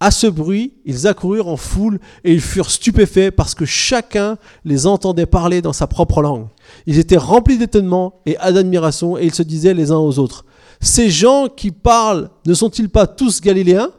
À 0.00 0.10
ce 0.10 0.26
bruit, 0.26 0.74
ils 0.86 1.06
accoururent 1.06 1.48
en 1.48 1.56
foule 1.56 1.98
et 2.24 2.32
ils 2.32 2.40
furent 2.40 2.70
stupéfaits 2.70 3.30
parce 3.30 3.54
que 3.54 3.64
chacun 3.64 4.38
les 4.64 4.86
entendait 4.86 5.26
parler 5.26 5.62
dans 5.62 5.72
sa 5.72 5.86
propre 5.86 6.22
langue. 6.22 6.46
Ils 6.86 6.98
étaient 6.98 7.16
remplis 7.16 7.58
d'étonnement 7.58 8.20
et 8.26 8.34
d'admiration 8.34 9.18
et 9.18 9.24
ils 9.24 9.34
se 9.34 9.42
disaient 9.42 9.74
les 9.74 9.90
uns 9.90 9.98
aux 9.98 10.18
autres 10.18 10.44
ces 10.84 11.10
gens 11.10 11.48
qui 11.48 11.70
parlent 11.70 12.30
ne 12.46 12.54
sont-ils 12.54 12.88
pas 12.88 13.06
tous 13.06 13.40
galiléens? 13.40 13.90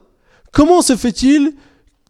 Comment 0.51 0.81
se 0.81 0.95
fait-il 0.95 1.53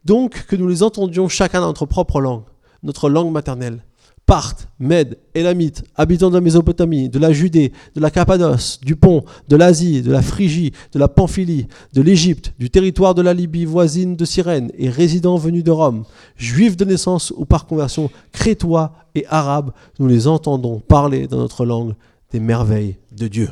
donc 0.03 0.45
que 0.47 0.55
nous 0.55 0.67
les 0.67 0.83
entendions 0.83 1.29
chacun 1.29 1.61
dans 1.61 1.67
notre 1.67 1.85
propre 1.85 2.19
langue, 2.19 2.43
notre 2.83 3.09
langue 3.09 3.31
maternelle? 3.31 3.83
Parthes, 4.25 4.67
Mèdes, 4.79 5.19
Élamites, 5.35 5.83
habitants 5.95 6.29
de 6.29 6.35
la 6.35 6.41
Mésopotamie, 6.41 7.09
de 7.09 7.19
la 7.19 7.31
Judée, 7.31 7.71
de 7.95 8.01
la 8.01 8.09
Cappadoce, 8.09 8.79
du 8.81 8.95
Pont, 8.95 9.23
de 9.47 9.55
l'Asie, 9.55 10.01
de 10.01 10.11
la 10.11 10.23
Phrygie, 10.23 10.73
de 10.93 10.99
la 10.99 11.07
Pamphylie, 11.07 11.67
de 11.93 12.01
l'Égypte, 12.01 12.53
du 12.57 12.71
territoire 12.71 13.13
de 13.13 13.21
la 13.21 13.35
Libye 13.35 13.65
voisine 13.65 14.15
de 14.15 14.25
Cyrène 14.25 14.71
et 14.77 14.89
résidents 14.89 15.37
venus 15.37 15.63
de 15.63 15.71
Rome, 15.71 16.05
juifs 16.37 16.75
de 16.75 16.85
naissance 16.85 17.31
ou 17.37 17.45
par 17.45 17.67
conversion, 17.67 18.09
crétois 18.31 18.93
et 19.13 19.27
arabes, 19.29 19.71
nous 19.99 20.07
les 20.07 20.27
entendons 20.27 20.79
parler 20.79 21.27
dans 21.27 21.37
notre 21.37 21.65
langue 21.65 21.93
des 22.31 22.39
merveilles 22.39 22.97
de 23.11 23.27
Dieu. 23.27 23.49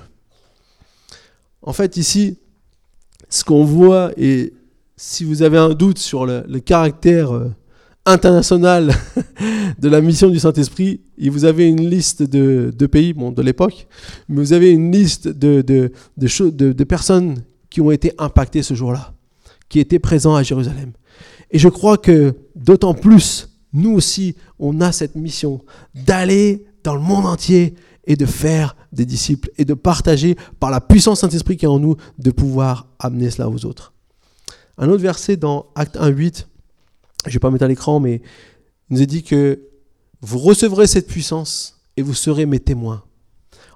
En 1.63 1.73
fait, 1.73 1.97
ici, 1.97 2.38
ce 3.30 3.43
qu'on 3.43 3.63
voit, 3.63 4.12
et 4.17 4.54
si 4.97 5.23
vous 5.23 5.41
avez 5.41 5.58
un 5.58 5.69
doute 5.69 5.97
sur 5.97 6.26
le, 6.26 6.43
caractère 6.60 7.34
euh, 7.34 7.49
international 8.06 8.93
de 9.80 9.89
la 9.89 10.02
mission 10.02 10.30
du 10.30 10.39
Saint-Esprit, 10.39 11.02
vous 11.19 11.45
avez 11.45 11.67
une 11.67 11.89
liste 11.89 12.21
de, 12.21 12.86
pays 12.86 13.13
de 13.13 13.41
l'époque, 13.41 13.88
mais 14.28 14.41
vous 14.41 14.54
avez 14.54 14.71
une 14.71 14.91
liste 14.91 15.30
de, 15.30 15.62
de, 15.62 15.91
de, 16.17 16.84
personnes 16.84 17.43
qui 17.69 17.82
ont 17.82 17.91
été 17.91 18.12
impactées 18.17 18.62
ce 18.62 18.73
jour-là, 18.73 19.13
qui 19.69 19.80
étaient 19.80 19.99
présents 19.99 20.36
à 20.36 20.43
Jérusalem. 20.43 20.91
Et 21.49 21.60
je 21.60 21.69
crois 21.69 21.97
que 21.97 22.36
d'autant 22.56 22.93
plus, 22.93 23.49
nous 23.71 23.91
aussi, 23.91 24.36
on 24.60 24.82
a 24.82 24.91
cette 24.91 25.15
mission 25.15 25.62
d'aller 25.95 26.65
dans 26.84 26.95
le 26.95 27.02
monde 27.02 27.26
entier 27.26 27.73
et 28.06 28.16
de 28.16 28.26
faire 28.26 28.76
des 28.92 29.06
disciples 29.06 29.50
et 29.58 29.66
de 29.66 29.74
partager 29.74 30.36
par 30.60 30.72
la 30.72 30.82
puissance 30.82 31.22
Saint-Esprit 31.22 31.58
qui 31.58 31.66
est 31.66 31.70
en 31.70 31.80
nous, 31.80 31.96
de 32.18 32.32
pouvoir 32.32 32.88
amener 33.00 33.30
cela 33.30 33.50
aux 33.50 33.66
autres. 33.66 33.94
Un 34.78 34.89
autre 34.89 35.02
verset 35.02 35.38
dans 35.38 35.68
Acte 35.76 35.98
1, 35.98 36.08
8, 36.08 36.48
je 37.26 37.30
ne 37.30 37.34
vais 37.34 37.39
pas 37.39 37.52
mettre 37.52 37.66
à 37.66 37.68
l'écran, 37.68 38.00
mais 38.00 38.22
il 38.89 38.96
nous 38.96 39.02
est 39.02 39.08
dit 39.08 39.24
que 39.24 39.62
vous 40.22 40.39
recevrez 40.39 40.88
cette 40.88 41.08
puissance 41.08 41.82
et 41.98 42.02
vous 42.02 42.13
serez 42.13 42.46
mes 42.46 42.60
témoins. 42.60 43.04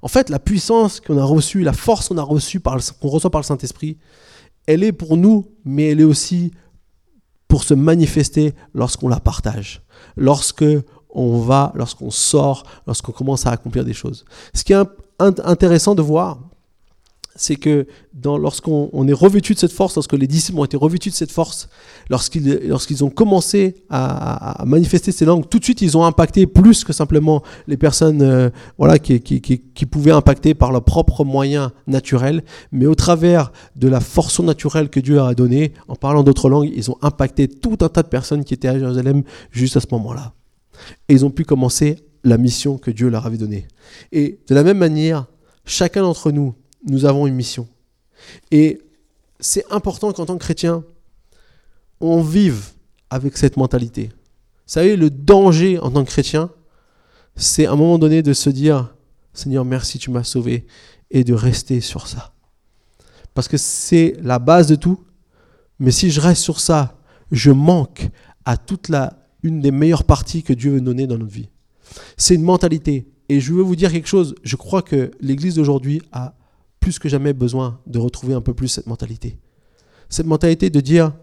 En 0.02 0.08
fait, 0.08 0.30
la 0.30 0.40
puissance 0.40 1.00
qu'on 1.00 1.18
a 1.18 1.24
reçue, 1.24 1.64
la 1.64 1.74
force 1.74 2.10
qu'on 2.10 2.18
a 2.18 2.24
reçue, 2.24 2.60
qu'on 2.60 3.10
reçoit 3.10 3.32
par 3.32 3.42
le 3.42 3.46
Saint-Esprit, 3.46 3.98
elle 4.66 4.84
est 4.84 4.92
pour 4.92 5.18
nous, 5.18 5.52
mais 5.66 5.92
elle 5.92 6.02
est 6.02 6.06
aussi 6.06 6.52
pour 7.48 7.64
se 7.64 7.74
manifester 7.74 8.54
lorsqu'on 8.74 9.08
la 9.08 9.20
partage. 9.20 9.82
Lorsque 10.16 10.66
on 11.18 11.40
va, 11.40 11.72
lorsqu'on 11.76 12.12
sort, 12.12 12.64
lorsqu'on 12.86 13.12
commence 13.12 13.46
à 13.46 13.52
accomplir 13.52 13.84
des 13.84 13.94
choses. 13.94 14.26
Ce 14.54 14.64
qui 14.64 14.74
est 14.74 14.84
intéressant 15.20 15.96
de 15.96 16.02
voir, 16.02 16.38
c'est 17.38 17.56
que 17.56 17.86
lorsqu'on 18.24 19.08
est 19.08 19.14
revêtu 19.14 19.54
de 19.54 19.60
cette 19.60 19.72
force, 19.72 19.96
lorsque 19.96 20.14
les 20.14 20.28
disciples 20.28 20.60
ont 20.60 20.66
été 20.66 20.76
revêtus 20.76 21.10
de 21.10 21.16
cette 21.16 21.32
force, 21.32 21.70
lorsqu'ils 22.10 23.04
ont 23.04 23.10
commencé 23.10 23.76
à, 23.90 24.64
manifester 24.66 25.12
ces 25.12 25.24
langues, 25.24 25.48
tout 25.48 25.60
de 25.60 25.64
suite 25.64 25.82
ils 25.82 25.98
ont 25.98 26.04
impacté 26.04 26.48
plus 26.48 26.84
que 26.84 26.94
simplement 26.94 27.44
les 27.68 27.78
personnes 27.78 28.22
euh, 28.22 28.50
voilà, 28.78 29.00
qui, 29.00 29.22
qui, 29.22 29.86
pouvaient 29.86 30.12
impacter 30.12 30.54
par 30.54 30.72
leurs 30.72 30.84
propres 30.84 31.24
moyens 31.24 31.70
naturels, 31.86 32.44
mais 32.72 32.88
au 32.88 32.96
travers 32.96 33.52
de 33.76 33.88
la 33.88 34.00
force 34.00 34.40
naturelle 34.40 34.90
que 34.90 35.00
Dieu 35.00 35.16
leur 35.16 35.28
a 35.28 35.36
donnée, 35.36 35.74
en 35.88 35.96
parlant 35.96 36.24
d'autres 36.24 36.50
langues, 36.50 36.72
ils 36.76 36.92
ont 36.92 36.98
impacté 37.02 37.48
tout 37.48 37.78
un 37.82 37.90
tas 37.90 38.04
de 38.04 38.08
personnes 38.08 38.44
qui 38.44 38.54
étaient 38.54 38.68
à 38.68 38.78
Jérusalem 38.78 39.24
juste 39.52 39.78
à 39.78 39.80
ce 39.80 39.88
moment-là. 39.92 40.34
Et 41.08 41.14
ils 41.14 41.26
ont 41.26 41.32
pu 41.32 41.46
commencer 41.46 42.04
la 42.24 42.38
mission 42.38 42.78
que 42.78 42.92
Dieu 42.92 43.10
leur 43.10 43.26
avait 43.26 43.38
donnée. 43.38 43.68
Et 44.12 44.40
de 44.48 44.56
la 44.56 44.64
même 44.64 44.78
manière, 44.78 45.28
chacun 45.66 46.02
d'entre 46.02 46.32
nous, 46.32 46.56
nous 46.86 47.06
avons 47.06 47.28
une 47.28 47.36
mission. 47.36 47.68
Et 48.52 48.82
c'est 49.40 49.66
important 49.72 50.12
qu'en 50.12 50.26
tant 50.26 50.38
que 50.38 50.44
chrétien, 50.44 50.84
on 52.00 52.22
vive 52.22 52.70
avec 53.10 53.38
cette 53.38 53.58
mentalité. 53.58 54.10
Vous 54.68 54.74
savez, 54.74 54.96
le 54.96 55.10
danger 55.10 55.80
en 55.80 55.92
tant 55.92 56.04
que 56.04 56.10
chrétien, 56.10 56.50
c'est 57.36 57.66
à 57.66 57.72
un 57.72 57.76
moment 57.76 57.98
donné 57.98 58.22
de 58.22 58.34
se 58.34 58.50
dire, 58.50 58.94
Seigneur, 59.34 59.64
merci, 59.64 60.00
tu 60.00 60.12
m'as 60.12 60.24
sauvé, 60.24 60.66
et 61.12 61.24
de 61.24 61.34
rester 61.34 61.80
sur 61.82 62.08
ça. 62.08 62.34
Parce 63.34 63.48
que 63.48 63.58
c'est 63.58 64.16
la 64.22 64.40
base 64.40 64.68
de 64.68 64.76
tout. 64.76 65.06
Mais 65.80 65.92
si 65.92 66.10
je 66.10 66.20
reste 66.20 66.42
sur 66.42 66.60
ça, 66.60 66.98
je 67.32 67.52
manque 67.52 68.10
à 68.46 68.58
toute 68.58 68.90
la, 68.90 69.27
une 69.48 69.62
des 69.62 69.72
meilleures 69.72 70.04
parties 70.04 70.44
que 70.44 70.54
Dieu 70.54 70.72
veut 70.72 70.82
donner 70.82 71.08
dans 71.08 71.18
notre 71.18 71.32
vie. 71.32 71.50
C'est 72.18 72.36
une 72.36 72.44
mentalité. 72.44 73.08
Et 73.30 73.40
je 73.40 73.54
veux 73.54 73.64
vous 73.64 73.76
dire 73.76 73.92
quelque 73.92 74.08
chose, 74.08 74.36
je 74.44 74.56
crois 74.56 74.82
que 74.82 75.12
l'Église 75.20 75.56
d'aujourd'hui 75.56 76.02
a 76.12 76.36
plus 76.80 77.00
que 77.00 77.10
jamais 77.10 77.34
besoin 77.34 77.80
de 77.88 78.00
retrouver 78.00 78.34
un 78.34 78.42
peu 78.42 78.54
plus 78.54 78.68
cette 78.68 78.88
mentalité. 78.88 79.38
Cette 80.10 80.26
mentalité 80.26 80.70
de 80.70 80.80
dire, 80.80 81.14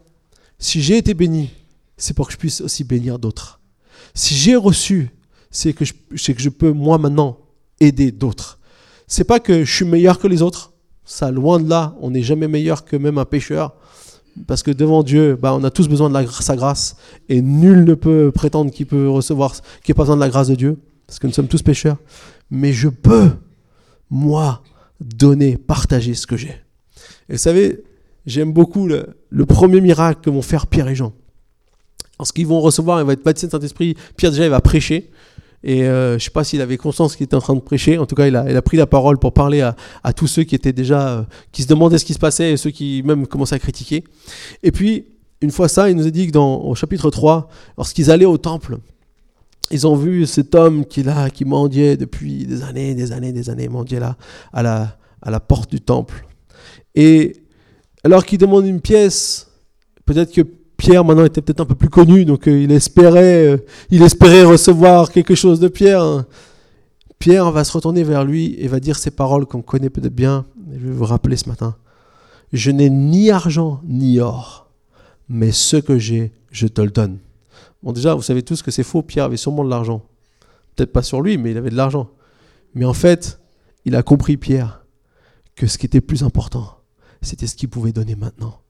si 0.58 0.82
j'ai 0.82 0.98
été 0.98 1.14
béni, 1.14 1.50
c'est 1.96 2.14
pour 2.14 2.26
que 2.26 2.32
je 2.32 2.38
puisse 2.38 2.60
aussi 2.60 2.84
bénir 2.84 3.18
d'autres. 3.18 3.60
Si 4.14 4.34
j'ai 4.34 4.56
reçu, 4.56 5.10
c'est 5.50 5.72
que, 5.72 5.84
je, 5.84 5.92
que 6.32 6.40
je 6.40 6.48
peux, 6.48 6.72
moi 6.72 6.98
maintenant, 6.98 7.38
aider 7.80 8.12
d'autres. 8.12 8.58
C'est 9.06 9.24
pas 9.24 9.40
que 9.40 9.64
je 9.64 9.74
suis 9.74 9.84
meilleur 9.84 10.18
que 10.18 10.26
les 10.26 10.42
autres. 10.42 10.72
Ça, 11.04 11.30
loin 11.30 11.60
de 11.60 11.68
là, 11.68 11.96
on 12.00 12.10
n'est 12.10 12.22
jamais 12.22 12.48
meilleur 12.48 12.84
que 12.84 12.96
même 12.96 13.18
un 13.18 13.24
pécheur. 13.24 13.74
Parce 14.46 14.62
que 14.62 14.70
devant 14.70 15.02
Dieu, 15.02 15.38
bah, 15.40 15.54
on 15.54 15.62
a 15.64 15.70
tous 15.70 15.88
besoin 15.88 16.10
de 16.10 16.26
sa 16.28 16.56
grâce. 16.56 16.96
Et 17.28 17.40
nul 17.40 17.84
ne 17.84 17.94
peut 17.94 18.32
prétendre 18.32 18.70
qu'il 18.70 18.86
peut 18.86 19.08
recevoir, 19.08 19.54
qu'il 19.82 19.92
n'a 19.92 19.96
pas 19.96 20.02
besoin 20.02 20.16
de 20.16 20.20
la 20.20 20.28
grâce 20.28 20.48
de 20.48 20.54
Dieu. 20.54 20.78
Parce 21.06 21.18
que 21.18 21.26
nous 21.26 21.32
sommes 21.32 21.48
tous 21.48 21.62
pécheurs. 21.62 21.98
Mais 22.50 22.72
je 22.72 22.88
peux, 22.88 23.30
moi, 24.10 24.62
donner, 25.00 25.56
partager 25.56 26.14
ce 26.14 26.26
que 26.26 26.36
j'ai. 26.36 26.56
Et 27.28 27.32
vous 27.32 27.38
savez, 27.38 27.84
j'aime 28.26 28.52
beaucoup 28.52 28.86
le, 28.86 29.14
premier 29.46 29.80
miracle 29.80 30.20
que 30.22 30.30
vont 30.30 30.42
faire 30.42 30.66
Pierre 30.66 30.88
et 30.88 30.94
Jean. 30.94 31.12
Lorsqu'ils 32.18 32.46
vont 32.46 32.60
recevoir, 32.60 33.00
il 33.00 33.06
va 33.06 33.12
être 33.12 33.24
baptisé 33.24 33.48
de 33.48 33.52
Saint-Esprit. 33.52 33.96
Pierre, 34.16 34.30
déjà, 34.30 34.44
il 34.44 34.50
va 34.50 34.60
prêcher. 34.60 35.10
Et 35.66 35.84
euh, 35.84 36.10
je 36.10 36.14
ne 36.14 36.18
sais 36.18 36.30
pas 36.30 36.44
s'il 36.44 36.60
avait 36.60 36.76
conscience 36.76 37.16
qu'il 37.16 37.24
était 37.24 37.34
en 37.34 37.40
train 37.40 37.54
de 37.54 37.60
prêcher. 37.60 37.96
En 37.96 38.04
tout 38.04 38.14
cas, 38.14 38.26
il 38.26 38.36
a, 38.36 38.62
pris 38.62 38.76
la 38.76 38.86
parole 38.86 39.18
pour 39.18 39.32
parler 39.32 39.62
à, 39.62 40.12
tous 40.12 40.26
ceux 40.26 40.44
qui 40.44 40.54
étaient 40.54 40.74
déjà, 40.74 41.08
euh, 41.08 41.22
qui 41.52 41.62
se 41.62 41.68
demandaient 41.68 41.96
ce 41.96 42.04
qui 42.04 42.12
se 42.12 42.18
passait 42.18 42.52
et 42.52 42.56
ceux 42.58 42.70
qui 42.70 43.02
même 43.02 43.26
commençaient 43.26 43.54
à 43.54 43.58
critiquer. 43.58 44.04
Et 44.62 44.70
puis, 44.70 45.06
une 45.40 45.50
fois 45.50 45.68
ça, 45.68 45.88
il 45.88 45.96
nous 45.96 46.06
a 46.06 46.10
dit 46.10 46.26
que 46.26 46.32
dans 46.32 46.56
au 46.60 46.74
chapitre 46.74 47.10
3, 47.10 47.48
lorsqu'ils 47.78 48.10
allaient 48.10 48.26
au 48.26 48.36
temple, 48.36 48.76
ils 49.70 49.86
ont 49.86 49.96
vu 49.96 50.26
cet 50.26 50.54
homme 50.54 50.84
qui 50.84 51.02
là, 51.02 51.30
qui 51.30 51.46
mendiait 51.46 51.96
depuis 51.96 52.44
des 52.44 52.62
années, 52.62 52.94
des 52.94 53.12
années, 53.12 53.32
des 53.32 53.48
années, 53.48 53.68
mendiait 53.68 54.00
là 54.00 54.18
à 54.52 54.62
la, 54.62 54.98
à 55.22 55.30
la 55.30 55.40
porte 55.40 55.70
du 55.70 55.80
temple. 55.80 56.26
Et 56.94 57.36
alors 58.04 58.26
qu'il 58.26 58.36
demande 58.36 58.66
une 58.66 58.82
pièce, 58.82 59.48
peut-être 60.04 60.30
que 60.34 60.42
Pierre 60.76 61.04
maintenant 61.04 61.24
était 61.24 61.40
peut-être 61.40 61.60
un 61.60 61.66
peu 61.66 61.74
plus 61.74 61.88
connu, 61.88 62.24
donc 62.24 62.48
euh, 62.48 62.62
il, 62.62 62.72
espérait, 62.72 63.46
euh, 63.46 63.56
il 63.90 64.02
espérait 64.02 64.44
recevoir 64.44 65.10
quelque 65.10 65.34
chose 65.34 65.60
de 65.60 65.68
Pierre. 65.68 66.24
Pierre 67.18 67.50
va 67.52 67.64
se 67.64 67.72
retourner 67.72 68.02
vers 68.02 68.24
lui 68.24 68.54
et 68.58 68.68
va 68.68 68.80
dire 68.80 68.96
ces 68.98 69.10
paroles 69.10 69.46
qu'on 69.46 69.62
connaît 69.62 69.90
peut-être 69.90 70.14
bien. 70.14 70.46
Je 70.72 70.86
vais 70.86 70.92
vous 70.92 71.04
rappeler 71.04 71.36
ce 71.36 71.48
matin. 71.48 71.76
Je 72.52 72.70
n'ai 72.70 72.90
ni 72.90 73.30
argent 73.30 73.80
ni 73.84 74.20
or, 74.20 74.68
mais 75.28 75.52
ce 75.52 75.76
que 75.76 75.98
j'ai, 75.98 76.32
je 76.50 76.66
te 76.66 76.80
le 76.80 76.90
donne. 76.90 77.18
Bon 77.82 77.92
déjà, 77.92 78.14
vous 78.14 78.22
savez 78.22 78.42
tous 78.42 78.62
que 78.62 78.70
c'est 78.70 78.82
faux, 78.82 79.02
Pierre 79.02 79.24
avait 79.24 79.36
sûrement 79.36 79.64
de 79.64 79.70
l'argent. 79.70 80.02
Peut-être 80.74 80.92
pas 80.92 81.02
sur 81.02 81.20
lui, 81.22 81.38
mais 81.38 81.52
il 81.52 81.56
avait 81.56 81.70
de 81.70 81.76
l'argent. 81.76 82.10
Mais 82.74 82.84
en 82.84 82.94
fait, 82.94 83.40
il 83.84 83.94
a 83.94 84.02
compris, 84.02 84.36
Pierre, 84.36 84.84
que 85.54 85.66
ce 85.66 85.78
qui 85.78 85.86
était 85.86 86.00
plus 86.00 86.24
important, 86.24 86.78
c'était 87.22 87.46
ce 87.46 87.54
qu'il 87.54 87.68
pouvait 87.68 87.92
donner 87.92 88.16
maintenant 88.16 88.63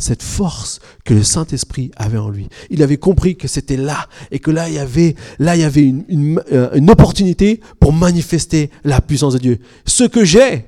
cette 0.00 0.22
force 0.22 0.80
que 1.04 1.14
le 1.14 1.22
Saint-Esprit 1.22 1.90
avait 1.96 2.18
en 2.18 2.28
lui. 2.28 2.48
Il 2.70 2.82
avait 2.82 2.96
compris 2.96 3.36
que 3.36 3.48
c'était 3.48 3.76
là 3.76 4.08
et 4.30 4.38
que 4.38 4.50
là 4.50 4.68
il 4.68 4.74
y 4.74 4.78
avait, 4.78 5.14
là, 5.38 5.56
il 5.56 5.60
y 5.60 5.64
avait 5.64 5.82
une, 5.82 6.04
une, 6.08 6.42
euh, 6.52 6.70
une 6.74 6.90
opportunité 6.90 7.60
pour 7.78 7.92
manifester 7.92 8.70
la 8.84 9.00
puissance 9.00 9.34
de 9.34 9.38
Dieu. 9.38 9.58
Ce 9.86 10.04
que 10.04 10.24
j'ai, 10.24 10.66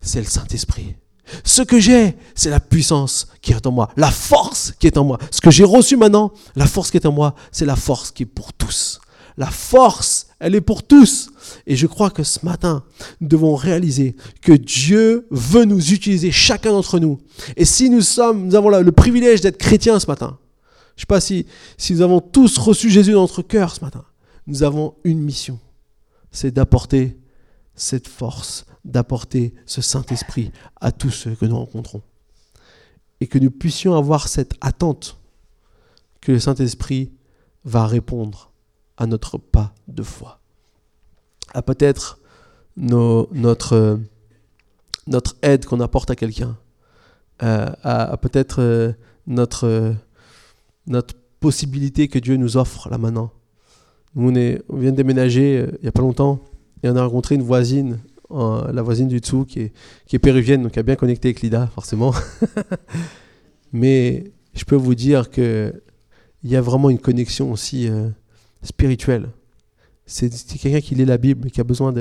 c'est 0.00 0.20
le 0.20 0.26
Saint-Esprit. 0.26 0.96
Ce 1.44 1.62
que 1.62 1.80
j'ai, 1.80 2.16
c'est 2.34 2.50
la 2.50 2.60
puissance 2.60 3.28
qui 3.40 3.52
est 3.52 3.66
en 3.66 3.72
moi, 3.72 3.90
la 3.96 4.10
force 4.10 4.74
qui 4.78 4.86
est 4.86 4.98
en 4.98 5.04
moi. 5.04 5.18
Ce 5.30 5.40
que 5.40 5.50
j'ai 5.50 5.64
reçu 5.64 5.96
maintenant, 5.96 6.32
la 6.56 6.66
force 6.66 6.90
qui 6.90 6.98
est 6.98 7.06
en 7.06 7.12
moi, 7.12 7.34
c'est 7.50 7.64
la 7.64 7.76
force 7.76 8.10
qui 8.10 8.24
est 8.24 8.26
pour 8.26 8.52
tous. 8.52 9.00
La 9.36 9.50
force, 9.50 10.28
elle 10.38 10.54
est 10.54 10.60
pour 10.60 10.82
tous. 10.82 11.30
Et 11.66 11.76
je 11.76 11.86
crois 11.86 12.10
que 12.10 12.22
ce 12.22 12.44
matin, 12.44 12.84
nous 13.20 13.28
devons 13.28 13.54
réaliser 13.54 14.16
que 14.42 14.52
Dieu 14.52 15.26
veut 15.30 15.64
nous 15.64 15.92
utiliser, 15.92 16.30
chacun 16.30 16.72
d'entre 16.72 16.98
nous. 16.98 17.18
Et 17.56 17.64
si 17.64 17.90
nous 17.90 18.02
sommes, 18.02 18.46
nous 18.46 18.54
avons 18.54 18.68
le 18.68 18.92
privilège 18.92 19.40
d'être 19.40 19.58
chrétiens 19.58 19.98
ce 19.98 20.06
matin, 20.06 20.38
je 20.96 20.98
ne 20.98 21.00
sais 21.02 21.06
pas 21.06 21.20
si, 21.20 21.46
si 21.78 21.94
nous 21.94 22.02
avons 22.02 22.20
tous 22.20 22.58
reçu 22.58 22.90
Jésus 22.90 23.12
dans 23.12 23.22
notre 23.22 23.42
cœur 23.42 23.74
ce 23.74 23.80
matin, 23.80 24.04
nous 24.46 24.62
avons 24.62 24.94
une 25.04 25.20
mission. 25.20 25.58
C'est 26.30 26.50
d'apporter 26.50 27.16
cette 27.74 28.08
force, 28.08 28.66
d'apporter 28.84 29.54
ce 29.64 29.80
Saint-Esprit 29.80 30.52
à 30.80 30.92
tous 30.92 31.10
ceux 31.10 31.34
que 31.34 31.46
nous 31.46 31.56
rencontrons. 31.56 32.02
Et 33.20 33.26
que 33.26 33.38
nous 33.38 33.50
puissions 33.50 33.94
avoir 33.94 34.28
cette 34.28 34.54
attente 34.60 35.16
que 36.20 36.32
le 36.32 36.40
Saint-Esprit 36.40 37.12
va 37.64 37.86
répondre 37.86 38.51
notre 39.06 39.38
pas 39.38 39.74
de 39.88 40.02
foi 40.02 40.42
à 41.54 41.62
peut-être 41.62 42.18
notre, 42.76 44.00
notre 45.06 45.36
aide 45.42 45.66
qu'on 45.66 45.80
apporte 45.80 46.10
à 46.10 46.16
quelqu'un, 46.16 46.56
euh, 47.42 47.68
à, 47.82 48.16
peut-être 48.16 48.60
euh, 48.60 48.92
notre, 49.26 49.94
notre 50.86 51.14
possibilité 51.40 52.08
que 52.08 52.18
Dieu 52.18 52.36
nous 52.36 52.56
offre 52.56 52.88
là 52.88 52.98
maintenant. 52.98 53.30
Nous, 54.14 54.30
on, 54.30 54.34
est, 54.34 54.62
on 54.68 54.76
vient 54.76 54.90
de 54.90 54.96
déménager 54.96 55.58
euh, 55.58 55.70
il 55.78 55.82
n'y 55.82 55.88
a 55.88 55.92
pas 55.92 56.02
longtemps 56.02 56.40
et 56.82 56.90
on 56.90 56.96
a 56.96 57.04
rencontré 57.04 57.34
une 57.34 57.42
voisine, 57.42 57.98
la 58.30 58.82
voisine 58.82 59.08
du 59.08 59.20
dessous, 59.20 59.44
qui 59.44 59.60
est, 59.60 59.72
qui 60.06 60.16
est 60.16 60.18
péruvienne, 60.18 60.62
donc 60.62 60.72
qui 60.72 60.78
a 60.78 60.82
bien 60.82 60.96
connecté 60.96 61.28
avec 61.28 61.42
Lida, 61.42 61.66
forcément. 61.68 62.14
Mais 63.72 64.32
je 64.54 64.64
peux 64.64 64.76
vous 64.76 64.94
dire 64.94 65.30
qu'il 65.30 65.80
y 66.44 66.56
a 66.56 66.60
vraiment 66.60 66.90
une 66.90 66.98
connexion 66.98 67.52
aussi 67.52 67.88
spirituelle 68.62 69.28
c'est 70.06 70.58
quelqu'un 70.58 70.80
qui 70.80 70.94
lit 70.94 71.04
la 71.04 71.18
Bible, 71.18 71.50
qui 71.50 71.60
a 71.60 71.64
besoin 71.64 71.94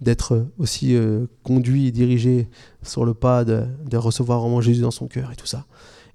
d'être 0.00 0.46
aussi 0.58 0.94
euh, 0.94 1.26
conduit 1.42 1.86
et 1.88 1.92
dirigé 1.92 2.48
sur 2.82 3.04
le 3.04 3.14
pas 3.14 3.44
de, 3.44 3.66
recevoir 3.96 4.40
vraiment 4.40 4.60
Jésus 4.60 4.80
dans 4.80 4.90
son 4.90 5.06
cœur 5.06 5.30
et 5.32 5.36
tout 5.36 5.46
ça. 5.46 5.66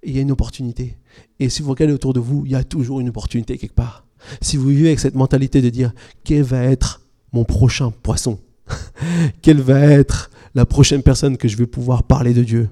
Et 0.04 0.10
il 0.10 0.16
y 0.16 0.20
a 0.20 0.22
une 0.22 0.32
opportunité. 0.32 0.98
Et 1.40 1.50
si 1.50 1.62
vous 1.62 1.70
regardez 1.70 1.94
autour 1.94 2.14
de 2.14 2.20
vous, 2.20 2.46
il 2.46 2.52
y 2.52 2.56
a 2.56 2.64
toujours 2.64 3.00
une 3.00 3.10
opportunité 3.10 3.58
quelque 3.58 3.74
part. 3.74 4.06
Si 4.42 4.58
vous 4.58 4.68
vivez 4.68 4.88
avec 4.88 5.00
cette 5.00 5.16
mentalité 5.16 5.62
de 5.62 5.70
dire, 5.70 5.94
quel 6.24 6.44
va 6.44 6.64
être 6.64 7.02
mon 7.32 7.46
prochain 7.46 7.92
poisson? 7.92 8.40
Quelle 9.42 9.62
va 9.62 9.80
être 9.80 10.30
la 10.54 10.66
prochaine 10.66 11.02
personne 11.02 11.38
que 11.38 11.48
je 11.48 11.58
vais 11.58 11.66
pouvoir 11.66 12.04
parler 12.04 12.36
de 12.36 12.44
Dieu? 12.44 12.70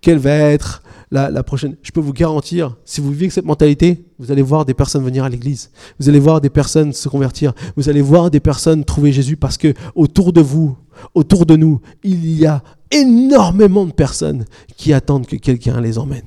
Quelle 0.00 0.18
va 0.18 0.32
être 0.32 0.82
la, 1.10 1.42
prochaine. 1.42 1.76
Je 1.82 1.90
peux 1.92 2.00
vous 2.00 2.12
garantir, 2.12 2.76
si 2.84 3.00
vous 3.00 3.10
vivez 3.10 3.30
cette 3.30 3.44
mentalité, 3.44 4.04
vous 4.18 4.32
allez 4.32 4.42
voir 4.42 4.64
des 4.64 4.74
personnes 4.74 5.04
venir 5.04 5.24
à 5.24 5.28
l'église. 5.28 5.70
Vous 5.98 6.08
allez 6.08 6.18
voir 6.18 6.40
des 6.40 6.50
personnes 6.50 6.92
se 6.92 7.08
convertir. 7.08 7.52
Vous 7.76 7.88
allez 7.88 8.02
voir 8.02 8.30
des 8.30 8.40
personnes 8.40 8.84
trouver 8.84 9.12
Jésus 9.12 9.36
parce 9.36 9.56
que 9.56 9.74
autour 9.94 10.32
de 10.32 10.40
vous, 10.40 10.76
autour 11.14 11.46
de 11.46 11.56
nous, 11.56 11.80
il 12.02 12.26
y 12.26 12.46
a 12.46 12.62
énormément 12.90 13.84
de 13.84 13.92
personnes 13.92 14.44
qui 14.76 14.92
attendent 14.92 15.26
que 15.26 15.36
quelqu'un 15.36 15.80
les 15.80 15.98
emmène. 15.98 16.24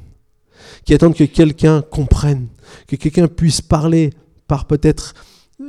Qui 0.86 0.93
attendent 0.93 1.15
que 1.15 1.23
quelqu'un 1.23 1.82
comprenne. 1.82 2.47
Que 2.88 2.95
quelqu'un 2.95 3.28
puisse 3.28 3.61
parler 3.61 4.11
par 4.47 4.65
peut-être 4.65 5.13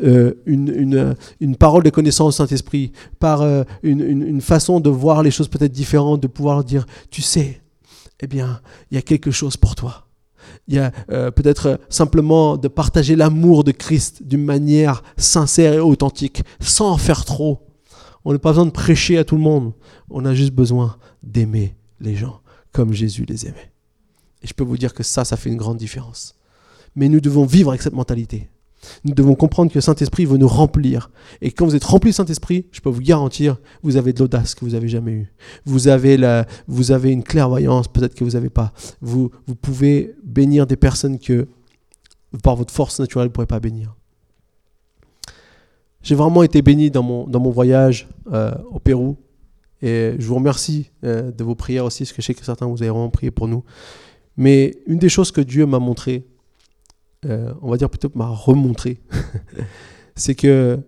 euh, 0.03 0.35
une, 0.45 1.17
une, 1.41 1.57
parole 1.57 1.83
de 1.83 1.89
connaissance 1.89 2.35
au 2.35 2.37
Saint-Esprit, 2.37 2.93
par 3.19 3.41
euh, 3.41 3.65
une, 3.83 4.03
une, 4.03 4.41
façon 4.43 4.81
de 4.81 4.91
voir 4.91 5.23
les 5.23 5.31
choses 5.31 5.49
peut-être 5.49 5.73
différentes, 5.73 6.21
de 6.21 6.27
pouvoir 6.27 6.63
dire, 6.63 6.85
tu 7.11 7.23
sais, 7.23 7.63
eh 8.21 8.27
bien, 8.27 8.61
il 8.91 8.97
y 8.97 8.99
a 8.99 9.03
quelque 9.03 9.31
chose 9.31 9.57
pour 9.57 9.75
toi. 9.75 10.07
Il 10.67 10.75
y 10.75 10.79
a 10.79 10.93
euh, 11.11 11.31
peut-être 11.31 11.81
simplement 11.89 12.57
de 12.57 12.69
partager 12.69 13.17
l'amour 13.17 13.65
de 13.65 13.73
Christ 13.73 14.23
d'une 14.23 14.45
manière 14.45 15.03
sincère 15.17 15.75
et 15.75 15.81
authentique, 15.81 16.43
sans 16.61 16.91
en 16.91 16.99
faire 16.99 17.25
trop. 17.25 17.67
On 18.25 18.33
n'a 18.33 18.39
pas 18.39 18.51
besoin 18.51 18.67
de 18.67 18.71
prêcher 18.71 19.19
à 19.19 19.25
tout 19.25 19.37
le 19.37 19.43
monde. 19.43 19.73
On 20.11 20.25
a 20.25 20.35
juste 20.35 20.53
besoin 20.53 20.97
d'aimer 21.23 21.77
les 22.01 22.15
gens 22.15 22.41
comme 22.73 22.93
Jésus 22.93 23.25
les 23.29 23.47
aimait. 23.47 23.73
Et 24.43 24.47
je 24.47 24.55
peux 24.55 24.65
vous 24.65 24.77
dire 24.77 24.95
que 24.95 25.03
ça, 25.03 25.25
ça 25.25 25.37
fait 25.37 25.51
une 25.51 25.57
grande 25.57 25.79
différence. 25.79 26.35
Mais 26.95 27.09
nous 27.09 27.21
devons 27.21 27.45
vivre 27.45 27.71
avec 27.71 27.83
cette 27.83 27.95
mentalité. 27.95 28.49
Nous 29.05 29.15
devons 29.15 29.35
comprendre 29.35 29.71
que 29.71 29.77
le 29.77 29.81
Saint-Esprit 29.81 30.25
veut 30.25 30.37
nous 30.37 30.49
remplir. 30.49 31.11
Et 31.41 31.51
quand 31.51 31.65
vous 31.67 31.75
êtes 31.75 31.85
rempli 31.85 32.11
du 32.11 32.15
Saint-Esprit, 32.15 32.67
je 32.71 32.81
peux 32.81 32.91
vous 32.91 33.01
garantir, 33.01 33.57
vous 33.83 33.97
avez 33.97 34.13
de 34.13 34.21
l'audace 34.21 34.55
que 34.55 34.65
vous 34.65 34.73
n'avez 34.73 34.89
jamais 34.89 35.13
eue. 35.13 35.33
Vous 35.65 35.89
avez, 35.89 36.17
la, 36.17 36.47
vous 36.67 36.93
avez 36.93 37.11
une 37.11 37.23
clairvoyance 37.23 37.89
peut-être 37.89 38.15
que 38.15 38.25
vous 38.25 38.33
n'avez 38.33 38.51
pas. 38.51 38.73
Vous, 39.01 39.31
vous 39.47 39.55
pouvez 39.55 40.15
bénir 40.25 40.67
des 40.67 40.77
personnes 40.77 41.19
que, 41.19 41.49
par 42.43 42.57
votre 42.57 42.73
force 42.73 43.01
naturelle, 43.01 43.27
vous 43.27 43.31
ne 43.31 43.35
pourrez 43.35 43.47
pas 43.47 43.61
bénir. 43.61 43.95
J'ai 46.03 46.15
vraiment 46.15 46.43
été 46.43 46.63
béni 46.63 46.91
dans 46.91 47.03
mon, 47.03 47.27
dans 47.27 47.41
mon 47.41 47.51
voyage 47.51 48.09
euh, 48.33 48.55
au 48.71 48.79
Pérou. 48.79 49.17
Et 49.83 50.15
je 50.19 50.27
vous 50.27 50.35
remercie 50.35 50.91
euh, 51.05 51.31
de 51.31 51.45
vos 51.45 51.55
prières 51.55 51.85
aussi, 51.85 52.05
parce 52.05 52.13
que 52.13 52.23
je 52.23 52.27
sais 52.27 52.35
que 52.35 52.45
certains 52.45 52.67
vous 52.67 52.83
avez 52.83 52.91
vraiment 52.91 53.11
prié 53.11 53.31
pour 53.31 53.49
nous. 53.49 53.65
Mais 54.37 54.77
une 54.87 54.99
des 54.99 55.09
choses 55.09 55.33
que 55.33 55.41
Dieu 55.41 55.67
m'a 55.67 55.79
montré, 55.79 56.25
euh, 57.27 57.53
on 57.63 57.71
va 57.71 57.77
dire 57.77 57.91
plutôt 57.91 58.11
m'a 58.15 58.29
remontré, 58.29 59.01
c'est 60.15 60.35
que 60.35 60.79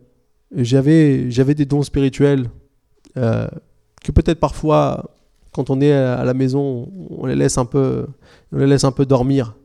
j'avais, 0.54 1.30
j'avais 1.30 1.54
des 1.54 1.64
dons 1.64 1.82
spirituels 1.82 2.50
euh, 3.16 3.48
que 4.02 4.12
peut-être 4.12 4.40
parfois, 4.40 5.14
quand 5.52 5.70
on 5.70 5.80
est 5.80 5.92
à 5.92 6.24
la 6.24 6.34
maison, 6.34 6.90
on 7.10 7.26
les 7.26 7.34
laisse 7.34 7.58
un 7.58 7.64
peu, 7.64 8.06
on 8.52 8.58
les 8.58 8.66
laisse 8.66 8.84
un 8.84 8.92
peu 8.92 9.06
dormir. 9.06 9.56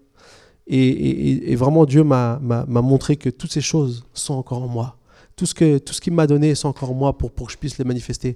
Et, 0.68 1.56
vraiment, 1.56 1.86
Dieu 1.86 2.04
m'a, 2.04 2.40
montré 2.68 3.18
que 3.18 3.30
toutes 3.30 3.52
ces 3.52 3.62
choses 3.62 4.04
sont 4.14 4.34
encore 4.34 4.64
en 4.64 4.68
moi. 4.68 4.98
Tout 5.36 5.46
ce, 5.46 5.54
que, 5.54 5.78
tout 5.78 5.94
ce 5.94 6.02
qu'il 6.02 6.14
m'a 6.14 6.28
donné 6.28 6.56
sont 6.56 6.70
encore 6.70 6.92
en 6.92 6.96
moi 6.96 7.18
pour, 7.18 7.32
pour 7.32 7.48
que 7.48 7.54
je 7.54 7.58
puisse 7.58 7.78
les 7.78 7.86
manifester. 7.86 8.36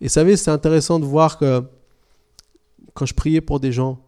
Et 0.00 0.04
vous 0.04 0.08
savez, 0.08 0.36
c'est 0.36 0.50
intéressant 0.50 0.98
de 0.98 1.06
voir 1.06 1.38
que 1.38 1.62
quand 2.92 3.06
je 3.06 3.14
priais 3.14 3.40
pour 3.40 3.60
des 3.60 3.72
gens, 3.72 4.00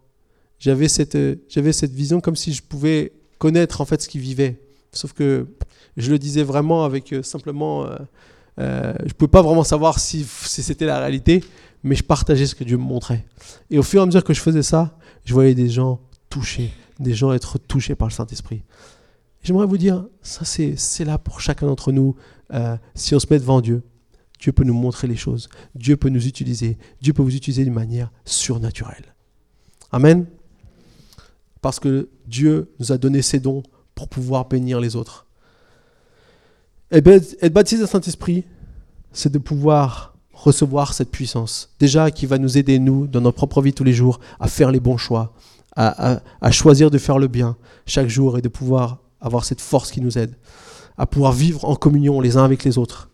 j'avais 0.58 0.88
cette, 0.88 1.16
j'avais 1.48 1.72
cette 1.72 1.92
vision 1.92 2.20
comme 2.20 2.36
si 2.36 2.52
je 2.52 2.62
pouvais 2.62 3.12
connaître 3.38 3.80
en 3.80 3.84
fait 3.84 4.02
ce 4.02 4.08
qu'ils 4.08 4.20
vivaient. 4.20 4.60
Sauf 4.92 5.12
que 5.12 5.46
je 5.96 6.10
le 6.10 6.18
disais 6.18 6.42
vraiment 6.42 6.84
avec 6.84 7.12
euh, 7.12 7.22
simplement... 7.22 7.86
Euh, 7.86 7.96
euh, 8.58 8.94
je 9.00 9.08
ne 9.08 9.12
pouvais 9.12 9.30
pas 9.30 9.42
vraiment 9.42 9.64
savoir 9.64 9.98
si, 9.98 10.24
c'était 10.24 10.86
la 10.86 10.98
réalité, 10.98 11.44
mais 11.82 11.94
je 11.94 12.02
partageais 12.02 12.46
ce 12.46 12.54
que 12.54 12.64
Dieu 12.64 12.78
me 12.78 12.82
montrait. 12.82 13.26
Et 13.70 13.78
au 13.78 13.82
fur 13.82 14.00
et 14.00 14.02
à 14.02 14.06
mesure 14.06 14.24
que 14.24 14.32
je 14.32 14.40
faisais 14.40 14.62
ça, 14.62 14.96
je 15.26 15.34
voyais 15.34 15.54
des 15.54 15.68
gens 15.68 16.00
touchés, 16.30 16.72
des 16.98 17.14
gens 17.14 17.32
être 17.32 17.58
touchés 17.58 17.94
par 17.94 18.08
le 18.08 18.12
Saint-Esprit. 18.12 18.62
J'aimerais 19.42 19.66
vous 19.66 19.76
dire, 19.76 20.06
ça 20.22 20.46
c'est 20.46 21.04
là 21.04 21.18
pour 21.18 21.42
chacun 21.42 21.66
d'entre 21.66 21.92
nous, 21.92 22.16
si 22.94 23.14
on 23.14 23.18
se 23.18 23.26
met 23.28 23.38
devant 23.38 23.60
Dieu, 23.60 23.82
Dieu 24.40 24.52
peut 24.52 24.64
nous 24.64 24.74
montrer 24.74 25.06
les 25.06 25.16
choses. 25.16 25.50
Dieu 25.74 25.98
peut 25.98 26.08
nous 26.08 26.26
utiliser. 26.26 26.78
Dieu 27.02 27.12
peut 27.12 27.22
vous 27.22 27.36
utiliser 27.36 27.62
d'une 27.62 27.74
manière 27.74 28.10
surnaturelle. 28.24 29.14
Amen. 29.92 30.26
Parce 31.66 31.80
que 31.80 32.10
Dieu 32.28 32.70
nous 32.78 32.92
a 32.92 32.96
donné 32.96 33.22
ses 33.22 33.40
dons 33.40 33.64
pour 33.96 34.06
pouvoir 34.06 34.46
bénir 34.46 34.78
les 34.78 34.94
autres. 34.94 35.26
Être 36.92 37.52
baptisé 37.52 37.80
le 37.80 37.88
Saint-Esprit, 37.88 38.44
c'est 39.10 39.32
de 39.32 39.38
pouvoir 39.38 40.14
recevoir 40.32 40.94
cette 40.94 41.10
puissance. 41.10 41.74
Déjà, 41.80 42.12
qui 42.12 42.24
va 42.24 42.38
nous 42.38 42.56
aider, 42.56 42.78
nous, 42.78 43.08
dans 43.08 43.20
notre 43.20 43.36
propre 43.38 43.62
vie 43.62 43.72
tous 43.72 43.82
les 43.82 43.94
jours, 43.94 44.20
à 44.38 44.46
faire 44.46 44.70
les 44.70 44.78
bons 44.78 44.96
choix, 44.96 45.34
à, 45.74 46.20
à 46.40 46.50
choisir 46.52 46.88
de 46.88 46.98
faire 46.98 47.18
le 47.18 47.26
bien 47.26 47.56
chaque 47.84 48.06
jour 48.06 48.38
et 48.38 48.42
de 48.42 48.48
pouvoir 48.48 49.00
avoir 49.20 49.44
cette 49.44 49.60
force 49.60 49.90
qui 49.90 50.00
nous 50.00 50.18
aide, 50.18 50.36
à 50.96 51.04
pouvoir 51.04 51.32
vivre 51.32 51.64
en 51.64 51.74
communion 51.74 52.20
les 52.20 52.36
uns 52.36 52.44
avec 52.44 52.62
les 52.62 52.78
autres 52.78 53.10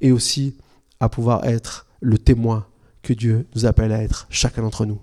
et 0.00 0.12
aussi 0.12 0.54
à 1.00 1.08
pouvoir 1.08 1.44
être 1.46 1.88
le 2.00 2.16
témoin 2.16 2.64
que 3.02 3.12
Dieu 3.12 3.48
nous 3.56 3.66
appelle 3.66 3.90
à 3.90 4.04
être, 4.04 4.28
chacun 4.30 4.62
d'entre 4.62 4.86
nous. 4.86 5.00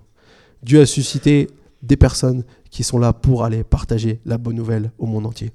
Dieu 0.62 0.80
a 0.80 0.86
suscité 0.86 1.50
des 1.82 1.96
personnes 1.96 2.44
qui 2.76 2.84
sont 2.84 2.98
là 2.98 3.14
pour 3.14 3.42
aller 3.42 3.64
partager 3.64 4.20
la 4.26 4.36
bonne 4.36 4.56
nouvelle 4.56 4.92
au 4.98 5.06
monde 5.06 5.24
entier. 5.24 5.50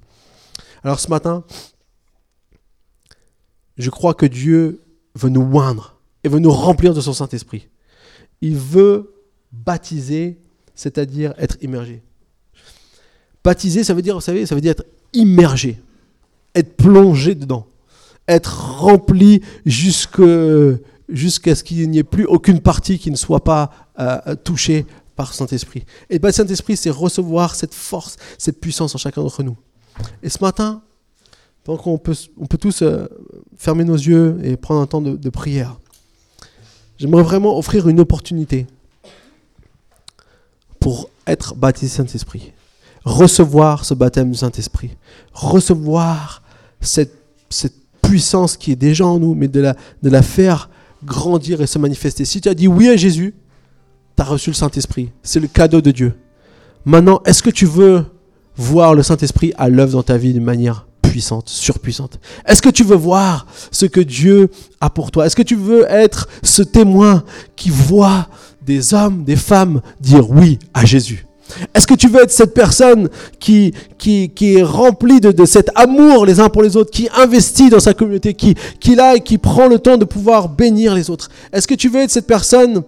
Alors 0.84 0.99
ce 0.99 1.07
matin, 1.07 1.43
je 3.78 3.91
crois 3.91 4.15
que 4.15 4.26
Dieu 4.26 4.82
veut 5.13 5.30
nous 5.30 5.47
oindre 5.53 5.99
et 6.24 6.30
veut 6.30 6.39
nous 6.39 6.51
remplir 6.51 6.95
de 6.95 6.99
son 6.99 7.13
Saint-Esprit. 7.13 7.69
Il 8.41 8.55
veut 8.55 9.13
baptiser, 9.51 10.39
c'est-à-dire 10.74 11.36
être 11.38 11.57
immergé. 11.61 12.01
Baptiser, 13.43 13.84
ça 13.84 13.93
veut 13.93 14.01
dire, 14.01 14.15
vous 14.15 14.22
savez, 14.22 14.47
ça 14.47 14.55
veut 14.55 14.61
dire 14.61 14.72
être 14.72 14.86
immergé, 15.13 15.80
être 16.55 16.76
plongé 16.76 17.36
dedans 17.36 17.67
être 18.28 18.80
rempli 18.80 19.41
jusqu'à 19.65 21.55
ce 21.55 21.63
qu'il 21.63 21.89
n'y 21.89 21.99
ait 21.99 22.03
plus 22.03 22.26
aucune 22.26 22.61
partie 22.61 22.97
qui 22.97 23.11
ne 23.11 23.15
soit 23.15 23.43
pas 23.43 23.72
euh, 23.99 24.36
touchée 24.36 24.86
par 25.22 25.36
Saint-Esprit. 25.36 25.86
Et 26.09 26.17
le 26.17 26.32
Saint-Esprit, 26.32 26.76
c'est 26.76 26.89
recevoir 26.89 27.53
cette 27.53 27.76
force, 27.76 28.17
cette 28.39 28.59
puissance 28.59 28.95
en 28.95 28.97
chacun 28.97 29.22
d'entre 29.22 29.43
nous. 29.43 29.55
Et 30.24 30.30
ce 30.30 30.39
matin, 30.41 30.82
donc 31.65 31.86
on 31.86 31.99
peut, 31.99 32.15
on 32.39 32.47
peut 32.47 32.57
tous 32.57 32.82
euh, 32.82 33.05
fermer 33.55 33.84
nos 33.84 33.99
yeux 34.09 34.39
et 34.41 34.57
prendre 34.57 34.82
un 34.82 34.88
temps 34.88 34.99
de, 34.99 35.15
de 35.15 35.30
prière. 35.30 35.78
J'aimerais 36.97 37.22
vraiment 37.22 37.55
offrir 37.55 37.88
une 37.88 37.99
opportunité 37.99 38.65
pour 40.80 41.11
être 41.28 41.53
baptisé 41.53 41.97
Saint-Esprit. 41.97 42.53
Recevoir 43.05 43.86
ce 43.86 43.93
baptême 43.93 44.32
du 44.32 44.38
Saint-Esprit. 44.38 44.97
Recevoir 45.34 46.41
cette, 46.80 47.13
cette 47.51 47.76
puissance 48.01 48.57
qui 48.57 48.72
est 48.72 48.76
déjà 48.76 49.05
en 49.05 49.19
nous, 49.19 49.36
mais 49.36 49.47
de 49.47 49.59
la, 49.59 49.76
de 50.01 50.09
la 50.09 50.24
faire 50.24 50.72
grandir 51.03 51.61
et 51.61 51.67
se 51.67 51.78
manifester. 51.78 52.26
Si 52.26 52.41
tu 52.41 52.49
as 52.49 52.55
dit 52.55 52.67
oui 52.67 52.89
à 52.89 52.97
Jésus, 52.97 53.36
reçu 54.24 54.49
le 54.49 54.55
Saint-Esprit. 54.55 55.11
C'est 55.24 55.39
le 55.39 55.47
cadeau 55.47 55.82
de 55.82 55.91
Dieu. 55.91 56.13
Maintenant, 56.86 57.22
est-ce 57.26 57.43
que 57.43 57.49
tu 57.49 57.65
veux 57.65 58.05
voir 58.55 58.95
le 58.95 59.03
Saint-Esprit 59.03 59.53
à 59.57 59.69
l'œuvre 59.69 59.93
dans 59.93 60.03
ta 60.03 60.17
vie 60.17 60.34
d'une 60.34 60.43
manière 60.43 60.88
puissante, 61.01 61.49
surpuissante? 61.49 62.19
Est-ce 62.45 62.61
que 62.61 62.69
tu 62.69 62.84
veux 62.84 62.95
voir 62.95 63.45
ce 63.72 63.86
que 63.86 64.01
Dieu 64.01 64.49
a 64.80 64.89
pour 64.89 65.11
toi? 65.11 65.26
Est-ce 65.26 65.36
que 65.36 65.43
tu 65.43 65.55
veux 65.55 65.86
être 65.89 66.28
ce 66.43 66.63
témoin 66.63 67.24
qui 67.55 67.69
voit 67.69 68.28
des 68.65 68.93
hommes, 68.93 69.24
des 69.24 69.36
femmes 69.36 69.82
dire 69.99 70.30
oui 70.30 70.59
à 70.74 70.86
Jésus? 70.86 71.26
Est-ce 71.74 71.88
que 71.88 71.93
tu 71.93 72.07
veux 72.07 72.24
être 72.24 72.32
cette 72.32 72.53
personne 72.53 73.09
qui, 73.39 73.74
qui, 73.97 74.32
est 74.41 74.63
remplie 74.63 75.19
de, 75.19 75.45
cet 75.45 75.69
amour 75.76 76.26
les 76.26 76.39
uns 76.39 76.49
pour 76.49 76.63
les 76.63 76.78
autres, 76.78 76.91
qui 76.91 77.09
investit 77.15 77.69
dans 77.69 77.80
sa 77.80 77.93
communauté, 77.93 78.34
qui, 78.34 78.55
qui 78.80 78.93
et 78.93 79.19
qui 79.22 79.38
prend 79.38 79.67
le 79.67 79.80
temps 79.80 79.97
de 79.97 80.05
pouvoir 80.05 80.49
bénir 80.49 80.95
les 80.95 81.09
autres? 81.09 81.30
Est-ce 81.51 81.67
que 81.67 81.76
tu 81.76 81.89
veux 81.89 82.01
être 82.01 82.11
cette 82.11 82.28
personne 82.28 82.84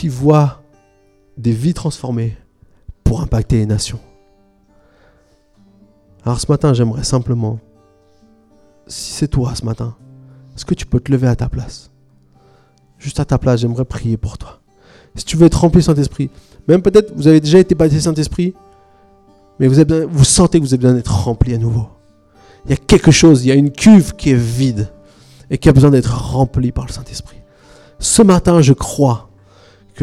qui 0.00 0.08
voit 0.08 0.62
des 1.36 1.52
vies 1.52 1.74
transformées 1.74 2.34
pour 3.04 3.20
impacter 3.20 3.58
les 3.58 3.66
nations 3.66 4.00
Alors 6.24 6.40
ce 6.40 6.50
matin, 6.50 6.72
j'aimerais 6.72 7.04
simplement, 7.04 7.58
si 8.86 9.12
c'est 9.12 9.28
toi 9.28 9.54
ce 9.54 9.62
matin, 9.66 9.94
est-ce 10.56 10.64
que 10.64 10.72
tu 10.72 10.86
peux 10.86 11.00
te 11.00 11.12
lever 11.12 11.28
à 11.28 11.36
ta 11.36 11.50
place? 11.50 11.90
Juste 12.96 13.20
à 13.20 13.26
ta 13.26 13.36
place, 13.36 13.60
j'aimerais 13.60 13.84
prier 13.84 14.16
pour 14.16 14.38
toi 14.38 14.60
si 15.16 15.24
tu 15.26 15.36
veux 15.36 15.44
être 15.44 15.60
rempli 15.60 15.82
Saint-Esprit, 15.82 16.30
même 16.66 16.80
peut-être 16.80 17.12
vous 17.14 17.26
avez 17.26 17.40
déjà 17.40 17.58
été 17.58 17.74
baptisé 17.74 18.00
Saint-Esprit, 18.00 18.54
mais 19.58 19.66
vous, 19.66 19.82
vous 20.08 20.24
sentez 20.24 20.60
que 20.60 20.64
vous 20.64 20.72
avez 20.72 20.80
besoin 20.80 20.94
d'être 20.94 21.12
rempli 21.12 21.52
à 21.52 21.58
nouveau. 21.58 21.88
Il 22.64 22.70
y 22.70 22.74
a 22.74 22.78
quelque 22.78 23.10
chose, 23.10 23.44
il 23.44 23.48
y 23.48 23.52
a 23.52 23.54
une 23.54 23.70
cuve 23.70 24.14
qui 24.16 24.30
est 24.30 24.34
vide 24.34 24.88
et 25.50 25.58
qui 25.58 25.68
a 25.68 25.72
besoin 25.72 25.90
d'être 25.90 26.16
remplie 26.32 26.72
par 26.72 26.86
le 26.86 26.92
Saint-Esprit. 26.92 27.36
Ce 27.98 28.22
matin, 28.22 28.62
je 28.62 28.72
crois 28.72 29.29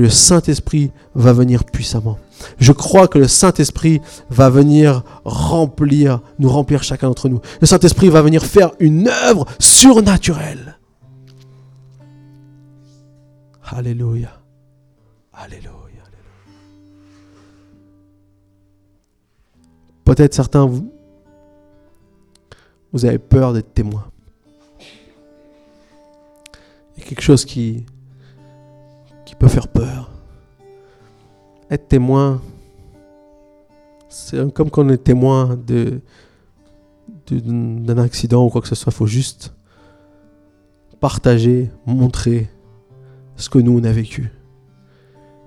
le 0.02 0.10
Saint-Esprit 0.10 0.92
va 1.16 1.34
venir 1.34 1.64
puissamment. 1.66 2.20
Je 2.60 2.72
crois 2.72 3.08
que 3.08 3.18
le 3.18 3.28
Saint-Esprit 3.28 4.02
va 4.30 4.50
venir 4.50 5.04
remplir, 5.26 6.22
nous 6.40 6.50
remplir 6.50 6.84
chacun 6.84 7.08
d'entre 7.08 7.30
nous. 7.30 7.42
Le 7.62 7.68
Saint-Esprit 7.68 8.10
va 8.10 8.22
venir 8.22 8.46
faire 8.46 8.72
une 8.80 9.08
œuvre 9.08 9.46
surnaturelle. 9.60 10.78
Alléluia. 13.64 14.40
Alléluia. 15.34 15.78
Peut-être 20.06 20.34
certains, 20.34 20.66
vous, 20.66 20.90
vous 22.94 23.04
avez 23.04 23.18
peur 23.18 23.52
d'être 23.52 23.74
témoin. 23.74 24.06
Il 26.96 27.04
y 27.04 27.06
a 27.06 27.10
quelque 27.10 27.22
chose 27.22 27.44
qui 27.44 27.86
peut 29.40 29.48
faire 29.48 29.68
peur. 29.68 30.12
Être 31.70 31.88
témoin, 31.88 32.42
c'est 34.10 34.54
comme 34.54 34.70
quand 34.70 34.86
on 34.86 34.90
est 34.90 35.04
témoin 35.04 35.58
d'un 37.28 37.98
accident 37.98 38.46
ou 38.46 38.50
quoi 38.50 38.62
que 38.62 38.68
ce 38.68 38.76
soit. 38.76 38.92
Il 38.92 38.96
faut 38.96 39.08
juste 39.08 39.54
partager, 41.00 41.70
montrer 41.86 42.50
ce 43.36 43.50
que 43.50 43.60
nous 43.60 43.78
on 43.78 43.84
a 43.84 43.92
vécu 43.92 44.32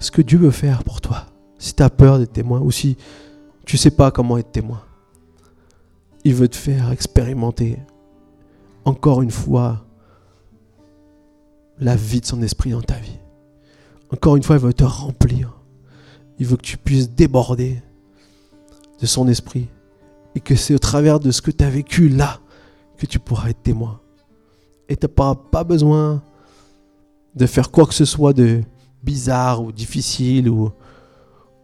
ce 0.01 0.11
que 0.11 0.22
Dieu 0.22 0.38
veut 0.38 0.51
faire 0.51 0.82
pour 0.82 1.01
toi. 1.01 1.26
Si 1.59 1.74
tu 1.74 1.82
as 1.82 1.91
peur 1.91 2.18
d'être 2.18 2.32
témoin 2.32 2.61
ou 2.61 2.72
si 2.72 2.97
tu 3.66 3.76
ne 3.76 3.78
sais 3.78 3.91
pas 3.91 4.11
comment 4.11 4.38
être 4.38 4.51
témoin, 4.51 4.82
il 6.24 6.34
veut 6.34 6.49
te 6.49 6.57
faire 6.57 6.91
expérimenter 6.91 7.78
encore 8.84 9.22
une 9.22 9.30
fois 9.30 9.84
la 11.78 11.97
vie 11.97 12.20
de 12.20 12.26
son 12.26 12.43
esprit 12.43 12.70
dans 12.70 12.82
ta 12.82 12.97
vie. 12.97 13.19
Encore 14.12 14.36
une 14.36 14.42
fois, 14.42 14.56
il 14.56 14.62
veut 14.62 14.74
te 14.74 14.84
remplir. 14.84 15.56
Il 16.38 16.46
veut 16.46 16.56
que 16.56 16.62
tu 16.62 16.76
puisses 16.76 17.11
déborder 17.11 17.82
de 19.00 19.06
son 19.06 19.28
esprit. 19.28 19.68
Et 20.34 20.40
que 20.40 20.54
c'est 20.54 20.74
au 20.74 20.78
travers 20.78 21.20
de 21.20 21.30
ce 21.30 21.42
que 21.42 21.50
tu 21.50 21.64
as 21.64 21.70
vécu 21.70 22.08
là 22.08 22.40
que 22.96 23.06
tu 23.06 23.18
pourras 23.18 23.48
être 23.50 23.62
témoin. 23.62 24.00
Et 24.88 24.96
tu 24.96 25.06
n'auras 25.06 25.34
pas 25.34 25.64
besoin 25.64 26.22
de 27.34 27.46
faire 27.46 27.70
quoi 27.70 27.86
que 27.86 27.94
ce 27.94 28.04
soit 28.04 28.32
de 28.32 28.62
bizarre 29.02 29.62
ou 29.62 29.72
difficile 29.72 30.48
ou, 30.48 30.70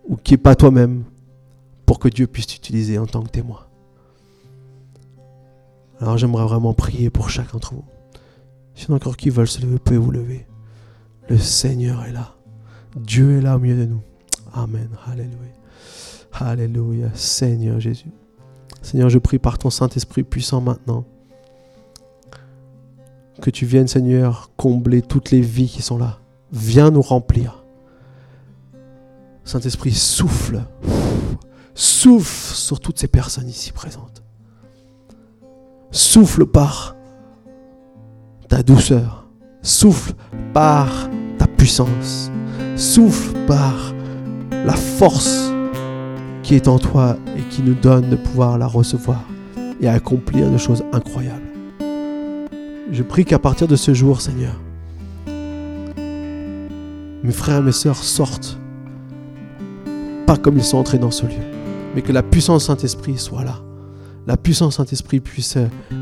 ou 0.09 0.17
qui 0.17 0.33
n'est 0.33 0.39
pas 0.39 0.55
toi-même 0.55 1.05
pour 1.85 1.99
que 1.99 2.09
Dieu 2.09 2.27
puisse 2.27 2.47
t'utiliser 2.47 2.99
en 2.99 3.07
tant 3.07 3.23
que 3.23 3.29
témoin. 3.29 3.67
Alors 6.01 6.19
j'aimerais 6.19 6.45
vraiment 6.45 6.75
prier 6.75 7.11
pour 7.11 7.31
chacun 7.31 7.53
d'entre 7.55 7.75
vous. 7.75 7.85
S'il 8.75 8.89
y 8.89 8.93
en 8.93 8.95
a 8.95 8.97
encore 8.97 9.17
qui 9.17 9.31
veulent 9.31 9.49
se 9.49 9.61
lever, 9.61 9.79
pouvez 9.79 9.99
vous 9.99 10.11
lever. 10.11 10.47
Le 11.29 11.39
Seigneur 11.39 12.05
est 12.05 12.13
là. 12.13 12.36
Dieu 12.97 13.39
est 13.39 13.43
là 13.43 13.57
au 13.57 13.59
milieu 13.59 13.77
de 13.77 13.85
nous. 13.85 14.01
Amen. 14.53 14.89
Alléluia. 15.07 15.53
Alléluia. 16.33 17.09
Seigneur 17.15 17.79
Jésus. 17.79 18.11
Seigneur, 18.83 19.11
je 19.11 19.19
prie 19.19 19.39
par 19.39 19.59
ton 19.59 19.71
Saint-Esprit 19.71 20.23
puissant 20.23 20.61
maintenant. 20.61 21.05
Que 23.43 23.51
tu 23.51 23.67
viennes, 23.67 23.89
Seigneur, 23.89 24.51
combler 24.57 25.03
toutes 25.03 25.31
les 25.31 25.43
vies 25.43 25.69
qui 25.69 25.83
sont 25.83 25.99
là. 25.99 26.21
Viens 26.53 26.91
nous 26.91 27.03
remplir. 27.03 27.65
Saint-Esprit, 29.45 29.93
souffle. 29.93 30.63
Souffle 31.75 32.55
sur 32.55 32.81
toutes 32.81 32.99
ces 32.99 33.09
personnes 33.09 33.49
ici 33.49 33.73
présentes. 33.73 34.23
Souffle 35.91 36.47
par 36.47 36.97
ta 38.49 38.63
douceur. 38.63 39.29
Souffle 39.61 40.15
par 40.55 41.11
ta 41.39 41.47
puissance. 41.47 42.31
Souffle 42.77 43.35
par 43.47 43.95
la 44.51 44.75
force 44.75 45.51
qui 46.43 46.55
est 46.55 46.69
en 46.69 46.79
toi 46.79 47.17
et 47.37 47.43
qui 47.51 47.63
nous 47.63 47.75
donne 47.75 48.11
de 48.11 48.17
pouvoir 48.17 48.59
la 48.59 48.67
recevoir 48.67 49.25
et 49.81 49.89
accomplir 49.89 50.51
des 50.51 50.59
choses 50.59 50.85
incroyables. 50.93 51.41
Je 52.93 53.03
prie 53.03 53.25
qu'à 53.25 53.39
partir 53.39 53.67
de 53.67 53.77
ce 53.77 53.95
jour, 53.95 54.21
Seigneur, 54.21 54.55
mes 57.25 57.33
frères 57.33 57.59
et 57.59 57.63
mes 57.63 57.73
sœurs 57.73 57.97
sortent, 57.97 58.59
pas 60.27 60.37
comme 60.37 60.59
ils 60.59 60.65
sont 60.65 60.79
entrés 60.79 60.99
dans 60.99 61.11
ce 61.11 61.25
lieu, 61.25 61.33
mais 61.95 62.03
que 62.03 62.13
la 62.13 62.23
puissance 62.23 62.67
Saint-Esprit 62.67 63.17
soit 63.17 63.43
là. 63.43 63.59
La 64.27 64.37
puissance 64.37 64.77
Saint-Esprit 64.77 65.21
puisse 65.21 65.57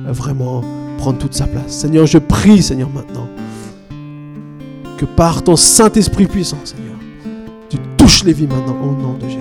vraiment 0.07 0.63
prendre 0.99 1.19
toute 1.19 1.35
sa 1.35 1.47
place. 1.47 1.69
Seigneur, 1.69 2.07
je 2.07 2.19
prie, 2.19 2.63
Seigneur, 2.63 2.91
maintenant, 2.91 3.29
par 5.07 5.43
ton 5.43 5.57
Saint-Esprit 5.57 6.27
puissant, 6.27 6.59
Seigneur, 6.65 6.97
tu 7.69 7.79
touches 7.97 8.25
les 8.25 8.33
vies 8.33 8.47
maintenant 8.47 8.77
au 8.83 8.93
nom 8.93 9.15
de 9.15 9.29
Jésus. 9.29 9.41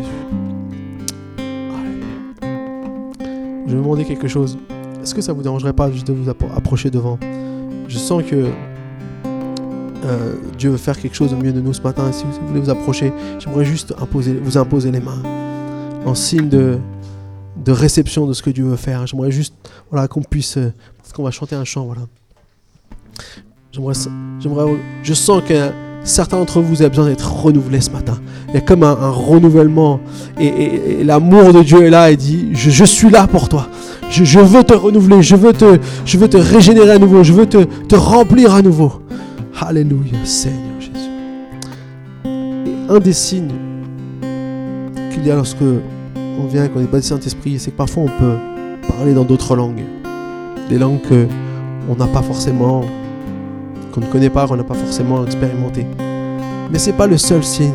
Je 3.67 3.71
vais 3.71 3.81
demander 3.81 4.05
quelque 4.05 4.27
chose. 4.27 4.57
Est-ce 5.01 5.15
que 5.15 5.21
ça 5.21 5.33
vous 5.33 5.41
dérangerait 5.41 5.73
pas 5.73 5.91
juste 5.91 6.07
de 6.07 6.13
vous 6.13 6.29
approcher 6.29 6.89
devant? 6.89 7.17
Je 7.87 7.97
sens 7.97 8.23
que 8.23 8.47
euh, 10.05 10.33
Dieu 10.57 10.69
veut 10.71 10.77
faire 10.77 10.99
quelque 10.99 11.15
chose 11.15 11.33
au 11.33 11.37
milieu 11.37 11.53
de 11.53 11.61
nous 11.61 11.73
ce 11.73 11.81
matin. 11.81 12.11
Si 12.11 12.23
vous 12.23 12.47
voulez 12.47 12.59
vous 12.59 12.69
approcher, 12.69 13.13
j'aimerais 13.39 13.65
juste 13.65 13.93
vous 13.99 14.57
imposer 14.57 14.91
les 14.91 14.99
mains 14.99 15.21
en 16.05 16.15
signe 16.15 16.49
de, 16.49 16.77
de 17.57 17.71
réception 17.71 18.27
de 18.27 18.33
ce 18.33 18.43
que 18.43 18.49
Dieu 18.49 18.65
veut 18.65 18.75
faire. 18.75 19.07
J'aimerais 19.07 19.31
juste 19.31 19.55
voilà, 19.89 20.07
qu'on 20.07 20.21
puisse. 20.21 20.57
Euh, 20.57 20.73
parce 20.97 21.13
qu'on 21.13 21.23
va 21.23 21.31
chanter 21.31 21.55
un 21.55 21.63
chant. 21.63 21.85
Voilà. 21.85 22.01
Je 23.75 25.13
sens 25.15 25.41
que 25.47 25.71
certains 26.03 26.37
d'entre 26.37 26.61
vous 26.61 26.83
avez 26.83 26.89
besoin 26.89 27.07
d'être 27.07 27.33
renouvelés 27.33 27.81
ce 27.81 27.89
matin. 27.89 28.19
Il 28.49 28.53
y 28.53 28.57
a 28.57 28.61
comme 28.61 28.83
un, 28.83 28.93
renouvellement. 29.09 29.99
Et, 30.39 31.03
l'amour 31.03 31.53
de 31.53 31.63
Dieu 31.63 31.83
est 31.83 31.89
là 31.89 32.11
et 32.11 32.15
dit 32.15 32.49
Je, 32.53 32.83
suis 32.83 33.09
là 33.09 33.25
pour 33.25 33.49
toi. 33.49 33.67
Je, 34.11 34.39
veux 34.39 34.63
te 34.63 34.75
renouveler. 34.75 35.23
Je 35.23 35.35
veux 35.35 35.53
te, 35.53 36.37
régénérer 36.37 36.91
à 36.91 36.99
nouveau. 36.99 37.23
Je 37.23 37.33
veux 37.33 37.47
te, 37.47 37.95
remplir 37.95 38.53
à 38.53 38.61
nouveau. 38.61 39.01
Alléluia, 39.59 40.19
Seigneur 40.23 40.79
Jésus. 40.79 41.09
Et 42.25 42.91
un 42.93 42.99
des 42.99 43.13
signes 43.13 43.53
qu'il 45.11 45.25
y 45.25 45.31
a 45.31 45.35
lorsque 45.35 45.63
on 45.63 46.45
vient, 46.45 46.67
qu'on 46.67 46.81
est 46.81 46.91
pas 46.91 47.01
Saint-Esprit, 47.01 47.57
c'est 47.57 47.71
que 47.71 47.77
parfois 47.77 48.03
on 48.03 48.19
peut 48.19 48.35
parler 48.87 49.15
dans 49.15 49.23
d'autres 49.23 49.55
langues. 49.55 49.83
Des 50.69 50.77
langues 50.77 51.01
que 51.01 51.25
on 51.89 51.95
n'a 51.95 52.07
pas 52.07 52.21
forcément, 52.21 52.83
qu'on 53.93 54.01
ne 54.01 54.07
connaît 54.07 54.29
pas, 54.29 54.47
qu'on 54.47 54.55
n'a 54.55 54.63
pas 54.63 54.73
forcément 54.73 55.23
expérimenté. 55.23 55.85
Mais 56.71 56.79
c'est 56.79 56.93
pas 56.93 57.07
le 57.07 57.17
seul 57.17 57.43
signe. 57.43 57.71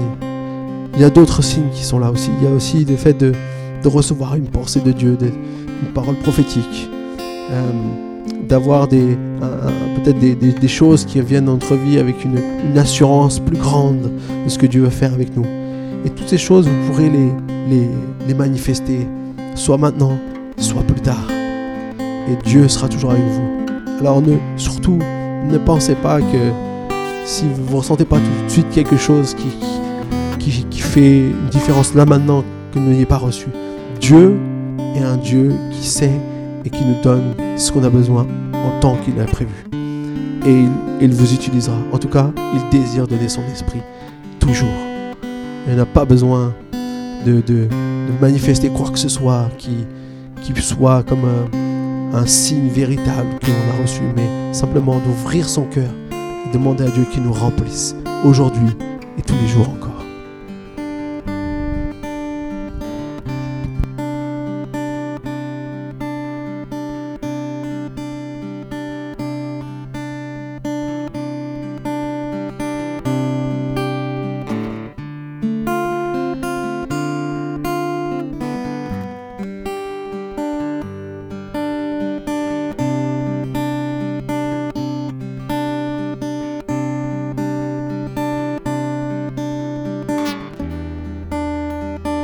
Il 0.95 1.01
y 1.01 1.05
a 1.05 1.11
d'autres 1.11 1.43
signes 1.43 1.71
qui 1.73 1.85
sont 1.85 2.01
là 2.01 2.11
aussi. 2.11 2.31
Il 2.41 2.45
y 2.45 2.51
a 2.51 2.55
aussi 2.55 2.85
le 2.85 2.97
fait 2.97 3.15
de, 3.15 3.33
recevoir 3.85 4.35
une 4.35 4.49
pensée 4.49 4.81
de 4.81 4.93
Dieu, 4.93 5.17
une 5.21 5.93
parole 5.93 6.17
prophétique. 6.17 6.91
Euh, 7.51 7.71
d'avoir 8.47 8.89
peut-être 8.89 10.19
des, 10.19 10.69
choses 10.69 11.05
qui 11.05 11.21
viennent 11.21 11.45
dans 11.45 11.55
notre 11.55 11.75
vie 11.75 11.99
avec 11.99 12.25
une, 12.25 12.77
assurance 12.77 13.39
plus 13.39 13.57
grande 13.57 14.11
de 14.45 14.49
ce 14.49 14.59
que 14.59 14.67
Dieu 14.67 14.83
veut 14.83 14.91
faire 14.91 15.13
avec 15.15 15.37
nous. 15.37 15.45
Et 16.05 16.11
toutes 16.11 16.29
ces 16.29 16.39
choses, 16.39 16.67
vous 16.67 16.91
pourrez 16.91 17.11
les, 17.11 17.89
les, 18.27 18.35
manifester, 18.35 19.07
soit 19.55 19.79
maintenant, 19.79 20.19
soit 20.57 20.83
plus 20.83 21.01
tard. 21.01 21.29
Et 22.01 22.37
Dieu 22.45 22.69
sera 22.69 22.89
toujours 22.89 23.13
avec 23.13 23.25
vous. 23.25 23.49
Alors 24.01 24.23
ne, 24.23 24.37
surtout, 24.57 24.99
ne 25.47 25.59
pensez 25.59 25.95
pas 25.95 26.21
que 26.21 26.53
si 27.25 27.45
vous 27.47 27.73
ne 27.73 27.77
ressentez 27.77 28.05
pas 28.05 28.17
tout 28.17 28.45
de 28.45 28.51
suite 28.51 28.71
quelque 28.71 28.97
chose 28.97 29.35
qui, 29.35 29.49
fait 30.81 31.19
une 31.19 31.49
différence 31.51 31.95
là 31.95 32.07
maintenant 32.07 32.43
que 32.73 32.79
vous 32.79 32.89
n'ayez 32.89 33.05
pas 33.05 33.19
reçu, 33.19 33.49
Dieu 34.01 34.39
est 34.97 35.03
un 35.03 35.19
Dieu 35.19 35.53
qui 35.71 35.87
sait 35.87 36.19
et 36.65 36.71
qui 36.71 36.85
nous 36.85 37.01
donne 37.03 37.35
ce 37.57 37.71
qu'on 37.71 37.85
a 37.85 37.91
besoin 37.91 38.27
en 38.55 38.81
tant 38.81 38.97
qu'il 38.97 39.21
a 39.21 39.25
prévu. 39.25 39.53
Et 40.47 40.65
il, 41.03 41.13
vous 41.13 41.35
utilisera. 41.35 41.77
En 41.93 41.99
tout 41.99 42.09
cas, 42.09 42.31
il 42.55 42.79
désire 42.79 43.07
donner 43.07 43.29
son 43.29 43.43
esprit 43.53 43.83
toujours. 44.41 44.69
Il 45.69 45.77
n'a 45.77 45.85
pas 45.85 46.07
besoin 46.07 46.55
de, 47.27 47.69
manifester 48.21 48.71
quoi 48.71 48.89
que 48.91 48.99
ce 48.99 49.11
soit 49.11 49.51
qui, 49.59 49.85
qui 50.43 50.59
soit 50.63 51.03
comme 51.03 51.25
un, 51.25 51.68
un 52.13 52.27
signe 52.27 52.69
véritable 52.69 53.39
que 53.41 53.51
l'on 53.51 53.79
a 53.79 53.83
reçu, 53.83 54.03
mais 54.17 54.53
simplement 54.53 54.99
d'ouvrir 54.99 55.49
son 55.49 55.65
cœur 55.65 55.91
et 56.13 56.53
demander 56.53 56.85
à 56.85 56.91
Dieu 56.91 57.05
qu'il 57.13 57.23
nous 57.23 57.33
remplisse 57.33 57.95
aujourd'hui 58.25 58.77
et 59.19 59.23
tous 59.23 59.35
les 59.41 59.49
jours 59.49 59.69
encore. 59.69 59.88